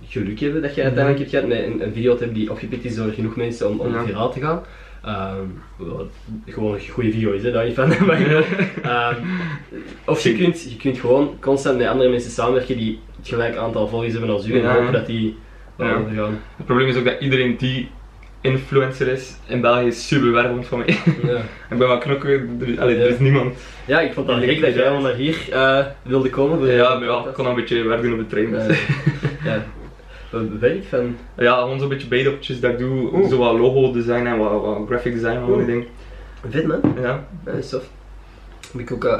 geluk 0.06 0.40
hebben 0.40 0.62
dat 0.62 0.74
je 0.74 0.82
uiteindelijk 0.82 1.18
hebt 1.18 1.30
gehad 1.30 1.48
met 1.48 1.64
een, 1.64 1.82
een 1.82 1.92
video 1.92 2.12
te 2.12 2.18
hebben 2.18 2.38
die 2.38 2.50
opgepikt 2.50 2.84
is 2.84 2.94
door 2.94 3.12
genoeg 3.12 3.36
mensen 3.36 3.68
om, 3.68 3.80
om 3.80 4.04
viraal 4.04 4.32
te 4.32 4.40
gaan. 4.40 4.62
Um, 5.06 5.62
gewoon 6.46 6.74
een 6.74 6.88
goede 6.88 7.10
video 7.10 7.32
is, 7.32 7.42
hè, 7.42 7.52
daar 7.52 7.64
niet 7.64 7.74
van. 7.74 7.88
maar, 8.06 9.16
um, 9.16 9.24
of 10.06 10.22
je 10.22 10.36
kunt, 10.36 10.62
je 10.62 10.76
kunt 10.76 10.98
gewoon 10.98 11.36
constant 11.40 11.78
met 11.78 11.86
andere 11.86 12.10
mensen 12.10 12.30
samenwerken 12.30 12.76
die 12.76 12.98
het 13.16 13.28
gelijk 13.28 13.56
aantal 13.56 13.88
volgers 13.88 14.12
hebben 14.12 14.30
als 14.30 14.46
u 14.46 14.60
en 14.60 14.70
hopen 14.70 14.92
dat 14.92 15.06
die 15.06 15.36
ja. 15.78 16.04
gaan. 16.14 16.38
Het 16.56 16.66
probleem 16.66 16.88
is 16.88 16.96
ook 16.96 17.04
dat 17.04 17.20
iedereen 17.20 17.56
die 17.56 17.88
influencer 18.40 19.08
is 19.08 19.36
in 19.46 19.60
België 19.60 19.92
super 19.92 20.32
wervend 20.32 20.66
van 20.66 20.78
mij. 20.78 20.98
Ja. 21.22 21.36
ik 21.70 21.78
ben 21.78 21.88
wel 21.88 21.98
knokken, 21.98 22.60
er, 22.60 22.80
allee, 22.80 22.96
er 22.96 23.08
is 23.08 23.18
niemand. 23.18 23.54
Ja, 23.86 24.00
ik 24.00 24.12
vond 24.12 24.28
het 24.28 24.44
gek 24.44 24.60
dat 24.60 24.74
jij 24.74 24.84
allemaal 24.84 25.02
naar 25.02 25.14
hier 25.14 25.48
uh, 25.52 25.84
wilde 26.02 26.30
komen. 26.30 26.74
Ja, 26.74 26.94
maar 26.94 27.08
ja, 27.08 27.24
ik 27.26 27.34
kon 27.34 27.46
een 27.46 27.54
beetje 27.54 27.82
werk 27.82 28.02
doen 28.02 28.12
op 28.12 28.18
de 28.18 28.26
trein. 28.26 28.50
Dus. 28.50 28.78
ja. 29.44 29.64
Werk 30.60 30.84
van? 30.84 31.16
Ja, 31.36 31.60
gewoon 31.60 31.78
zo'n 31.78 31.88
beetje 31.88 32.08
beidopjes 32.08 32.60
dat 32.60 32.70
ik 32.70 32.78
doe. 32.78 33.12
Oeh. 33.12 33.28
Zo 33.28 33.38
wat 33.38 33.58
logo 33.58 33.92
design 33.92 34.26
en 34.26 34.38
wat, 34.38 34.60
wat 34.62 34.86
graphic 34.86 35.12
design 35.12 35.36
en 35.36 35.56
die 35.56 35.66
dingen. 35.66 35.86
Vet 36.48 36.66
man. 36.66 36.80
Ja. 37.00 37.26
Ja, 37.46 37.52
is 37.52 37.68
tof. 37.68 37.88
Heb 38.72 38.80
ik 38.80 38.92
ook, 38.92 39.04
uh, 39.04 39.18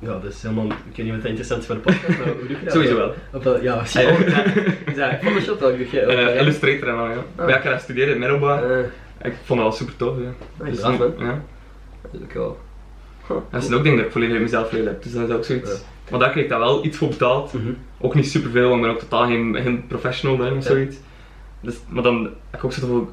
ja, 0.00 0.12
dat 0.12 0.24
is 0.24 0.42
helemaal, 0.42 0.64
ik 0.64 0.96
weet 0.96 0.96
niet 0.96 1.06
wat 1.06 1.16
het 1.16 1.24
interessant 1.24 1.60
is 1.60 1.66
voor 1.66 1.74
de 1.74 1.80
podcast, 1.80 2.18
maar 2.18 2.28
hoe 2.28 2.46
doe 2.46 2.58
je 2.58 2.64
dat? 2.64 2.72
Sowieso 2.72 2.96
wel. 2.96 3.14
Op, 3.32 3.62
ja, 3.62 3.74
waarschijnlijk. 3.74 4.28
Ah, 4.28 4.94
ja, 4.96 5.18
Photoshop 5.22 5.60
wel, 5.60 5.70
je 5.70 5.86
uh, 5.92 6.40
Illustrator 6.40 6.88
en 6.88 6.96
al, 6.98 7.08
ja. 7.08 7.24
Ah. 7.36 7.48
Ja, 7.48 7.56
ik 7.56 7.62
heb 7.62 7.72
gestudeerd 7.72 8.06
in 8.06 8.12
het 8.12 8.30
middelbaar. 8.30 8.70
Uh. 8.70 8.84
Ik 9.22 9.34
vond 9.44 9.60
dat 9.60 9.68
wel 9.68 9.72
super 9.72 9.96
tof, 9.96 10.16
ja. 10.18 10.64
Ah, 10.64 10.70
dus, 10.70 10.82
man. 10.82 11.14
Ja. 11.18 11.42
Dat 12.02 12.12
is 12.12 12.20
ook 12.22 12.32
wel... 12.32 12.58
Huh. 13.28 13.36
Dat 13.50 13.62
is 13.62 13.72
ook 13.72 13.82
ding 13.82 13.96
dat 13.96 14.06
ik 14.06 14.12
volledig 14.12 14.40
mezelf 14.40 14.72
leer 14.72 14.84
heb, 14.84 15.02
dus 15.02 15.12
dat 15.12 15.28
is 15.28 15.34
ook 15.34 15.44
zoiets. 15.44 15.82
Maar 16.10 16.20
daar 16.20 16.30
kreeg 16.30 16.42
ik 16.42 16.50
daar 16.50 16.58
wel 16.58 16.84
iets 16.84 16.96
voor 16.96 17.08
betaald. 17.08 17.52
Mm 17.52 17.60
-hmm. 17.60 17.76
Ook 18.00 18.14
niet 18.14 18.30
superveel, 18.30 18.68
want 18.68 18.74
ik 18.74 18.82
ben 18.82 18.90
ook 18.90 19.00
totaal 19.00 19.26
geen, 19.26 19.56
geen 19.62 19.86
professional 19.86 20.36
ben 20.36 20.56
of 20.56 20.64
zoiets. 20.64 20.96
Dus, 21.60 21.78
maar 21.88 22.02
dan 22.02 22.22
heb 22.50 22.60
ik 22.60 22.64
ook 22.64 22.72
zo 22.72 23.10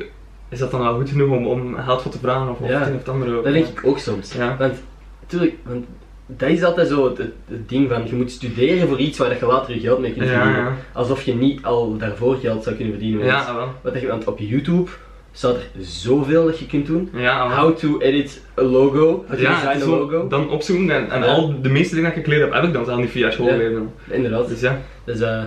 is 0.49 0.59
dat 0.59 0.71
dan 0.71 0.81
wel 0.81 0.95
goed 0.95 1.09
genoeg 1.09 1.29
om, 1.29 1.47
om 1.47 1.75
geld 1.75 2.01
voor 2.01 2.11
te 2.11 2.19
vragen 2.19 2.49
of, 2.49 2.59
ja. 2.67 2.81
of 2.81 2.87
het 2.87 3.09
andere 3.09 3.41
Dat 3.41 3.53
denk 3.53 3.67
ik 3.67 3.85
ook 3.85 3.99
soms. 3.99 4.33
Ja. 4.33 4.57
Want, 4.57 4.73
natuurlijk, 5.21 5.55
want 5.63 5.85
dat 6.27 6.49
is 6.49 6.63
altijd 6.63 6.87
zo 6.87 7.05
het, 7.05 7.17
het, 7.17 7.69
ding 7.69 7.89
van 7.89 8.07
je 8.07 8.15
moet 8.15 8.31
studeren 8.31 8.87
voor 8.87 8.99
iets 8.99 9.17
waar 9.17 9.37
je 9.39 9.45
later 9.45 9.73
je 9.73 9.79
geld 9.79 9.99
mee 9.99 10.13
kunt 10.13 10.27
verdienen. 10.27 10.63
Ja, 10.63 10.75
Alsof 10.93 11.23
je 11.23 11.35
niet 11.35 11.63
al 11.63 11.97
daarvoor 11.97 12.35
geld 12.35 12.63
zou 12.63 12.75
kunnen 12.75 12.93
verdienen. 12.93 13.25
Ja, 13.25 13.55
wel. 13.55 13.69
Wat 13.81 14.01
je, 14.01 14.07
want 14.07 14.27
op 14.27 14.39
YouTube 14.39 14.89
staat 15.31 15.55
er 15.55 15.63
zoveel 15.79 16.45
dat 16.45 16.59
je 16.59 16.65
kunt 16.65 16.85
doen. 16.85 17.09
Ja, 17.13 17.55
How 17.55 17.75
to 17.75 17.99
edit 17.99 18.41
a 18.59 18.61
logo, 18.61 19.25
how 19.27 19.37
to 19.37 19.41
ja, 19.41 19.73
design 19.73 19.89
a 19.91 19.95
logo. 19.95 20.27
Dan 20.27 20.49
opzoeken 20.49 20.89
en, 20.91 21.11
en 21.11 21.23
al 21.23 21.61
de 21.61 21.69
meeste 21.69 21.95
dingen 21.95 22.09
die 22.09 22.19
ik 22.19 22.25
geleerd 22.25 22.43
heb, 22.43 22.53
heb 22.53 22.63
ik 22.63 22.73
dan 22.73 22.85
zelf 22.85 22.99
niet 22.99 23.09
via 23.09 23.31
school 23.31 23.47
geleerd. 23.47 23.83
Inderdaad. 24.09 24.47
Dus 24.47 24.61
ja. 24.61 24.81
Dus, 25.03 25.19
uh, 25.21 25.43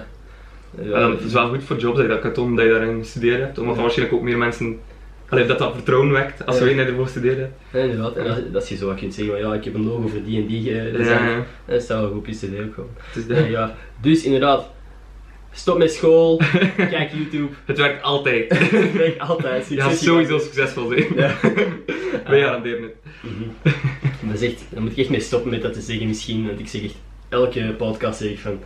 ja, 0.83 1.11
het 1.11 1.21
is 1.21 1.33
wel 1.33 1.49
goed 1.49 1.65
voor 1.65 1.77
jobs 1.77 1.97
dat 1.97 2.07
je 2.07 2.21
dat 2.21 2.33
kan 2.33 2.57
dat 2.57 2.65
je 2.65 2.71
daarin 2.71 2.99
gestudeerd 2.99 3.41
hebt, 3.41 3.59
omdat 3.59 3.77
waarschijnlijk 3.77 4.19
ook 4.19 4.25
meer 4.25 4.39
mensen 4.39 4.79
Allee, 5.31 5.47
dat 5.47 5.59
dat 5.59 5.75
vertrouwen 5.75 6.11
wekt 6.11 6.47
als 6.47 6.59
ja. 6.59 6.65
wij 6.65 6.79
ervoor 6.79 7.09
studeren. 7.09 7.53
Ja, 7.73 7.79
inderdaad. 7.79 8.17
En 8.17 8.25
dat, 8.25 8.53
dat 8.53 8.69
je 8.69 8.77
zo 8.77 8.87
wat 8.87 8.97
kunt 8.97 9.15
zeggen, 9.15 9.39
ja, 9.39 9.55
ik 9.55 9.65
heb 9.65 9.75
een 9.75 9.87
logo 9.87 10.09
voor 10.09 10.23
die 10.25 10.41
en 10.41 10.47
die 10.47 10.71
uh, 10.71 10.97
design, 10.97 11.11
ja, 11.11 11.29
ja. 11.29 11.45
dat 11.67 11.83
zou 11.83 12.01
wel 12.01 12.11
goed 12.11 12.75
komen. 12.75 12.91
Dus, 13.15 13.49
ja. 13.49 13.75
dus 14.01 14.25
inderdaad, 14.25 14.71
stop 15.53 15.79
met 15.79 15.93
school, 15.93 16.41
kijk 16.77 17.13
YouTube. 17.13 17.49
Het 17.65 17.79
werkt 17.79 18.03
altijd. 18.03 18.59
het 18.59 18.93
werkt 18.93 19.21
altijd. 19.21 19.69
Je 19.69 19.81
gaat 19.81 19.97
sowieso 19.97 20.39
succesvol 20.39 20.89
zijn. 20.89 21.07
Ja. 21.17 21.35
Wij 22.27 22.41
garanderen 22.41 22.83
het. 22.83 22.95
Mm 23.23 23.31
-hmm. 23.39 23.73
dat 24.31 24.41
is 24.41 24.49
echt, 24.49 24.65
dan 24.69 24.83
moet 24.83 24.93
ik 24.93 24.99
echt 24.99 25.11
mee 25.11 25.21
stoppen 25.21 25.51
met 25.51 25.63
dat 25.63 25.73
te 25.73 25.81
zeggen 25.81 26.07
misschien, 26.07 26.47
want 26.47 26.61
ik 26.61 26.69
zeg 26.69 26.83
echt 26.83 26.97
elke 27.31 27.75
podcast 27.77 28.19
zeg 28.19 28.31
ik 28.31 28.39
van 28.39 28.59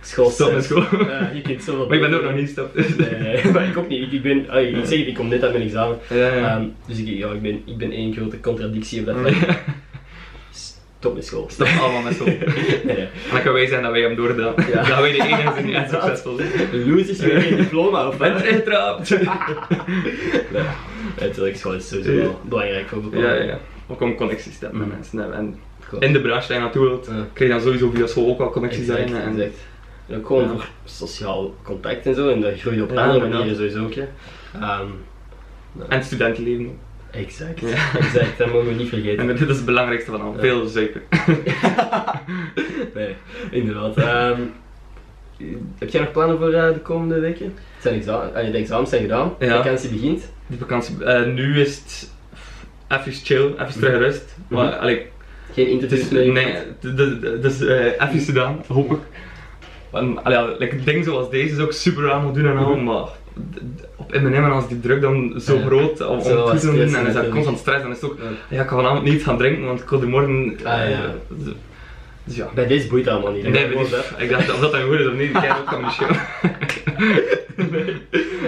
school. 0.00 0.30
Stop 0.30 0.52
met 0.52 0.64
school. 0.64 0.84
Uh, 1.00 1.34
je 1.34 1.40
kunt 1.40 1.62
zo 1.62 1.86
maar 1.86 1.96
ik 1.96 2.02
ben 2.02 2.14
ook 2.14 2.22
nog 2.22 2.34
niet 2.34 2.48
stop. 2.48 2.74
nee, 2.74 3.10
nee, 3.18 3.44
maar 3.52 3.68
ik 3.68 3.76
ook 3.76 3.88
niet. 3.88 4.02
Ik, 4.02 4.12
ik 4.12 4.22
ben, 4.22 4.38
ik 4.78 4.86
zeg 4.86 4.98
ik 4.98 5.14
kom 5.14 5.28
net 5.28 5.42
uit 5.42 5.52
mijn 5.52 5.64
examen. 5.64 5.98
Ja, 6.08 6.34
ja. 6.34 6.56
Um, 6.56 6.74
dus 6.86 6.98
ik, 6.98 7.06
ja, 7.06 7.32
ik, 7.32 7.42
ben, 7.42 7.62
ik 7.64 7.76
ben 7.76 7.90
één 7.90 8.14
grote 8.14 8.40
contradictie 8.40 9.00
op 9.00 9.06
dat 9.06 9.16
vlak. 9.16 9.34
Stop 10.98 11.14
met 11.14 11.26
school. 11.26 11.46
Stop 11.50 11.68
allemaal 11.80 12.02
met 12.02 12.14
school. 12.14 12.26
nee, 12.84 13.08
dan 13.32 13.42
kan 13.42 13.52
wij 13.52 13.66
zijn 13.66 13.82
dat 13.82 13.92
wij 13.92 14.00
hem 14.00 14.16
doordaan. 14.16 14.54
Ja. 14.56 14.74
Dan 14.74 14.84
gaan 14.84 15.02
wij 15.02 15.12
de 15.12 15.22
enige 15.22 15.52
zijn 15.52 15.66
die 15.66 15.74
succesvol 15.88 16.36
zijn. 16.36 16.88
Losers 16.90 17.18
weer 17.18 17.40
geen 17.40 17.56
diploma 17.56 18.08
of 18.08 18.16
wat? 18.16 18.32
Ben 18.32 18.54
getrapt. 18.54 19.10
nee, 19.10 20.64
natuurlijk, 21.20 21.56
school 21.56 21.74
is 21.74 21.88
sowieso 21.88 22.16
wel 22.16 22.40
belangrijk 22.44 22.88
voor 22.88 23.00
bepaalde. 23.00 23.26
Ja, 23.26 23.34
ja. 23.34 23.58
Ook 23.86 24.00
om 24.00 24.14
connecties 24.14 24.58
te 24.58 24.64
hebben 24.64 24.80
met 24.80 24.88
mensen. 24.88 25.34
En 25.34 25.58
in 25.98 26.12
de 26.12 26.20
branche 26.20 26.48
waar 26.48 26.56
je 26.56 26.62
naartoe 26.62 26.86
wilt, 26.86 27.06
ja. 27.06 27.26
krijg 27.32 27.50
je 27.50 27.56
dan 27.58 27.60
sowieso 27.60 27.90
via 27.90 28.06
school 28.06 28.28
ook 28.28 28.38
wel 28.38 28.50
connecties 28.50 28.86
zijn. 28.86 29.14
En, 29.14 29.32
exact. 29.32 29.58
en 30.06 30.18
ook 30.18 30.26
gewoon 30.26 30.48
voor 30.48 30.68
sociaal 30.84 31.54
contact 31.62 32.06
en 32.06 32.14
zo, 32.14 32.30
en 32.30 32.40
dat 32.40 32.60
groeit 32.60 32.82
op 32.82 32.96
andere 32.96 33.28
manieren 33.28 33.56
sowieso 33.56 33.84
ook. 33.84 33.94
Um, 34.54 35.04
en 35.88 36.04
studentenleven 36.04 36.78
Exact, 37.10 37.62
exact, 37.98 38.38
dat 38.38 38.52
mogen 38.52 38.68
we 38.68 38.74
niet 38.74 38.88
vergeten. 38.88 39.30
En 39.30 39.36
dit 39.36 39.48
is 39.48 39.56
het 39.56 39.64
belangrijkste 39.64 40.10
van 40.10 40.20
al, 40.20 40.34
veel 40.38 40.68
suiker. 40.68 41.02
nee, 42.94 43.14
inderdaad. 43.50 43.96
Um, 43.96 44.52
heb 45.78 45.88
jij 45.88 46.00
nog 46.00 46.12
plannen 46.12 46.38
voor 46.38 46.50
uh, 46.50 46.72
de 46.72 46.80
komende 46.80 47.20
weken? 47.20 47.44
Het 47.44 47.82
zijn 47.82 47.94
examen, 47.94 48.46
uh, 48.46 48.52
de 48.52 48.58
examens 48.58 48.90
zijn 48.90 49.02
gedaan, 49.02 49.34
de 49.38 49.48
vakantie 49.48 49.90
begint. 49.90 50.32
De 50.46 50.56
vakantie, 50.56 50.96
uh, 51.00 51.26
nu 51.26 51.60
is 51.60 51.76
het 51.76 52.10
even 52.88 53.12
chill, 53.12 53.52
even 53.58 53.80
terug 53.80 53.98
rust. 53.98 54.34
Mm 54.36 54.44
-hmm. 54.48 54.56
Maar, 54.56 54.76
allee, 54.76 55.06
geen 55.54 55.66
interviews 55.66 56.08
meer? 56.08 56.32
Nee, 56.32 57.40
dus 57.40 57.60
uh, 57.60 57.84
even 57.84 58.20
gedaan, 58.20 58.62
hoop 58.68 58.92
ik. 58.92 58.98
En, 59.92 60.24
allee, 60.24 60.58
like, 60.58 60.84
dingen 60.84 61.04
zoals 61.04 61.30
deze 61.30 61.54
is 61.54 61.60
ook 61.60 61.72
super 61.72 62.10
aan 62.10 62.24
moet 62.24 62.34
doen 62.34 62.46
en 62.46 62.56
al, 62.56 62.74
mhm. 62.74 62.84
maar 62.84 63.08
op 63.96 64.12
M&M 64.12 64.34
en 64.34 64.50
als 64.50 64.68
die 64.68 64.80
druk 64.80 65.00
dan 65.00 65.40
zo 65.40 65.54
ja. 65.54 65.66
groot 65.66 66.06
om, 66.06 66.20
zo 66.20 66.42
om 66.42 66.58
te 66.58 66.66
doen 66.66 66.94
en 66.94 67.06
is 67.06 67.14
dat 67.14 67.28
constant 67.28 67.58
stress, 67.58 67.82
dan 67.82 67.90
is 67.90 68.00
het 68.00 68.10
ook, 68.10 68.18
ja. 68.18 68.56
ja 68.56 68.62
ik 68.62 68.68
ga 68.68 68.76
vanavond 68.76 69.04
niet 69.04 69.22
gaan 69.22 69.38
drinken, 69.38 69.64
want 69.64 69.80
ik 69.80 69.88
wil 69.88 70.08
morgen... 70.08 70.58
Ah, 70.64 70.90
ja. 70.90 70.90
Uh, 70.90 71.52
dus 72.24 72.36
ja. 72.36 72.48
Bij 72.54 72.66
deze 72.66 72.88
boeit 72.88 73.08
allemaal 73.08 73.32
niet. 73.32 73.48
Nee, 73.48 73.68
ik 74.18 74.30
dacht 74.30 74.52
of 74.52 74.60
dat 74.60 74.72
dan 74.72 74.82
goed 74.82 74.98
is 74.98 75.06
of 75.06 75.14
niet, 75.14 75.28
ik 75.28 75.36
ook 75.36 75.68
van 75.68 75.82
de 75.82 75.90
show. 75.90 76.10
nee. 77.70 77.96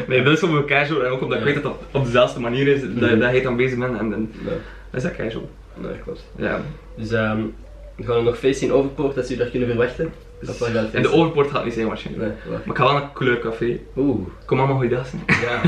nee, 0.06 0.22
dat 0.22 0.32
is 0.32 0.38
gewoon 0.38 0.66
casual 0.66 1.04
en 1.04 1.10
ook 1.10 1.22
omdat 1.22 1.38
ik 1.38 1.44
weet 1.44 1.54
dat 1.54 1.62
dat 1.62 1.76
op 1.90 2.04
dezelfde 2.04 2.40
manier 2.40 2.66
is, 2.68 2.80
dat, 2.80 2.90
mhm. 2.90 3.18
dat 3.18 3.30
hij 3.30 3.42
dan 3.42 3.56
bezig 3.56 3.78
bent 3.78 3.98
en, 3.98 4.12
en 4.12 4.32
dat 4.42 4.52
is 4.92 5.02
dat 5.02 5.16
casual. 5.16 5.50
Nee, 5.74 5.98
klopt. 6.04 6.24
Ja. 6.36 6.60
Dus 6.96 7.10
um, 7.12 7.54
we 7.96 8.04
gaan 8.04 8.16
er 8.16 8.22
nog 8.22 8.38
feest 8.38 8.62
in 8.62 8.72
Overpoort 8.72 9.14
dat 9.14 9.30
u 9.30 9.36
daar 9.36 9.46
kunnen 9.46 9.68
verwachten. 9.68 10.12
Dat 10.40 10.60
en 10.92 11.02
de 11.02 11.12
overpoort 11.12 11.50
gaat 11.50 11.64
niet 11.64 11.74
zijn 11.74 11.86
waarschijnlijk. 11.86 12.28
Nee, 12.28 12.50
maar 12.50 12.60
ik 12.64 12.76
ga 12.76 12.84
wel 12.84 12.92
naar 12.92 13.02
een 13.02 13.12
kleurcafé. 13.12 13.78
Oeh. 13.96 14.26
Kom 14.52 14.60
allemaal 14.60 14.76
goeiedag 14.80 15.06
Ja. 15.26 15.60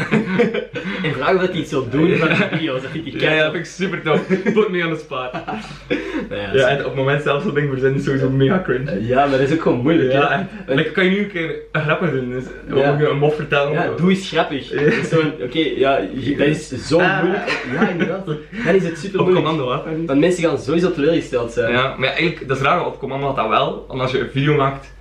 en 1.08 1.12
vraag 1.12 1.34
of 1.34 1.40
dat 1.40 1.54
iets 1.54 1.70
zo 1.70 1.86
doen 1.90 2.16
van 2.16 2.28
de 2.28 2.48
video's, 2.50 2.82
dat 2.82 2.90
vind 2.90 3.06
ik 3.06 3.20
Ja, 3.20 3.32
ja, 3.32 3.42
dat 3.42 3.52
vind 3.52 3.66
ik 3.66 3.72
super 3.72 4.02
tof. 4.02 4.26
Put 4.54 4.68
me 4.68 4.86
on 4.86 4.94
the 4.94 4.98
spot. 4.98 5.30
ja, 6.30 6.52
ja, 6.52 6.68
en 6.68 6.78
op 6.78 6.84
het 6.84 6.94
moment 6.94 7.22
zelf 7.22 7.42
zo'n 7.42 7.54
ding 7.54 7.68
verzinnen 7.70 7.98
is 7.98 8.04
sowieso 8.04 8.30
mega 8.30 8.62
cringe. 8.64 9.06
Ja, 9.06 9.26
maar 9.26 9.38
dat 9.38 9.48
is 9.48 9.52
ook 9.52 9.62
gewoon 9.62 9.80
moeilijk. 9.80 10.12
Ja, 10.12 10.48
en 10.66 10.92
kan 10.92 11.04
je 11.04 11.10
nu 11.10 11.18
een 11.18 11.30
keer 11.30 11.54
een 11.72 11.80
grappig 11.80 12.10
doen, 12.10 12.30
dus 12.30 12.44
ja. 12.74 13.00
een 13.00 13.18
mof 13.18 13.36
vertellen. 13.36 13.72
Ja, 13.72 13.90
doe 13.96 14.10
eens 14.10 14.28
grappig. 14.28 14.72
Oké, 14.72 15.42
okay, 15.42 15.78
ja, 15.78 16.00
dat 16.36 16.46
is 16.46 16.68
zo 16.68 17.00
ah. 17.00 17.22
moeilijk. 17.22 17.62
Ja, 17.72 17.88
inderdaad. 17.88 18.26
Dan 18.26 18.74
is 18.74 18.84
het 18.84 18.98
super 18.98 19.20
moeilijk. 19.22 19.46
Op 19.46 19.54
commando, 19.56 19.72
hè. 19.72 20.06
Want 20.06 20.20
mensen 20.20 20.42
gaan 20.42 20.58
sowieso 20.58 20.92
teleurgesteld 20.92 21.52
zijn. 21.52 21.72
Ja, 21.72 21.94
maar 21.98 22.08
eigenlijk, 22.08 22.48
dat 22.48 22.56
is 22.56 22.62
raar, 22.62 22.86
op 22.86 22.98
commando 22.98 23.26
had 23.26 23.36
dat 23.36 23.48
wel. 23.48 23.84
Want 23.88 24.00
als 24.00 24.10
je 24.10 24.18
een 24.18 24.30
video 24.30 24.56
maakt 24.56 24.93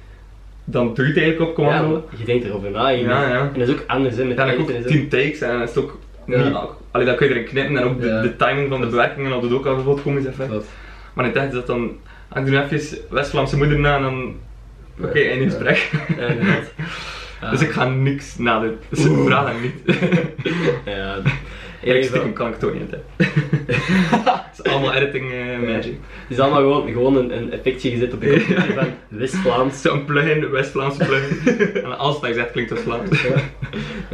dan 0.66 0.94
doe 0.94 1.06
je 1.06 1.12
het 1.12 1.22
eigenlijk 1.22 1.50
op 1.50 1.56
commando. 1.56 2.08
Ja, 2.12 2.18
je 2.18 2.26
denkt 2.26 2.46
erover 2.46 2.72
na. 2.72 2.88
Ja, 2.88 3.28
ja. 3.28 3.50
En 3.54 3.60
dat 3.60 3.68
is 3.68 3.74
ook 3.74 3.84
anders 3.88 4.16
hè, 4.16 4.24
met 4.24 4.38
ja, 4.38 4.46
dan 4.46 4.62
ook 4.62 4.88
10 4.88 5.10
takes 5.10 5.42
en 5.42 5.60
dat 5.60 5.70
is 5.70 5.78
ook 5.78 6.00
niet, 6.26 6.38
allee, 6.92 7.06
dan 7.06 7.16
kun 7.16 7.28
je 7.28 7.34
erin 7.34 7.46
knippen 7.46 7.78
en 7.78 7.84
ook 7.84 8.02
de, 8.02 8.20
de 8.22 8.36
timing 8.36 8.70
van 8.70 8.82
de 8.82 8.88
bewerking 8.88 9.26
en 9.26 9.32
dat 9.32 9.42
doet 9.42 9.52
ook 9.52 9.66
al 9.66 9.76
bijvoorbeeld 9.76 10.06
komisch 10.06 10.26
effect. 10.26 10.66
Maar 11.14 11.26
in 11.26 11.32
het 11.34 11.48
is 11.48 11.54
dat 11.54 11.68
dan, 11.68 12.00
ik 12.36 12.46
doe 12.46 12.64
even 12.64 12.98
West-Vlaamse 13.10 13.58
moeder 13.58 13.80
na 13.80 13.96
en 13.96 14.02
dan, 14.02 14.36
oké, 14.98 15.08
okay, 15.08 15.28
één 15.28 15.44
gesprek. 15.44 15.92
Dus 17.52 17.62
ik 17.62 17.72
ga 17.72 17.86
niks 17.88 18.38
nadoen, 18.38 18.78
dus 18.90 19.08
vraag 19.26 19.48
hem 19.48 19.62
niet. 19.62 19.76
ja, 20.86 21.18
Eigenlijk 21.84 22.06
stiekem 22.06 22.34
kan 22.34 22.48
ik 22.48 22.54
het 22.54 22.64
ook 22.64 22.74
niet, 22.74 22.92
hè. 22.92 23.26
Het 24.54 24.66
is 24.66 24.72
allemaal 24.72 24.94
editing 24.94 25.32
uh, 25.32 25.60
magic. 25.60 25.98
Het 26.28 26.30
is 26.30 26.40
allemaal 26.40 26.62
gewoon, 26.62 26.92
gewoon 26.92 27.18
een, 27.18 27.38
een 27.38 27.52
effectje 27.52 27.90
gezet 27.90 28.14
op 28.14 28.22
de 28.22 28.28
computer 28.48 28.74
van 28.74 28.88
West-Vlaams. 29.08 29.82
Zo'n 29.82 30.06
plugin, 30.06 30.50
West-Vlaamse 30.50 31.06
plugin. 31.06 31.58
en 31.84 31.98
alles 31.98 32.20
wat 32.20 32.30
ik 32.30 32.36
zeg 32.36 32.52
klinkt 32.52 32.72
als 32.72 32.80
Vlaams. 32.80 33.22
Ja. 33.22 33.36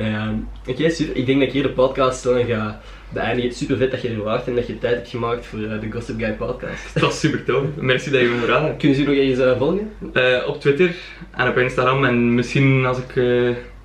ja. 0.04 0.34
Oké, 0.68 0.90
super. 0.90 1.16
Ik 1.16 1.26
denk 1.26 1.40
dat 1.40 1.48
ik 1.48 1.54
hier 1.54 1.64
de 1.64 1.70
podcast 1.70 2.24
dan 2.24 2.46
ga 2.46 2.82
beëindigen. 3.10 3.54
Super 3.54 3.78
vet 3.78 3.92
dat 3.92 4.02
je 4.02 4.10
er 4.10 4.24
waart 4.24 4.48
en 4.48 4.56
dat 4.56 4.68
je 4.68 4.80
tijd 4.80 4.96
hebt 4.96 5.10
gemaakt 5.10 5.46
voor 5.46 5.60
uh, 5.60 5.80
de 5.82 5.92
Gossip 5.92 6.20
Guy 6.20 6.32
podcast. 6.32 6.94
Dat 6.94 7.04
was 7.04 7.20
super 7.20 7.44
tof. 7.44 7.64
Merci 7.76 8.12
dat 8.12 8.22
je 8.22 8.28
me 8.28 8.38
verhaal 8.38 8.76
Kunnen 8.78 8.98
ze 8.98 9.04
nog 9.04 9.14
eens 9.14 9.40
uh, 9.40 9.58
volgen? 9.58 9.92
Uh, 10.14 10.48
op 10.48 10.60
Twitter 10.60 10.96
en 11.32 11.48
op 11.48 11.58
Instagram 11.58 12.06
en 12.06 12.34
misschien 12.34 12.86
als 12.86 12.98
ik 12.98 13.16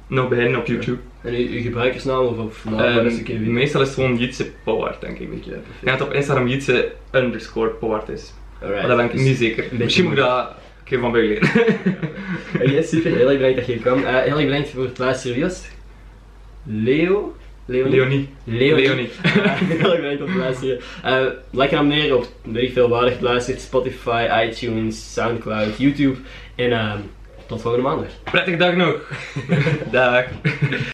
nog 0.06 0.28
begin 0.28 0.56
op 0.56 0.66
YouTube. 0.66 0.98
En 1.22 1.34
uw, 1.34 1.62
gebruikersnaam 1.62 2.26
of, 2.26 2.38
of 2.38 2.64
naam? 2.64 3.06
Um, 3.28 3.52
meestal 3.52 3.80
is 3.80 3.86
het 3.86 3.96
gewoon 3.96 4.16
Jitse 4.16 4.50
Powart, 4.64 5.00
denk 5.00 5.18
ik. 5.18 5.28
Ja, 5.44 5.52
denk 5.80 5.98
dat 5.98 6.08
op 6.08 6.14
Instagram 6.14 6.48
Jitse 6.48 6.92
underscore 7.12 7.70
Powart 7.70 8.08
is. 8.08 8.32
Alright. 8.60 8.78
Maar 8.78 8.88
dat 8.88 8.96
ben 8.96 9.06
ik 9.06 9.12
dus 9.12 9.22
niet 9.22 9.36
zeker. 9.36 9.64
Misschien 9.70 10.04
moet 10.04 10.12
ik 10.12 10.18
dat 10.18 10.48
een 10.48 10.84
keer 10.84 11.00
van 11.00 11.12
bij 11.12 11.20
leren. 11.20 11.48
okay, 12.54 12.82
super, 12.82 13.10
heel 13.10 13.28
erg 13.28 13.36
bedankt 13.36 13.56
dat 13.56 13.66
je 13.66 13.78
kwam. 13.78 13.98
Uh, 13.98 14.06
heel 14.06 14.36
erg 14.36 14.44
bedankt 14.44 14.70
voor 14.70 14.84
het 14.84 14.98
luisteren, 14.98 15.38
Jos. 15.38 15.62
Leo? 16.62 17.36
Leonie. 17.66 17.92
Leonie. 17.92 18.28
Leonie. 18.44 18.84
Leonie. 18.84 19.10
heel 19.78 19.92
erg 19.92 20.00
bedankt 20.00 20.22
om 20.22 20.32
te 20.32 20.38
luisteren. 20.38 20.80
Uh, 21.04 21.26
like 21.50 21.72
en 21.72 21.78
abonneren 21.78 22.16
op 22.16 22.26
weet 22.42 22.72
veel 22.72 22.88
waar 22.88 23.04
je 23.04 23.16
luistert. 23.20 23.60
Spotify, 23.60 24.46
iTunes, 24.50 25.12
Soundcloud, 25.12 25.78
YouTube. 25.78 26.18
En 26.54 26.70
uh, 26.70 26.94
tot 27.46 27.60
volgende 27.60 27.88
maandag. 27.88 28.08
Prettige 28.22 28.56
dag 28.56 28.74
nog. 28.76 28.94
dag. 29.92 30.24